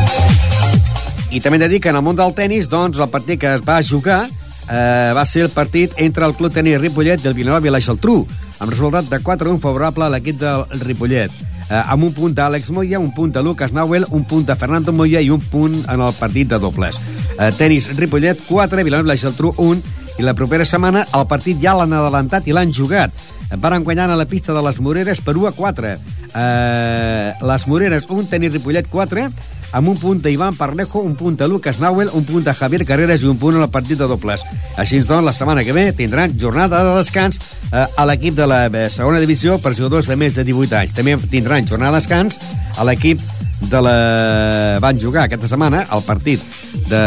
I 1.29 1.39
també 1.43 1.59
he 1.59 1.61
de 1.61 1.69
dir 1.69 1.79
que 1.81 1.91
en 1.91 1.97
el 1.99 2.01
món 2.01 2.17
del 2.17 2.33
tennis, 2.33 2.67
doncs, 2.69 2.97
el 2.97 3.09
partit 3.13 3.39
que 3.41 3.51
es 3.53 3.61
va 3.61 3.81
jugar 3.85 4.23
eh, 4.25 5.11
va 5.13 5.25
ser 5.29 5.43
el 5.45 5.51
partit 5.53 5.93
entre 6.01 6.25
el 6.25 6.33
Club 6.33 6.53
Tenis 6.53 6.79
Ripollet 6.81 7.21
i 7.21 7.29
el 7.29 7.35
Vilanova 7.37 7.69
i 7.69 7.73
la 7.73 7.81
Geltrú, 7.85 8.23
amb 8.57 8.73
resultat 8.73 9.05
de 9.11 9.19
4-1 9.21 9.59
favorable 9.61 10.07
a 10.07 10.09
l'equip 10.09 10.39
del 10.41 10.65
Ripollet. 10.81 11.29
Eh, 11.69 11.77
amb 11.77 12.07
un 12.07 12.15
punt 12.17 12.33
d'Àlex 12.33 12.73
Moya, 12.73 12.97
un 12.97 13.13
punt 13.13 13.33
de 13.35 13.43
Lucas 13.45 13.73
Nauel, 13.77 14.07
un 14.09 14.25
punt 14.25 14.47
de 14.47 14.57
Fernando 14.57 14.91
Moya 14.91 15.21
i 15.21 15.29
un 15.29 15.41
punt 15.53 15.83
en 15.85 16.01
el 16.01 16.17
partit 16.17 16.49
de 16.49 16.57
dobles. 16.57 16.97
Eh, 17.37 17.51
tenis 17.61 17.91
Ripollet 17.93 18.41
4, 18.47 18.83
Vilanova 18.83 19.11
i 19.11 19.13
la 19.13 19.21
Geltrú 19.21 19.53
1, 19.57 19.97
i 20.19 20.25
la 20.25 20.33
propera 20.33 20.65
setmana 20.65 21.05
el 21.15 21.27
partit 21.29 21.61
ja 21.61 21.77
l'han 21.77 21.93
adelantat 21.93 22.49
i 22.49 22.55
l'han 22.57 22.73
jugat. 22.73 23.13
Van 23.61 23.85
guanyant 23.85 24.11
a 24.11 24.17
la 24.17 24.27
pista 24.29 24.53
de 24.53 24.61
les 24.65 24.81
Moreres 24.81 25.21
per 25.21 25.37
1 25.37 25.47
a 25.47 25.53
4. 25.53 25.93
Eh, 26.35 27.33
les 27.41 27.67
Moreres 27.67 28.05
1, 28.09 28.27
Tenis 28.29 28.53
Ripollet 28.53 28.87
4, 28.89 29.25
amb 29.71 29.89
un 29.89 29.97
punt 30.01 30.21
d'Ivan 30.21 30.55
Parlejo, 30.57 31.01
un 31.05 31.15
punt 31.15 31.37
de 31.37 31.47
Lucas 31.47 31.79
Nauel, 31.79 32.09
un 32.13 32.25
punt 32.25 32.43
de 32.45 32.53
Javier 32.53 32.85
Carreras 32.85 33.23
i 33.23 33.29
un 33.29 33.37
punt 33.37 33.57
en 33.57 33.65
el 33.65 33.69
partit 33.69 33.99
de 33.99 34.07
dobles. 34.09 34.43
Així 34.77 35.01
doncs, 35.01 35.25
la 35.25 35.33
setmana 35.35 35.63
que 35.63 35.75
ve 35.75 35.91
tindran 35.93 36.37
jornada 36.39 36.83
de 36.85 36.95
descans 36.97 37.39
eh, 37.71 37.85
a 37.85 38.07
l'equip 38.09 38.37
de 38.37 38.47
la 38.49 38.65
eh, 38.67 38.87
segona 38.89 39.21
divisió 39.21 39.59
per 39.61 39.75
jugadors 39.75 40.09
de 40.09 40.17
més 40.17 40.37
de 40.37 40.45
18 40.47 40.79
anys. 40.81 40.95
També 40.97 41.17
tindran 41.29 41.67
jornada 41.69 41.97
de 41.97 42.03
descans 42.03 42.39
a 42.77 42.87
l'equip 42.87 43.21
de 43.59 43.81
la... 43.83 44.79
van 44.79 44.97
jugar 44.97 45.25
aquesta 45.25 45.49
setmana 45.51 45.81
el 45.91 46.03
partit 46.07 46.39
de 46.87 47.01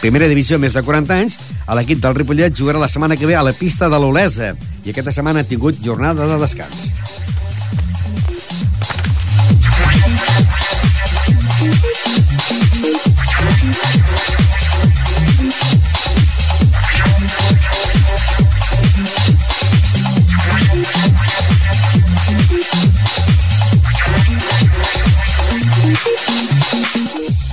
primera 0.00 0.26
divisió 0.26 0.58
més 0.58 0.74
de 0.74 0.82
40 0.82 1.14
anys 1.14 1.38
a 1.66 1.76
l'equip 1.78 2.02
del 2.02 2.16
Ripollet 2.18 2.56
jugarà 2.58 2.82
la 2.82 2.90
setmana 2.90 3.16
que 3.16 3.30
ve 3.30 3.36
a 3.38 3.44
la 3.46 3.54
pista 3.54 3.88
de 3.88 4.00
l'Olesa 4.02 4.56
i 4.84 4.90
aquesta 4.90 5.14
setmana 5.14 5.44
ha 5.44 5.48
tingut 5.48 5.78
jornada 5.82 6.26
de 6.26 6.40
descans. 6.42 6.90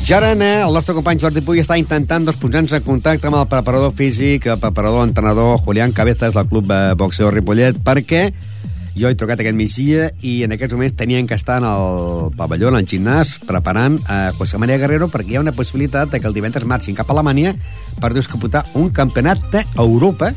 Jarana, 0.03 0.65
el 0.67 0.73
nostre 0.75 0.93
company 0.97 1.15
Jordi 1.21 1.39
Puy 1.47 1.61
està 1.61 1.77
intentant 1.79 2.25
doncs, 2.27 2.35
posar-nos 2.41 2.73
en 2.75 2.81
contacte 2.83 3.29
amb 3.29 3.37
el 3.39 3.45
preparador 3.47 3.93
físic, 3.95 4.49
el 4.51 4.59
preparador 4.59 5.05
entrenador 5.07 5.61
Julián 5.63 5.93
Cabezas 5.95 6.35
del 6.35 6.49
Club 6.49 6.73
eh, 6.75 6.79
Boxeo 6.99 7.31
Ripollet, 7.31 7.79
perquè 7.79 8.25
jo 8.95 9.09
he 9.09 9.17
trucat 9.17 9.41
aquest 9.41 9.57
migdia 9.57 10.11
i 10.21 10.43
en 10.45 10.53
aquests 10.53 10.75
moments 10.75 10.95
tenien 10.97 11.27
que 11.27 11.37
estar 11.37 11.57
en 11.61 11.67
el 11.67 12.31
pavelló, 12.37 12.69
en 12.69 12.79
el 12.81 12.87
gimnàs, 12.87 13.39
preparant 13.47 13.99
a 14.07 14.29
eh, 14.29 14.31
José 14.37 14.61
María 14.61 14.77
Guerrero 14.77 15.09
perquè 15.09 15.33
hi 15.33 15.37
ha 15.39 15.45
una 15.45 15.55
possibilitat 15.55 16.13
de 16.13 16.21
que 16.21 16.29
el 16.29 16.37
divendres 16.37 16.65
marxin 16.69 16.95
cap 16.95 17.09
a 17.09 17.17
Alemanya 17.17 17.55
per 18.01 18.13
disputar 18.13 18.67
un 18.77 18.91
campionat 18.93 19.43
d'Europa 19.51 20.33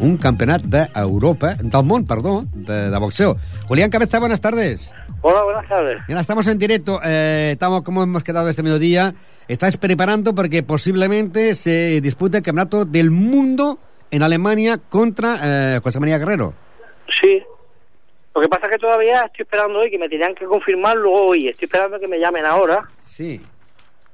un 0.00 0.16
campionat 0.18 0.64
d'Europa, 0.66 1.54
del 1.60 1.84
món, 1.86 2.04
perdó, 2.06 2.44
de, 2.52 2.90
de 2.90 2.98
boxeo. 2.98 3.36
Julián 3.68 3.90
Cabeza, 3.90 4.18
buenas 4.18 4.40
tardes. 4.40 4.90
Hola, 5.22 5.42
buenas 5.44 5.68
tardes. 5.68 6.02
Mira, 6.08 6.20
estamos 6.20 6.46
en 6.46 6.58
directo, 6.58 7.00
eh, 7.04 7.50
estamos 7.52 7.82
como 7.82 8.02
hemos 8.02 8.24
quedado 8.24 8.48
este 8.48 8.62
mediodía. 8.62 9.14
Estás 9.48 9.76
preparando 9.76 10.34
porque 10.34 10.62
posiblemente 10.62 11.54
se 11.54 12.00
dispute 12.00 12.38
el 12.38 12.42
campeonato 12.42 12.84
del 12.84 13.10
mundo 13.10 13.78
en 14.10 14.22
Alemania 14.22 14.78
contra 14.88 15.36
eh, 15.42 15.80
José 15.82 16.00
María 16.00 16.18
Guerrero. 16.18 16.54
Sí. 17.20 17.42
Lo 18.34 18.40
que 18.40 18.48
pasa 18.48 18.66
es 18.66 18.72
que 18.72 18.78
todavía 18.78 19.22
estoy 19.26 19.42
esperando 19.44 19.78
hoy 19.78 19.90
que 19.90 19.98
me 19.98 20.08
tenían 20.08 20.34
que 20.34 20.44
confirmarlo 20.44 21.12
hoy. 21.12 21.48
Estoy 21.48 21.66
esperando 21.66 22.00
que 22.00 22.08
me 22.08 22.18
llamen 22.18 22.44
ahora. 22.44 22.88
Sí. 22.98 23.40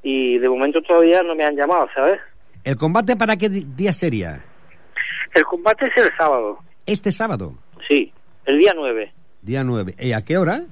Y 0.02 0.38
de 0.38 0.48
momento 0.48 0.82
todavía 0.82 1.22
no 1.22 1.34
me 1.34 1.44
han 1.44 1.56
llamado, 1.56 1.88
¿sabes? 1.94 2.20
¿El 2.64 2.76
combate 2.76 3.16
para 3.16 3.36
qué 3.36 3.48
día 3.48 3.92
sería? 3.92 4.44
El 5.34 5.44
combate 5.44 5.86
es 5.86 5.96
el 5.96 6.10
sábado. 6.16 6.58
Este 6.86 7.12
sábado, 7.12 7.54
Sí, 7.88 8.12
el 8.44 8.58
día 8.58 8.72
9. 8.76 9.12
día 9.42 9.64
9. 9.64 9.94
¿Y 9.98 10.12
a 10.12 10.20
qué 10.20 10.36
hora? 10.38 10.62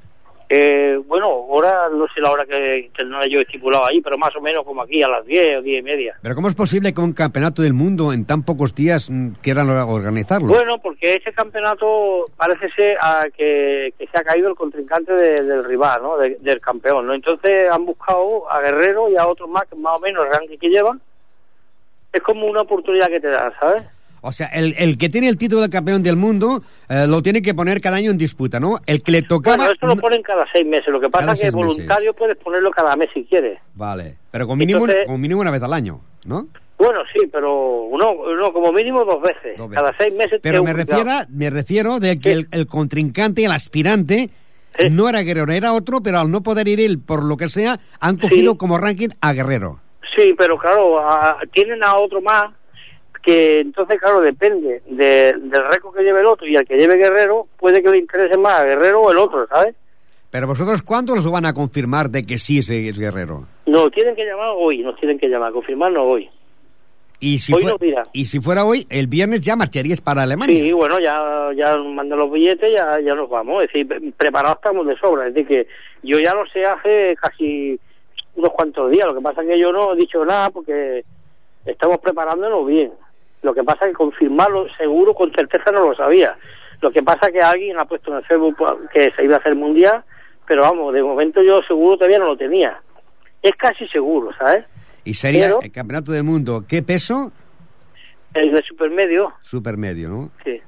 Eh, 0.50 0.98
bueno, 1.06 1.26
ahora 1.26 1.90
no 1.92 2.06
sé 2.14 2.22
la 2.22 2.30
hora 2.30 2.46
que 2.46 2.90
tendré 2.96 3.28
yo 3.28 3.38
estipulado 3.40 3.84
ahí, 3.84 4.00
pero 4.00 4.16
más 4.16 4.34
o 4.34 4.40
menos 4.40 4.64
como 4.64 4.80
aquí 4.80 5.02
a 5.02 5.08
las 5.08 5.26
10 5.26 5.58
o 5.58 5.62
10 5.62 5.80
y 5.80 5.82
media. 5.82 6.16
Pero 6.22 6.34
¿cómo 6.34 6.48
es 6.48 6.54
posible 6.54 6.94
que 6.94 7.02
un 7.02 7.12
campeonato 7.12 7.60
del 7.60 7.74
mundo 7.74 8.14
en 8.14 8.24
tan 8.24 8.42
pocos 8.44 8.74
días 8.74 9.10
mm, 9.10 9.32
quieran 9.42 9.68
organizarlo? 9.68 10.48
Bueno, 10.48 10.78
porque 10.78 11.16
ese 11.16 11.32
campeonato 11.34 12.24
parece 12.36 12.70
ser 12.70 12.96
ah, 13.02 13.26
que, 13.36 13.92
que 13.98 14.06
se 14.06 14.18
ha 14.18 14.24
caído 14.24 14.48
el 14.48 14.54
contrincante 14.54 15.12
de- 15.12 15.42
del 15.42 15.64
rival, 15.64 16.02
¿no? 16.02 16.16
De- 16.16 16.38
del 16.40 16.60
campeón, 16.62 17.06
¿no? 17.06 17.12
Entonces 17.12 17.70
han 17.70 17.84
buscado 17.84 18.50
a 18.50 18.60
Guerrero 18.62 19.10
y 19.10 19.16
a 19.16 19.26
otros 19.26 19.50
más 19.50 19.64
que 19.66 19.76
más 19.76 19.96
o 19.96 20.00
menos 20.00 20.24
el 20.24 20.32
ranking 20.32 20.56
que 20.58 20.70
llevan. 20.70 20.98
Es 22.10 22.22
como 22.22 22.46
una 22.46 22.62
oportunidad 22.62 23.08
que 23.08 23.20
te 23.20 23.28
dan, 23.28 23.52
¿sabes? 23.60 23.84
O 24.20 24.32
sea, 24.32 24.46
el, 24.48 24.74
el 24.78 24.98
que 24.98 25.08
tiene 25.08 25.28
el 25.28 25.36
título 25.38 25.62
de 25.62 25.68
campeón 25.70 26.02
del 26.02 26.16
mundo 26.16 26.62
eh, 26.88 27.06
lo 27.08 27.22
tiene 27.22 27.40
que 27.42 27.54
poner 27.54 27.80
cada 27.80 27.96
año 27.98 28.10
en 28.10 28.18
disputa, 28.18 28.58
¿no? 28.60 28.78
El 28.86 29.02
que 29.02 29.12
le 29.12 29.22
tocaba... 29.22 29.56
Bueno, 29.56 29.72
esto 29.72 29.86
lo 29.86 29.96
ponen 29.96 30.22
cada 30.22 30.44
seis 30.52 30.66
meses. 30.66 30.88
Lo 30.88 31.00
que 31.00 31.08
pasa 31.08 31.32
es 31.32 31.40
que 31.40 31.46
meses. 31.46 31.54
voluntario 31.54 32.14
puedes 32.14 32.36
ponerlo 32.38 32.70
cada 32.70 32.96
mes 32.96 33.08
si 33.14 33.24
quieres. 33.24 33.58
Vale, 33.74 34.16
pero 34.30 34.46
con 34.46 34.58
mínimo, 34.58 34.80
Entonces- 34.80 35.06
con 35.06 35.20
mínimo 35.20 35.40
una 35.40 35.50
vez 35.50 35.62
al 35.62 35.72
año, 35.72 36.00
¿no? 36.24 36.46
Bueno, 36.78 37.00
sí, 37.12 37.26
pero 37.32 37.82
uno, 37.86 38.12
uno 38.12 38.52
como 38.52 38.70
mínimo 38.72 39.04
dos 39.04 39.20
veces. 39.20 39.56
Dos 39.58 39.68
veces. 39.68 39.82
Cada 39.82 39.96
seis 39.98 40.14
meses. 40.14 40.38
Pero 40.42 40.62
me 40.62 40.72
refiero, 40.72 41.10
me 41.28 41.50
refiero 41.50 41.98
de 41.98 42.20
que 42.20 42.30
el, 42.32 42.48
el 42.52 42.66
contrincante, 42.68 43.44
el 43.44 43.50
aspirante, 43.50 44.30
no 44.92 45.08
era 45.08 45.22
Guerrero, 45.22 45.52
era 45.52 45.72
otro, 45.72 46.00
pero 46.04 46.20
al 46.20 46.30
no 46.30 46.42
poder 46.44 46.68
ir 46.68 46.80
él 46.80 47.00
por 47.00 47.24
lo 47.24 47.36
que 47.36 47.48
sea, 47.48 47.80
han 48.00 48.16
cogido 48.16 48.56
como 48.56 48.78
ranking 48.78 49.08
a 49.20 49.32
Guerrero. 49.32 49.80
Sí, 50.16 50.34
pero 50.38 50.56
claro, 50.56 51.00
a- 51.00 51.38
tienen 51.52 51.82
a 51.82 51.96
otro 51.96 52.20
más 52.22 52.52
que 53.20 53.60
entonces, 53.60 53.98
claro, 54.00 54.20
depende 54.20 54.82
de- 54.86 55.34
del 55.34 55.64
récord 55.70 55.94
que 55.96 56.02
lleve 56.02 56.20
el 56.20 56.26
otro 56.26 56.46
y 56.46 56.56
al 56.56 56.66
que 56.66 56.76
lleve 56.76 56.96
Guerrero, 56.96 57.46
puede 57.58 57.82
que 57.82 57.90
le 57.90 57.98
interese 57.98 58.36
más 58.38 58.60
a 58.60 58.64
Guerrero 58.64 59.00
o 59.02 59.10
el 59.10 59.18
otro, 59.18 59.46
¿sabes? 59.48 59.74
Pero 60.30 60.46
vosotros, 60.46 60.82
¿cuándo 60.82 61.14
los 61.14 61.30
van 61.30 61.46
a 61.46 61.54
confirmar 61.54 62.10
de 62.10 62.22
que 62.24 62.36
sí 62.38 62.58
es, 62.58 62.68
es 62.70 62.98
Guerrero? 62.98 63.46
Nos 63.66 63.90
tienen 63.92 64.14
que 64.14 64.24
llamar 64.26 64.50
hoy, 64.56 64.78
nos 64.78 64.96
tienen 65.00 65.18
que 65.18 65.28
llamar, 65.28 65.52
confirmarnos 65.52 66.02
hoy. 66.04 66.28
Y 67.20 67.38
si, 67.38 67.52
Hoy 67.52 67.64
no, 67.64 67.76
mira. 67.80 68.06
y 68.12 68.26
si 68.26 68.38
fuera 68.38 68.64
hoy, 68.64 68.86
el 68.90 69.08
viernes 69.08 69.40
ya 69.40 69.56
marcharías 69.56 70.00
para 70.00 70.22
Alemania. 70.22 70.62
Sí, 70.62 70.70
bueno, 70.70 71.00
ya, 71.00 71.50
ya 71.56 71.76
mandan 71.76 72.16
los 72.18 72.30
billetes, 72.30 72.72
ya, 72.76 73.00
ya 73.00 73.14
nos 73.16 73.28
vamos. 73.28 73.64
Es 73.64 73.72
decir, 73.72 73.88
pre- 73.88 74.12
preparados 74.16 74.58
estamos 74.58 74.86
de 74.86 74.96
sobra. 74.98 75.26
Es 75.26 75.34
decir, 75.34 75.48
que 75.48 75.66
yo 76.04 76.20
ya 76.20 76.32
lo 76.32 76.46
sé 76.46 76.64
hace 76.64 77.16
casi 77.20 77.80
unos 78.36 78.52
cuantos 78.52 78.88
días. 78.92 79.04
Lo 79.06 79.16
que 79.16 79.20
pasa 79.20 79.42
es 79.42 79.48
que 79.48 79.58
yo 79.58 79.72
no 79.72 79.94
he 79.94 79.96
dicho 79.96 80.24
nada 80.24 80.50
porque 80.50 81.02
estamos 81.66 81.98
preparándonos 81.98 82.64
bien. 82.66 82.92
Lo 83.48 83.54
que 83.54 83.64
pasa 83.64 83.86
es 83.86 83.92
que 83.92 83.94
confirmarlo 83.96 84.66
seguro, 84.76 85.14
con 85.14 85.32
certeza 85.32 85.70
no 85.72 85.88
lo 85.88 85.94
sabía. 85.94 86.36
Lo 86.82 86.90
que 86.90 87.02
pasa 87.02 87.28
es 87.28 87.32
que 87.32 87.40
alguien 87.40 87.78
ha 87.78 87.86
puesto 87.86 88.10
en 88.10 88.18
el 88.18 88.24
Facebook 88.26 88.56
que 88.92 89.10
se 89.16 89.24
iba 89.24 89.36
a 89.36 89.38
hacer 89.38 89.54
mundial, 89.54 90.04
pero 90.46 90.60
vamos, 90.60 90.92
de 90.92 91.02
momento 91.02 91.42
yo 91.42 91.62
seguro 91.62 91.96
todavía 91.96 92.18
no 92.18 92.26
lo 92.26 92.36
tenía. 92.36 92.78
Es 93.42 93.52
casi 93.56 93.88
seguro, 93.88 94.32
¿sabes? 94.38 94.66
Y 95.02 95.14
sería 95.14 95.46
Pero- 95.46 95.62
el 95.62 95.72
campeonato 95.72 96.12
del 96.12 96.24
mundo. 96.24 96.62
¿Qué 96.68 96.82
peso? 96.82 97.32
El 98.34 98.52
de 98.52 98.62
supermedio, 98.64 99.32
Supermedio, 99.40 100.10
¿no? 100.10 100.30
sí. 100.44 100.60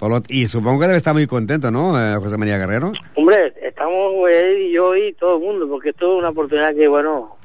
Por 0.00 0.10
lo- 0.10 0.22
y 0.28 0.46
supongo 0.46 0.80
que 0.80 0.86
debe 0.86 0.96
estar 0.96 1.14
muy 1.14 1.28
contento, 1.28 1.70
¿no, 1.70 1.96
eh, 1.96 2.16
José 2.16 2.36
María 2.38 2.58
Guerrero? 2.58 2.90
Hombre, 3.14 3.52
estamos 3.62 4.28
él 4.28 4.62
y 4.62 4.72
yo 4.72 4.96
y 4.96 5.12
todo 5.12 5.36
el 5.36 5.42
mundo, 5.44 5.68
porque 5.68 5.90
esto 5.90 6.12
es 6.14 6.18
una 6.18 6.30
oportunidad 6.30 6.74
que, 6.74 6.88
bueno, 6.88 7.36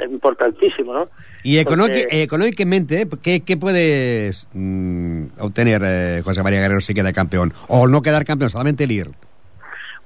es 0.00 0.10
importantísimo, 0.10 0.94
¿no? 0.94 1.08
Y 1.44 1.62
Porque- 1.64 2.06
económicamente, 2.22 3.06
¿qué, 3.22 3.40
qué 3.40 3.56
puedes 3.56 4.46
mm, 4.52 5.24
obtener 5.40 5.82
eh, 5.84 6.22
José 6.24 6.42
María 6.42 6.60
Guerrero 6.60 6.80
si 6.80 6.94
queda 6.94 7.12
campeón? 7.12 7.52
O 7.68 7.88
no 7.88 8.00
quedar 8.02 8.24
campeón, 8.24 8.50
solamente 8.50 8.84
el 8.84 8.92
ir. 8.92 9.08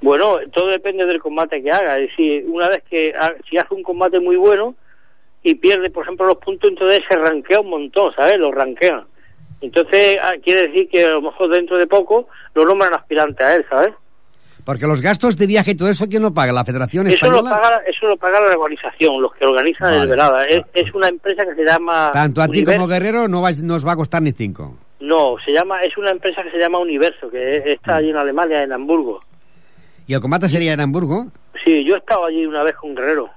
Bueno, 0.00 0.36
todo 0.52 0.68
depende 0.68 1.04
del 1.06 1.20
combate 1.20 1.62
que 1.62 1.70
haga. 1.70 1.98
Es 1.98 2.10
decir, 2.10 2.44
una 2.48 2.68
vez 2.68 2.82
que 2.88 3.14
si 3.48 3.58
hace 3.58 3.74
un 3.74 3.82
combate 3.82 4.20
muy 4.20 4.36
bueno 4.36 4.74
y 5.42 5.54
pierde, 5.56 5.90
por 5.90 6.04
ejemplo, 6.04 6.26
los 6.26 6.36
puntos, 6.36 6.70
entonces 6.70 7.02
se 7.08 7.16
rankea 7.16 7.60
un 7.60 7.70
montón, 7.70 8.14
¿sabes? 8.14 8.38
Los 8.38 8.54
ranquean. 8.54 9.04
Entonces, 9.60 10.18
ah, 10.22 10.34
quiere 10.42 10.68
decir 10.68 10.88
que 10.88 11.04
a 11.04 11.08
lo 11.10 11.22
mejor 11.22 11.50
dentro 11.50 11.78
de 11.78 11.86
poco 11.86 12.28
lo 12.54 12.64
nombran 12.64 12.94
aspirante 12.94 13.42
a 13.42 13.54
él, 13.56 13.64
¿sabes? 13.68 13.94
Porque 14.66 14.86
los 14.88 15.00
gastos 15.00 15.36
de 15.38 15.46
viaje 15.46 15.70
y 15.70 15.74
todo 15.76 15.88
eso, 15.88 16.06
¿quién 16.08 16.22
lo 16.22 16.34
paga? 16.34 16.52
¿La 16.52 16.64
Federación 16.64 17.06
Eso 17.06 17.30
lo, 17.30 17.36
Española? 17.38 17.62
paga, 17.62 17.76
eso 17.86 18.06
lo 18.08 18.16
paga 18.16 18.40
la 18.40 18.56
organización, 18.58 19.22
los 19.22 19.32
que 19.32 19.46
organizan 19.46 19.90
Vale. 19.92 20.02
el 20.02 20.08
velada. 20.08 20.46
Es, 20.48 20.64
es 20.74 20.92
una 20.92 21.06
empresa 21.08 21.44
que 21.46 21.54
se 21.54 21.62
llama... 21.64 22.10
Tanto 22.12 22.42
a 22.42 22.48
ti 22.48 22.64
como 22.64 22.88
Guerrero 22.88 23.28
no 23.28 23.42
vais- 23.42 23.62
nos 23.62 23.86
va 23.86 23.92
a 23.92 23.96
costar 23.96 24.22
ni 24.22 24.32
cinco. 24.32 24.74
No, 24.98 25.36
se 25.44 25.52
llama, 25.52 25.82
es 25.84 25.96
una 25.96 26.10
empresa 26.10 26.42
que 26.42 26.50
se 26.50 26.58
llama 26.58 26.80
Universo, 26.80 27.30
que 27.30 27.58
está 27.72 27.96
allí 27.96 28.10
en 28.10 28.16
Alemania, 28.16 28.64
en 28.64 28.72
Hamburgo. 28.72 29.20
¿Y 30.08 30.14
el 30.14 30.20
combate 30.20 30.48
sería 30.48 30.72
en 30.72 30.80
Hamburgo? 30.80 31.26
Sí, 31.64 31.84
yo 31.84 31.94
he 31.94 31.98
estado 31.98 32.24
allí 32.24 32.44
una 32.44 32.64
vez 32.64 32.74
con 32.74 32.92
Guerrero. 32.94 33.30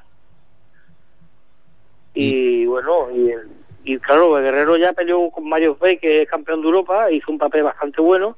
Y 2.16 2.66
bueno, 2.66 3.08
y, 3.14 3.94
y 3.94 3.98
claro, 4.00 4.34
Guerrero 4.34 4.78
ya 4.78 4.94
peleó 4.94 5.30
con 5.30 5.48
Mario 5.48 5.78
Bay, 5.80 5.98
que 5.98 6.24
es 6.24 6.30
campeón 6.30 6.62
de 6.62 6.68
Europa, 6.68 7.12
hizo 7.12 7.32
un 7.32 7.38
papel 7.38 7.64
bastante 7.64 8.02
bueno, 8.02 8.36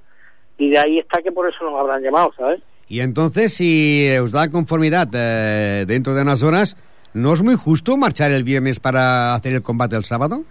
y 0.57 0.69
de 0.71 0.77
ahí 0.77 0.99
está 0.99 1.21
que 1.21 1.31
por 1.31 1.47
eso 1.49 1.63
nos 1.63 1.79
habrán 1.79 2.01
llamado, 2.03 2.33
¿sabes? 2.37 2.61
Y 2.91 2.99
entonces, 2.99 3.53
si 3.53 4.13
os 4.21 4.33
da 4.33 4.51
conformidad 4.51 5.07
eh, 5.13 5.85
dentro 5.87 6.13
de 6.13 6.23
unas 6.23 6.43
horas, 6.43 6.75
¿no 7.13 7.33
es 7.33 7.41
muy 7.41 7.55
justo 7.55 7.95
marchar 7.95 8.33
el 8.33 8.43
viernes 8.43 8.81
para 8.81 9.33
hacer 9.33 9.53
el 9.53 9.61
combate 9.61 9.95
el 9.95 10.03
sábado? 10.03 10.43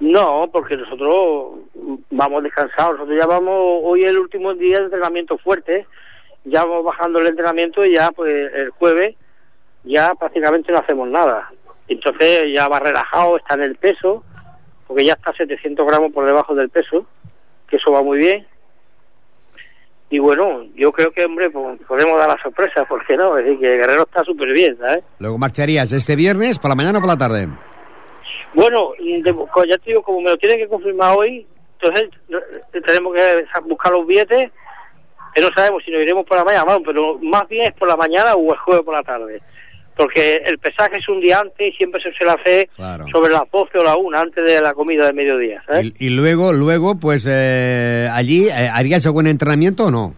No, 0.00 0.48
porque 0.50 0.78
nosotros 0.78 1.60
vamos 2.08 2.42
descansados, 2.42 2.92
nosotros 2.94 3.18
ya 3.18 3.26
vamos, 3.26 3.52
hoy 3.84 4.00
es 4.00 4.12
el 4.12 4.18
último 4.18 4.54
día 4.54 4.78
de 4.78 4.84
entrenamiento 4.86 5.36
fuerte, 5.36 5.86
ya 6.46 6.64
vamos 6.64 6.86
bajando 6.86 7.18
el 7.18 7.26
entrenamiento 7.26 7.84
y 7.84 7.92
ya 7.92 8.12
pues 8.12 8.50
el 8.54 8.70
jueves 8.70 9.14
ya 9.84 10.14
prácticamente 10.14 10.72
no 10.72 10.78
hacemos 10.78 11.06
nada. 11.06 11.52
Entonces 11.86 12.50
ya 12.50 12.66
va 12.66 12.80
relajado, 12.80 13.36
está 13.36 13.56
en 13.56 13.62
el 13.62 13.76
peso, 13.76 14.24
porque 14.86 15.04
ya 15.04 15.12
está 15.12 15.34
700 15.34 15.86
gramos 15.86 16.12
por 16.12 16.24
debajo 16.24 16.54
del 16.54 16.70
peso, 16.70 17.04
que 17.68 17.76
eso 17.76 17.92
va 17.92 18.02
muy 18.02 18.16
bien. 18.16 18.46
Y 20.16 20.18
bueno, 20.18 20.64
yo 20.74 20.90
creo 20.92 21.12
que, 21.12 21.26
hombre, 21.26 21.50
pues, 21.50 21.78
podemos 21.86 22.18
dar 22.18 22.26
la 22.28 22.42
sorpresa, 22.42 22.86
¿por 22.86 23.04
qué 23.06 23.18
no? 23.18 23.36
Es 23.36 23.44
decir, 23.44 23.60
que 23.60 23.76
Guerrero 23.76 24.04
está 24.04 24.24
súper 24.24 24.50
bien, 24.54 24.74
¿sabes? 24.78 25.04
Luego 25.18 25.36
marcharías 25.36 25.92
este 25.92 26.16
viernes, 26.16 26.58
por 26.58 26.70
la 26.70 26.74
mañana 26.74 26.96
o 26.96 27.02
por 27.02 27.10
la 27.10 27.18
tarde. 27.18 27.48
Bueno, 28.54 28.92
de- 28.98 29.34
ya 29.68 29.76
te 29.76 29.90
digo, 29.90 30.02
como 30.02 30.22
me 30.22 30.30
lo 30.30 30.38
tienen 30.38 30.56
que 30.56 30.68
confirmar 30.68 31.14
hoy, 31.18 31.46
entonces 31.78 32.08
tenemos 32.72 33.12
que 33.14 33.44
buscar 33.64 33.92
los 33.92 34.06
billetes, 34.06 34.50
que 35.34 35.40
no 35.42 35.48
sabemos 35.54 35.82
si 35.84 35.90
nos 35.90 36.00
iremos 36.00 36.24
por 36.24 36.38
la 36.38 36.44
mañana, 36.44 36.78
pero 36.82 37.18
más 37.20 37.46
bien 37.48 37.66
es 37.66 37.74
por 37.74 37.86
la 37.86 37.96
mañana 37.96 38.32
o 38.36 38.54
el 38.54 38.58
jueves 38.60 38.86
por 38.86 38.94
la 38.94 39.02
tarde. 39.02 39.42
Porque 39.96 40.42
el 40.44 40.58
pesaje 40.58 40.98
es 40.98 41.08
un 41.08 41.20
día 41.20 41.40
antes 41.40 41.72
y 41.72 41.76
siempre 41.76 42.02
se 42.02 42.12
suele 42.12 42.32
hacer 42.32 42.68
Claro. 42.76 43.06
sobre 43.10 43.32
las 43.32 43.50
12 43.50 43.78
o 43.78 43.82
la 43.84 43.96
1 43.96 44.18
antes 44.18 44.44
de 44.44 44.60
la 44.60 44.74
comida 44.74 45.06
de 45.06 45.12
mediodía, 45.14 45.62
¿sabes? 45.66 45.86
Y, 45.98 46.06
y 46.06 46.10
luego, 46.10 46.52
luego, 46.52 46.96
pues 47.00 47.26
eh, 47.28 48.08
allí, 48.12 48.46
eh, 48.48 48.68
¿haríais 48.72 49.06
algún 49.06 49.26
entrenamiento 49.26 49.84
o 49.86 49.90
no? 49.90 50.14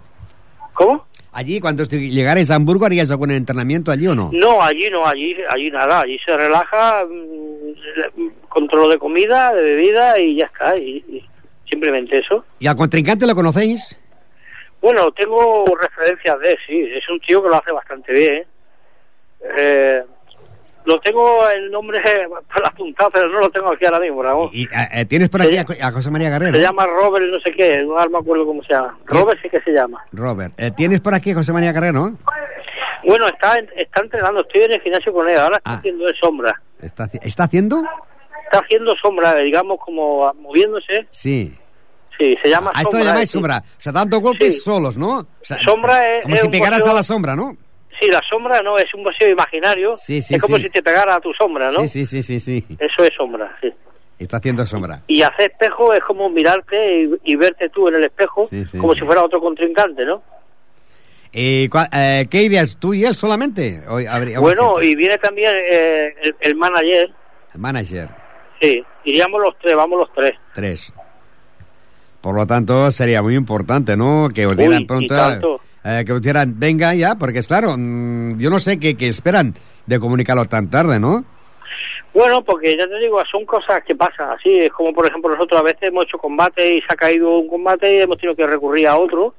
¿Cómo? 0.74 1.06
Allí, 1.32 1.60
cuando 1.60 1.84
llegarais 1.84 2.50
a 2.50 2.56
Hamburgo, 2.56 2.86
¿haríais 2.86 3.10
algún 3.12 3.30
entrenamiento 3.30 3.92
allí 3.92 4.08
o 4.08 4.14
no? 4.16 4.30
No, 4.32 4.60
allí 4.60 4.90
no, 4.90 5.06
allí, 5.06 5.36
allí 5.48 5.70
nada, 5.70 6.00
allí 6.00 6.18
se 6.24 6.36
relaja, 6.36 7.04
mm, 7.04 8.48
control 8.48 8.90
de 8.90 8.98
comida, 8.98 9.54
de 9.54 9.62
bebida 9.62 10.18
y 10.18 10.36
ya 10.36 10.46
está, 10.46 10.76
y- 10.76 11.04
y 11.08 11.24
simplemente 11.70 12.18
eso. 12.18 12.44
¿Y 12.58 12.66
al 12.66 12.74
contrincante 12.74 13.26
lo 13.26 13.34
conocéis? 13.36 13.96
Bueno, 14.80 15.12
tengo 15.12 15.64
referencias 15.80 16.40
de 16.40 16.56
sí. 16.66 16.88
Es 16.96 17.08
un 17.08 17.20
tío 17.20 17.42
que 17.42 17.48
lo 17.48 17.56
hace 17.56 17.70
bastante 17.72 18.12
bien. 18.12 18.34
Eh, 18.36 18.46
lo 20.84 20.98
tengo 21.00 21.48
el 21.50 21.70
nombre 21.70 22.00
para 22.54 22.68
apuntar, 22.68 23.08
pero 23.12 23.28
no 23.28 23.40
lo 23.40 23.50
tengo 23.50 23.72
aquí 23.72 23.84
ahora 23.84 24.00
mismo, 24.00 24.22
Ramón. 24.22 24.48
Y, 24.52 24.64
eh, 24.64 24.68
eh, 24.92 25.04
¿Tienes 25.04 25.28
por 25.28 25.42
aquí 25.42 25.56
a, 25.56 25.64
a 25.86 25.92
José 25.92 26.10
María 26.10 26.30
Guerrero? 26.30 26.54
Se 26.56 26.62
llama 26.62 26.86
Robert, 26.86 27.26
no 27.30 27.38
sé 27.40 27.52
qué, 27.52 27.82
no 27.82 27.94
me 28.08 28.18
acuerdo 28.18 28.46
cómo 28.46 28.62
se 28.62 28.72
llama. 28.72 28.98
Robert 29.06 29.38
sí 29.42 29.50
que 29.50 29.60
se 29.60 29.72
llama. 29.72 30.02
Robert, 30.12 30.54
eh, 30.58 30.70
¿tienes 30.76 31.00
por 31.00 31.14
aquí 31.14 31.32
a 31.32 31.34
José 31.34 31.52
María 31.52 31.72
Guerrero? 31.72 32.12
Bueno, 33.04 33.26
está, 33.28 33.58
está 33.76 34.00
entrenando, 34.00 34.40
estoy 34.40 34.62
en 34.62 34.72
el 34.72 34.80
gimnasio 34.80 35.12
con 35.12 35.28
él, 35.28 35.38
ahora 35.38 35.56
está 35.58 35.70
Ah. 35.72 35.74
haciendo 35.76 36.06
de 36.06 36.14
sombra. 36.20 36.60
¿Está, 36.80 37.08
¿Está 37.22 37.44
haciendo? 37.44 37.82
Está 38.44 38.58
haciendo 38.60 38.94
sombra, 38.96 39.34
digamos, 39.36 39.78
como 39.84 40.32
moviéndose. 40.34 41.06
Sí. 41.10 41.54
Sí, 42.18 42.36
se 42.42 42.48
llama 42.48 42.70
A 42.74 42.78
esto 42.80 42.92
sombra. 42.92 43.08
llamáis 43.10 43.28
sí. 43.30 43.32
sombra. 43.34 43.58
O 43.78 43.80
sea, 43.80 43.92
dando 43.92 44.18
golpes 44.20 44.54
Sí. 44.54 44.60
solos, 44.60 44.96
¿no? 44.98 45.18
O 45.20 45.26
sea, 45.42 45.58
Sombra 45.58 46.16
es- 46.16 46.22
Como 46.24 46.34
es 46.34 46.40
si 46.40 46.48
pegaras 46.48 46.80
boxeo- 46.80 46.90
a 46.90 46.94
la 46.94 47.02
sombra, 47.04 47.36
¿no? 47.36 47.56
Sí, 48.00 48.08
la 48.10 48.20
sombra 48.28 48.62
no, 48.62 48.78
es 48.78 48.92
un 48.94 49.02
boxeo 49.02 49.28
imaginario. 49.28 49.96
Sí, 49.96 50.22
sí, 50.22 50.34
es 50.36 50.42
como 50.42 50.56
sí. 50.56 50.64
si 50.64 50.70
te 50.70 50.82
pegara 50.82 51.14
a 51.16 51.20
tu 51.20 51.32
sombra, 51.34 51.70
¿no? 51.72 51.86
Sí, 51.88 52.04
sí, 52.06 52.22
sí, 52.22 52.38
sí. 52.38 52.64
Eso 52.78 53.02
es 53.02 53.10
sombra, 53.16 53.56
sí. 53.60 53.72
Está 54.18 54.36
haciendo 54.38 54.64
sombra. 54.66 55.02
Y 55.06 55.22
hacer 55.22 55.50
espejo 55.52 55.92
es 55.94 56.02
como 56.04 56.28
mirarte 56.28 57.02
y, 57.02 57.32
y 57.32 57.36
verte 57.36 57.68
tú 57.68 57.88
en 57.88 57.96
el 57.96 58.04
espejo 58.04 58.48
como 58.80 58.94
si 58.94 59.00
fuera 59.00 59.22
otro 59.24 59.40
contrincante, 59.40 60.04
¿no? 60.04 60.22
Eh, 61.32 61.68
cua- 61.70 61.88
eh, 61.92 62.26
¿Qué 62.30 62.42
irías 62.42 62.78
tú 62.78 62.94
y 62.94 63.04
él 63.04 63.14
solamente? 63.14 63.82
Habría- 64.08 64.40
Bueno, 64.40 64.80
y 64.82 64.94
viene 64.96 65.18
también 65.18 65.52
eh, 65.54 66.14
el, 66.22 66.36
el 66.40 66.54
manager, 66.56 67.10
El 67.54 67.60
manager, 67.60 68.08
sí, 68.60 68.82
iríamos 69.04 69.40
los 69.40 69.56
tres, 69.58 69.76
vamos 69.76 69.98
los 70.00 70.12
tres. 70.14 70.34
tres. 70.54 70.92
Por 72.20 72.34
lo 72.34 72.46
tanto, 72.46 72.90
sería 72.90 73.22
muy 73.22 73.36
importante, 73.36 73.96
¿no? 73.96 74.28
Que 74.34 74.46
Uy, 74.46 74.56
dieran 74.56 74.82
y 74.82 74.84
pronto... 74.86 75.14
tanto. 75.14 75.60
Eh, 75.84 76.02
que 76.06 76.12
os 76.12 76.22
dieran, 76.22 76.54
venga 76.58 76.94
ya, 76.94 77.14
porque 77.16 77.38
es 77.40 77.46
claro, 77.46 77.74
mm, 77.78 78.38
yo 78.38 78.50
no 78.50 78.58
sé 78.58 78.78
qué, 78.78 78.96
qué 78.96 79.08
esperan 79.08 79.54
de 79.86 79.98
comunicarlo 79.98 80.44
tan 80.46 80.68
tarde, 80.70 80.98
¿no? 81.00 81.24
Bueno, 82.14 82.42
porque 82.42 82.76
ya 82.76 82.86
te 82.88 82.98
digo, 82.98 83.22
son 83.30 83.44
cosas 83.44 83.82
que 83.86 83.94
pasan 83.94 84.30
así, 84.30 84.50
es 84.60 84.72
como 84.72 84.92
por 84.92 85.06
ejemplo 85.06 85.30
nosotros 85.30 85.60
a 85.60 85.62
veces 85.62 85.82
hemos 85.82 86.04
hecho 86.04 86.18
combate 86.18 86.76
y 86.76 86.80
se 86.80 86.86
ha 86.90 86.96
caído 86.96 87.38
un 87.38 87.48
combate 87.48 87.94
y 87.94 88.00
hemos 88.00 88.16
tenido 88.16 88.34
que 88.34 88.46
recurrir 88.46 88.88
a 88.88 88.96
otro. 88.96 89.34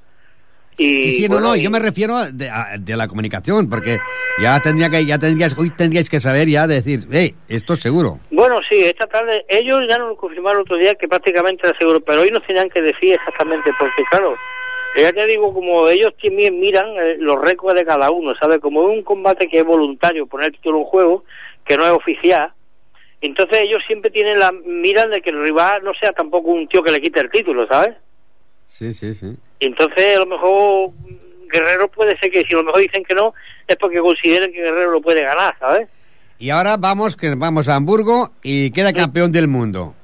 Y, 0.78 1.04
Sí, 1.04 1.10
sí, 1.12 1.28
bueno, 1.28 1.42
no, 1.42 1.50
no, 1.50 1.56
y- 1.58 1.64
yo 1.64 1.70
me 1.72 1.80
refiero 1.80 2.18
de, 2.32 2.50
a- 2.50 2.78
de 2.80 2.96
la 2.96 3.08
comunicación, 3.10 3.70
porque 3.70 3.98
ya 4.42 4.62
tendría 4.62 4.90
que, 4.90 5.06
ya 5.06 5.20
tendríais, 5.20 5.58
hoy 5.58 5.72
tendríais 5.72 6.10
que 6.10 6.22
saber 6.22 6.48
ya 6.48 6.68
decir, 6.68 7.06
hey, 7.12 7.36
esto 7.50 7.74
es 7.74 7.80
seguro. 7.80 8.20
Bueno, 8.32 8.62
sí, 8.70 8.78
esta 8.86 9.06
tarde, 9.08 9.46
ellos 9.50 9.84
ya 9.90 9.98
nos 9.98 10.18
confirmaron 10.18 10.62
otro 10.62 10.78
día 10.78 10.96
que 10.96 11.08
prácticamente 11.10 11.68
era 11.68 11.78
seguro, 11.78 12.00
pero 12.00 12.22
hoy 12.22 12.32
nos 12.32 12.46
tenían 12.48 12.70
que 12.70 12.82
decir 12.82 13.14
exactamente, 13.16 13.72
porque 13.78 14.04
claro, 14.10 14.36
ya 15.00 15.14
te 15.14 15.26
digo, 15.26 15.54
como 15.54 15.88
ellos 15.88 16.14
también 16.22 16.60
miran 16.60 16.88
eh, 16.98 17.18
los 17.20 17.40
récords 17.42 17.80
de 17.80 17.86
cada 17.86 18.12
uno, 18.12 18.34
¿sabes? 18.40 18.60
Como 18.60 18.90
es 18.90 18.98
un 18.98 19.04
combate 19.04 19.48
que 19.48 19.60
es 19.60 19.66
voluntario, 19.66 20.28
poner 20.28 20.52
título 20.52 20.80
en 20.80 20.86
juego, 20.86 21.24
que 21.66 21.78
no 21.78 21.86
es 21.86 21.92
oficial, 21.92 22.52
Entonces 23.22 23.60
ellos 23.60 23.84
siempre 23.86 24.10
tienen 24.12 24.40
la 24.40 24.52
miran 24.52 25.10
de 25.12 25.22
que 25.22 25.30
el 25.30 25.42
rival 25.42 25.84
no 25.84 25.94
sea 26.00 26.12
tampoco 26.14 26.50
un 26.50 26.68
tío 26.68 26.82
que 26.82 26.92
le 26.92 27.02
quite 27.02 27.20
el 27.20 27.30
título, 27.30 27.68
¿sabes? 27.68 27.96
Sí, 28.66 28.94
sí, 28.94 29.14
sí. 29.14 29.36
Entonces 29.60 30.16
a 30.16 30.20
lo 30.20 30.26
mejor 30.26 30.92
Guerrero 31.52 31.90
puede 31.90 32.18
ser 32.18 32.32
que 32.32 32.44
si 32.44 32.54
a 32.54 32.58
lo 32.58 32.64
mejor 32.64 32.82
dicen 32.82 33.04
que 33.04 33.16
no 33.16 33.34
es 33.68 33.76
porque 33.76 34.00
consideren 34.00 34.52
que 34.52 34.62
Guerrero 34.62 34.92
lo 34.92 35.02
puede 35.02 35.24
ganar, 35.24 35.56
¿sabes? 35.60 35.88
Y 36.38 36.52
ahora 36.52 36.78
vamos, 36.78 37.18
que 37.18 37.36
vamos 37.36 37.68
a 37.68 37.76
Hamburgo 37.76 38.32
y 38.42 38.72
queda 38.72 38.94
campeón 38.94 39.32
del 39.32 39.50
mundo. 39.50 39.96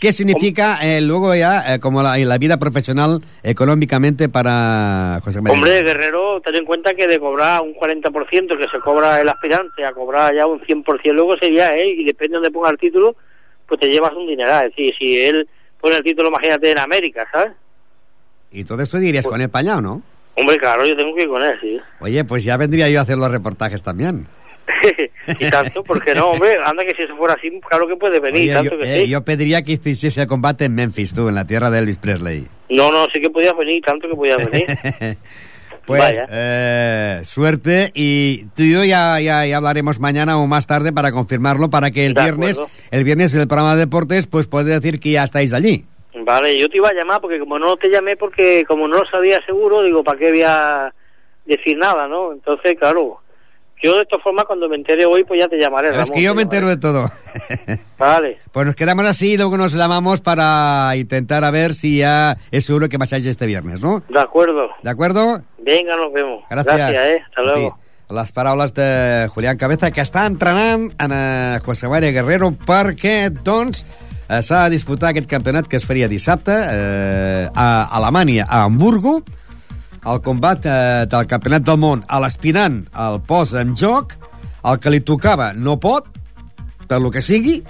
¿Qué 0.00 0.12
significa 0.12 0.78
eh, 0.80 1.00
luego 1.00 1.34
ya, 1.34 1.74
eh, 1.74 1.80
como 1.80 2.02
la, 2.02 2.16
la 2.16 2.38
vida 2.38 2.58
profesional 2.58 3.20
económicamente 3.42 4.28
para 4.28 5.20
José 5.24 5.40
María? 5.40 5.54
Hombre, 5.54 5.82
Guerrero, 5.82 6.40
ten 6.40 6.54
en 6.54 6.64
cuenta 6.64 6.94
que 6.94 7.08
de 7.08 7.18
cobrar 7.18 7.62
un 7.62 7.74
40% 7.74 8.56
que 8.56 8.68
se 8.70 8.78
cobra 8.80 9.20
el 9.20 9.28
aspirante 9.28 9.84
a 9.84 9.92
cobrar 9.92 10.32
ya 10.34 10.46
un 10.46 10.60
100% 10.60 11.12
luego 11.12 11.36
sería 11.36 11.74
él, 11.76 11.98
y 11.98 12.04
depende 12.04 12.32
de 12.32 12.36
donde 12.36 12.50
ponga 12.52 12.70
el 12.70 12.78
título, 12.78 13.16
pues 13.66 13.80
te 13.80 13.88
llevas 13.88 14.12
un 14.12 14.28
dineral. 14.28 14.66
Es 14.66 14.76
decir, 14.76 14.94
si 14.98 15.20
él 15.20 15.48
pone 15.80 15.96
el 15.96 16.04
título, 16.04 16.28
imagínate, 16.28 16.70
en 16.70 16.78
América, 16.78 17.26
¿sabes? 17.32 17.52
Y 18.52 18.64
todo 18.64 18.82
esto 18.82 18.98
dirías 18.98 19.26
con 19.26 19.40
España, 19.40 19.78
¿o 19.78 19.80
no? 19.80 20.02
Hombre, 20.36 20.56
claro, 20.58 20.86
yo 20.86 20.96
tengo 20.96 21.12
que 21.16 21.22
ir 21.22 21.28
con 21.28 21.42
él, 21.42 21.58
sí. 21.60 21.80
Oye, 21.98 22.24
pues 22.24 22.44
ya 22.44 22.56
vendría 22.56 22.88
yo 22.88 23.00
a 23.00 23.02
hacer 23.02 23.18
los 23.18 23.30
reportajes 23.30 23.82
también. 23.82 24.26
y 25.40 25.50
tanto, 25.50 25.82
porque 25.82 26.14
no, 26.14 26.30
hombre, 26.30 26.56
anda 26.64 26.84
que 26.84 26.94
si 26.94 27.02
eso 27.02 27.16
fuera 27.16 27.34
así, 27.34 27.50
claro 27.68 27.86
que 27.88 27.96
puede 27.96 28.20
venir, 28.20 28.42
Oye, 28.50 28.54
tanto 28.54 28.70
yo, 28.72 28.78
que 28.78 28.96
eh, 29.00 29.04
sí. 29.04 29.08
yo 29.10 29.24
pediría 29.24 29.62
que 29.62 29.72
hiciese 29.72 30.20
el 30.20 30.26
combate 30.26 30.64
en 30.66 30.74
Memphis, 30.74 31.14
tú, 31.14 31.28
en 31.28 31.34
la 31.34 31.46
tierra 31.46 31.70
de 31.70 31.78
Elvis 31.78 31.98
Presley. 31.98 32.46
No, 32.70 32.90
no, 32.92 33.06
sí 33.12 33.20
que 33.20 33.30
podías 33.30 33.56
venir, 33.56 33.82
tanto 33.84 34.08
que 34.08 34.14
podías 34.14 34.50
venir. 34.50 34.66
Pues 35.86 36.00
Vaya. 36.02 36.26
eh, 36.30 37.20
suerte 37.24 37.90
y 37.94 38.44
tú 38.54 38.62
y 38.62 38.72
yo 38.72 38.84
ya, 38.84 39.18
ya, 39.20 39.46
ya 39.46 39.56
hablaremos 39.56 39.98
mañana 40.00 40.36
o 40.36 40.46
más 40.46 40.66
tarde 40.66 40.92
para 40.92 41.12
confirmarlo, 41.12 41.70
para 41.70 41.90
que 41.90 42.04
el 42.04 42.12
De 42.12 42.24
viernes, 42.24 42.58
acuerdo. 42.58 42.70
el 42.90 43.04
viernes 43.04 43.34
en 43.34 43.40
el 43.40 43.48
programa 43.48 43.72
de 43.74 43.80
deportes, 43.86 44.26
pues 44.26 44.48
puede 44.48 44.78
decir 44.78 45.00
que 45.00 45.12
ya 45.12 45.24
estáis 45.24 45.54
allí. 45.54 45.86
Vale, 46.26 46.58
yo 46.58 46.68
te 46.68 46.76
iba 46.76 46.90
a 46.90 46.92
llamar 46.92 47.22
porque 47.22 47.38
como 47.38 47.58
no 47.58 47.74
te 47.76 47.88
llamé 47.88 48.18
porque 48.18 48.66
como 48.68 48.86
no 48.86 48.98
lo 48.98 49.06
sabía 49.08 49.40
seguro, 49.46 49.82
digo, 49.82 50.04
¿para 50.04 50.18
qué 50.18 50.28
voy 50.28 50.42
a 50.42 50.92
decir 51.46 51.78
nada, 51.78 52.06
no? 52.06 52.34
Entonces, 52.34 52.76
claro, 52.78 53.22
yo 53.82 53.96
de 53.96 54.02
esta 54.02 54.18
forma 54.18 54.44
cuando 54.44 54.68
me 54.68 54.76
entere 54.76 55.06
hoy, 55.06 55.24
pues 55.24 55.40
ya 55.40 55.48
te 55.48 55.58
llamaré. 55.58 55.88
es 55.90 55.96
Ramón, 55.96 56.14
que 56.14 56.22
yo 56.22 56.34
me 56.34 56.42
entero 56.42 56.68
de 56.68 56.76
todo. 56.76 57.10
Vale, 57.98 58.38
Pues 58.52 58.66
nos 58.66 58.76
quedamos 58.76 59.04
así 59.06 59.32
y 59.32 59.36
luego 59.36 59.56
nos 59.56 59.72
llamamos 59.72 60.20
para 60.20 60.92
intentar 60.96 61.44
a 61.44 61.50
ver 61.50 61.74
si 61.74 61.98
ya 61.98 62.36
es 62.50 62.64
seguro 62.64 62.88
que 62.88 62.98
pasáis 62.98 63.26
este 63.26 63.46
viernes, 63.46 63.80
¿no? 63.80 64.02
de 64.08 64.20
acuerdo. 64.20 64.68
¿De 64.82 64.90
acuerdo? 64.90 65.42
Venga, 65.58 65.96
nos 65.96 66.12
vemos. 66.12 66.44
Gràcies. 66.48 66.64
Gracias, 66.64 67.06
eh. 67.06 67.22
Hasta 67.28 67.40
A 67.40 67.44
luego. 67.44 67.78
Les 68.10 68.32
paraules 68.32 68.72
de 68.72 69.28
Julián 69.34 69.58
Cabeza, 69.58 69.90
que 69.90 70.00
està 70.00 70.22
entrenant 70.24 70.86
en 70.96 71.12
eh, 71.12 71.58
José 71.60 71.90
María 71.92 72.08
Guerrero 72.10 72.48
perquè, 72.56 73.28
doncs, 73.28 73.82
eh, 74.30 74.38
s'ha 74.40 74.62
de 74.64 74.70
disputar 74.78 75.10
aquest 75.10 75.28
campionat 75.28 75.68
que 75.68 75.76
es 75.76 75.84
faria 75.84 76.08
dissabte 76.08 76.54
eh, 76.56 77.48
a 77.52 77.66
Alemanya, 77.98 78.46
a 78.48 78.62
Hamburgo, 78.64 79.18
el 80.06 80.20
combat 80.22 80.66
eh, 80.66 81.06
del 81.10 81.26
campionat 81.30 81.66
del 81.66 81.78
món 81.80 82.04
a 82.06 82.20
l'aspirant 82.22 82.84
el 83.06 83.20
posa 83.26 83.62
en 83.64 83.74
joc, 83.76 84.14
el 84.68 84.78
que 84.82 84.92
li 84.92 85.00
tocava 85.00 85.52
no 85.54 85.78
pot, 85.80 86.08
per 86.88 87.00
lo 87.02 87.10
que 87.14 87.22
sigui, 87.24 87.60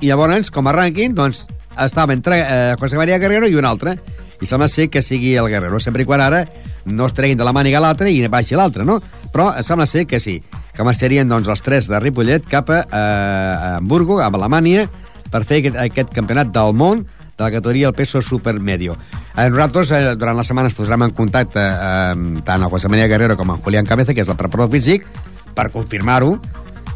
i 0.00 0.10
llavors, 0.10 0.52
com 0.54 0.68
a 0.68 0.74
rànquing, 0.74 1.14
doncs, 1.16 1.46
estava 1.78 2.14
entre 2.14 2.40
eh, 2.40 2.76
José 2.80 2.98
María 2.98 3.18
Guerrero 3.18 3.48
i 3.48 3.56
un 3.58 3.66
altre, 3.66 3.96
i 4.40 4.46
sembla 4.46 4.68
ser 4.70 4.86
que 4.92 5.02
sigui 5.02 5.34
el 5.38 5.48
Guerrero, 5.50 5.80
sempre 5.82 6.04
i 6.04 6.06
quan 6.06 6.22
ara 6.22 6.44
no 6.86 7.08
es 7.08 7.14
treguin 7.14 7.38
de 7.38 7.46
la 7.46 7.52
màniga 7.52 7.82
l'altre 7.82 8.10
i 8.10 8.22
baixi 8.30 8.56
l'altre, 8.58 8.86
no? 8.86 9.00
Però 9.32 9.50
sembla 9.66 9.86
ser 9.86 10.06
que 10.06 10.20
sí, 10.22 10.38
que 10.74 10.86
marxarien 10.86 11.28
doncs, 11.28 11.50
els 11.50 11.62
tres 11.66 11.90
de 11.90 12.00
Ripollet 12.00 12.46
cap 12.48 12.70
a, 12.70 12.82
eh, 12.86 12.96
a 12.96 13.76
Hamburgo, 13.78 14.20
a 14.22 14.30
Alemanya, 14.30 14.88
per 15.28 15.44
fer 15.44 15.60
aquest, 15.62 15.76
aquest 15.82 16.14
campionat 16.14 16.52
del 16.54 16.72
món 16.72 17.04
de 17.38 17.44
la 17.44 17.50
categoria 17.50 17.86
del 17.86 17.94
peso 17.94 18.20
supermedio. 18.20 18.96
Eh, 19.36 19.48
nosaltres, 19.48 19.92
eh, 19.92 20.16
durant 20.16 20.36
la 20.36 20.44
setmana, 20.44 20.68
ens 20.68 20.76
posarem 20.76 21.06
en 21.06 21.14
contacte 21.14 21.62
eh, 21.62 22.12
amb 22.12 22.42
tant 22.44 22.64
el 22.66 22.70
José 22.72 22.90
María 22.90 23.06
Guerrero 23.06 23.36
com 23.38 23.54
en 23.54 23.62
Julián 23.62 23.86
Cabeza, 23.86 24.12
que 24.12 24.26
és 24.26 24.28
el 24.28 24.36
preparador 24.36 24.72
físic, 24.74 25.06
per 25.54 25.70
confirmar-ho, 25.70 26.34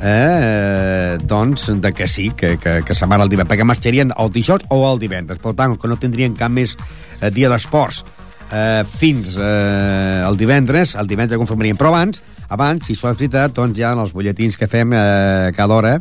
eh, 0.03 1.19
doncs, 1.23 1.69
de 1.81 1.93
que 1.95 2.09
sí, 2.11 2.33
que, 2.37 2.57
que, 2.59 2.81
que 2.83 2.99
se'n 2.99 3.09
van 3.09 3.23
el 3.23 3.31
divendres, 3.31 3.53
perquè 3.55 3.69
marxarien 3.69 4.11
el 4.19 4.35
dijous 4.35 4.67
o 4.69 4.83
el 4.91 4.99
divendres, 4.99 5.39
per 5.39 5.55
tant, 5.55 5.79
que 5.79 5.89
no 5.89 6.01
tindrien 6.03 6.35
cap 6.35 6.51
més 6.51 6.75
eh, 6.75 7.31
dia 7.31 7.49
d'esports 7.53 8.03
eh, 8.53 8.85
fins 8.99 9.37
eh, 9.39 10.23
el 10.27 10.37
divendres, 10.37 10.97
el 10.99 11.07
divendres 11.07 11.41
conformarien, 11.41 11.79
però 11.79 11.95
abans, 11.95 12.23
abans, 12.53 12.87
si 12.87 12.95
això 12.95 13.11
és 13.13 13.19
veritat, 13.19 13.55
doncs 13.57 13.79
ja 13.79 13.93
en 13.97 14.03
els 14.05 14.13
butlletins 14.15 14.57
que 14.61 14.69
fem 14.71 14.93
eh, 14.95 15.51
cada 15.57 15.75
hora, 15.75 15.95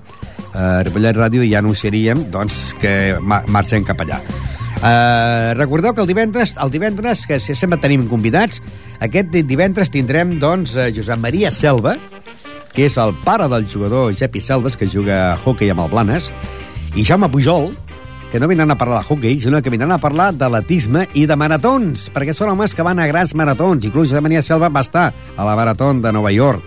eh, 0.51 0.83
Ripollet 0.87 1.17
Ràdio 1.17 1.45
ja 1.47 1.59
anunciaríem 1.63 2.27
doncs, 2.31 2.73
que 2.81 3.17
ma 3.21 3.41
marxem 3.47 3.85
cap 3.87 4.03
allà. 4.03 4.19
Uh, 4.81 5.53
recordeu 5.59 5.93
que 5.93 6.01
el 6.01 6.07
divendres, 6.09 6.55
el 6.57 6.71
divendres, 6.73 7.27
que 7.29 7.37
sempre 7.39 7.77
tenim 7.77 8.07
convidats, 8.09 8.63
aquest 8.97 9.29
di- 9.29 9.43
divendres 9.45 9.91
tindrem, 9.93 10.39
doncs, 10.41 10.73
eh, 10.73 10.87
Josep 10.95 11.21
Maria 11.21 11.51
Selva, 11.53 11.93
que 12.73 12.87
és 12.87 12.95
el 12.97 13.13
pare 13.21 13.45
del 13.51 13.67
jugador 13.69 14.09
Jepi 14.17 14.41
Selves, 14.41 14.77
que 14.79 14.87
juga 14.89 15.19
a 15.33 15.37
hockey 15.37 15.69
amb 15.69 15.83
el 15.85 15.91
Blanes, 15.91 16.31
i 16.97 17.05
Jaume 17.05 17.29
Pujol, 17.29 17.69
que 18.31 18.39
no 18.39 18.47
vindran 18.47 18.71
a 18.71 18.77
parlar 18.77 19.01
de 19.01 19.07
hockey, 19.09 19.39
sinó 19.41 19.61
que 19.61 19.69
vindran 19.69 19.91
a 19.91 19.99
parlar 19.99 20.31
d'atletisme 20.33 21.07
i 21.19 21.25
de 21.27 21.35
maratons, 21.35 22.07
perquè 22.15 22.31
són 22.33 22.53
homes 22.53 22.73
que 22.73 22.85
van 22.87 23.01
a 23.03 23.07
grans 23.11 23.35
maratons. 23.35 23.83
Inclús 23.83 24.09
Josep 24.09 24.23
Maria 24.23 24.41
Selva 24.41 24.71
va 24.71 24.85
estar 24.87 25.09
a 25.11 25.45
la 25.45 25.57
marató 25.59 25.91
de 25.93 26.13
Nova 26.15 26.31
York. 26.31 26.63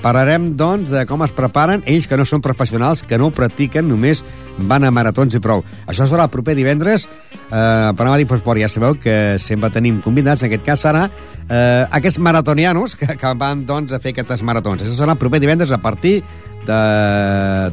Parlarem, 0.00 0.54
doncs, 0.56 0.88
de 0.88 1.04
com 1.08 1.20
es 1.26 1.32
preparen 1.36 1.82
ells 1.90 2.08
que 2.08 2.16
no 2.16 2.24
són 2.28 2.40
professionals, 2.44 3.02
que 3.04 3.18
no 3.20 3.28
ho 3.28 3.34
practiquen, 3.34 3.88
només 3.88 4.22
van 4.70 4.84
a 4.84 4.92
maratons 4.94 5.36
i 5.36 5.40
prou. 5.44 5.64
Això 5.90 6.06
serà 6.08 6.24
el 6.24 6.32
proper 6.32 6.54
divendres 6.56 7.06
eh, 7.06 7.56
al 7.56 7.96
programa 7.98 8.16
d'Infosport. 8.20 8.60
Ja 8.62 8.70
sabeu 8.72 8.96
que 9.00 9.36
sempre 9.42 9.70
tenim 9.74 10.00
convidats, 10.04 10.42
en 10.42 10.48
aquest 10.50 10.64
cas 10.66 10.86
serà 10.86 11.06
eh, 11.06 11.84
aquests 12.00 12.20
maratonianos 12.22 12.96
que, 12.96 13.10
que 13.20 13.34
van 13.36 13.66
doncs, 13.68 13.92
a 13.92 14.00
fer 14.00 14.14
aquestes 14.16 14.44
maratons. 14.46 14.86
Això 14.86 14.96
serà 15.02 15.16
el 15.16 15.20
proper 15.20 15.42
divendres 15.42 15.74
a 15.74 15.82
partir 15.84 16.22
de 16.66 16.80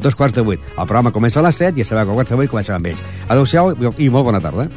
dos 0.02 0.14
quarts 0.16 0.36
de 0.36 0.44
vuit. 0.44 0.60
El 0.76 0.84
programa 0.84 1.12
comença 1.12 1.40
a 1.40 1.48
les 1.48 1.56
set 1.56 1.76
i 1.76 1.84
ja 1.84 1.92
sabeu 1.92 2.08
que 2.08 2.16
a 2.16 2.20
quarts 2.20 2.36
de 2.36 2.40
vuit 2.42 2.52
comencem 2.52 2.76
amb 2.76 2.92
ells. 2.92 3.02
Adéu-siau 3.28 3.74
i 3.96 4.12
molt 4.12 4.28
bona 4.28 4.44
tarda. 4.44 4.68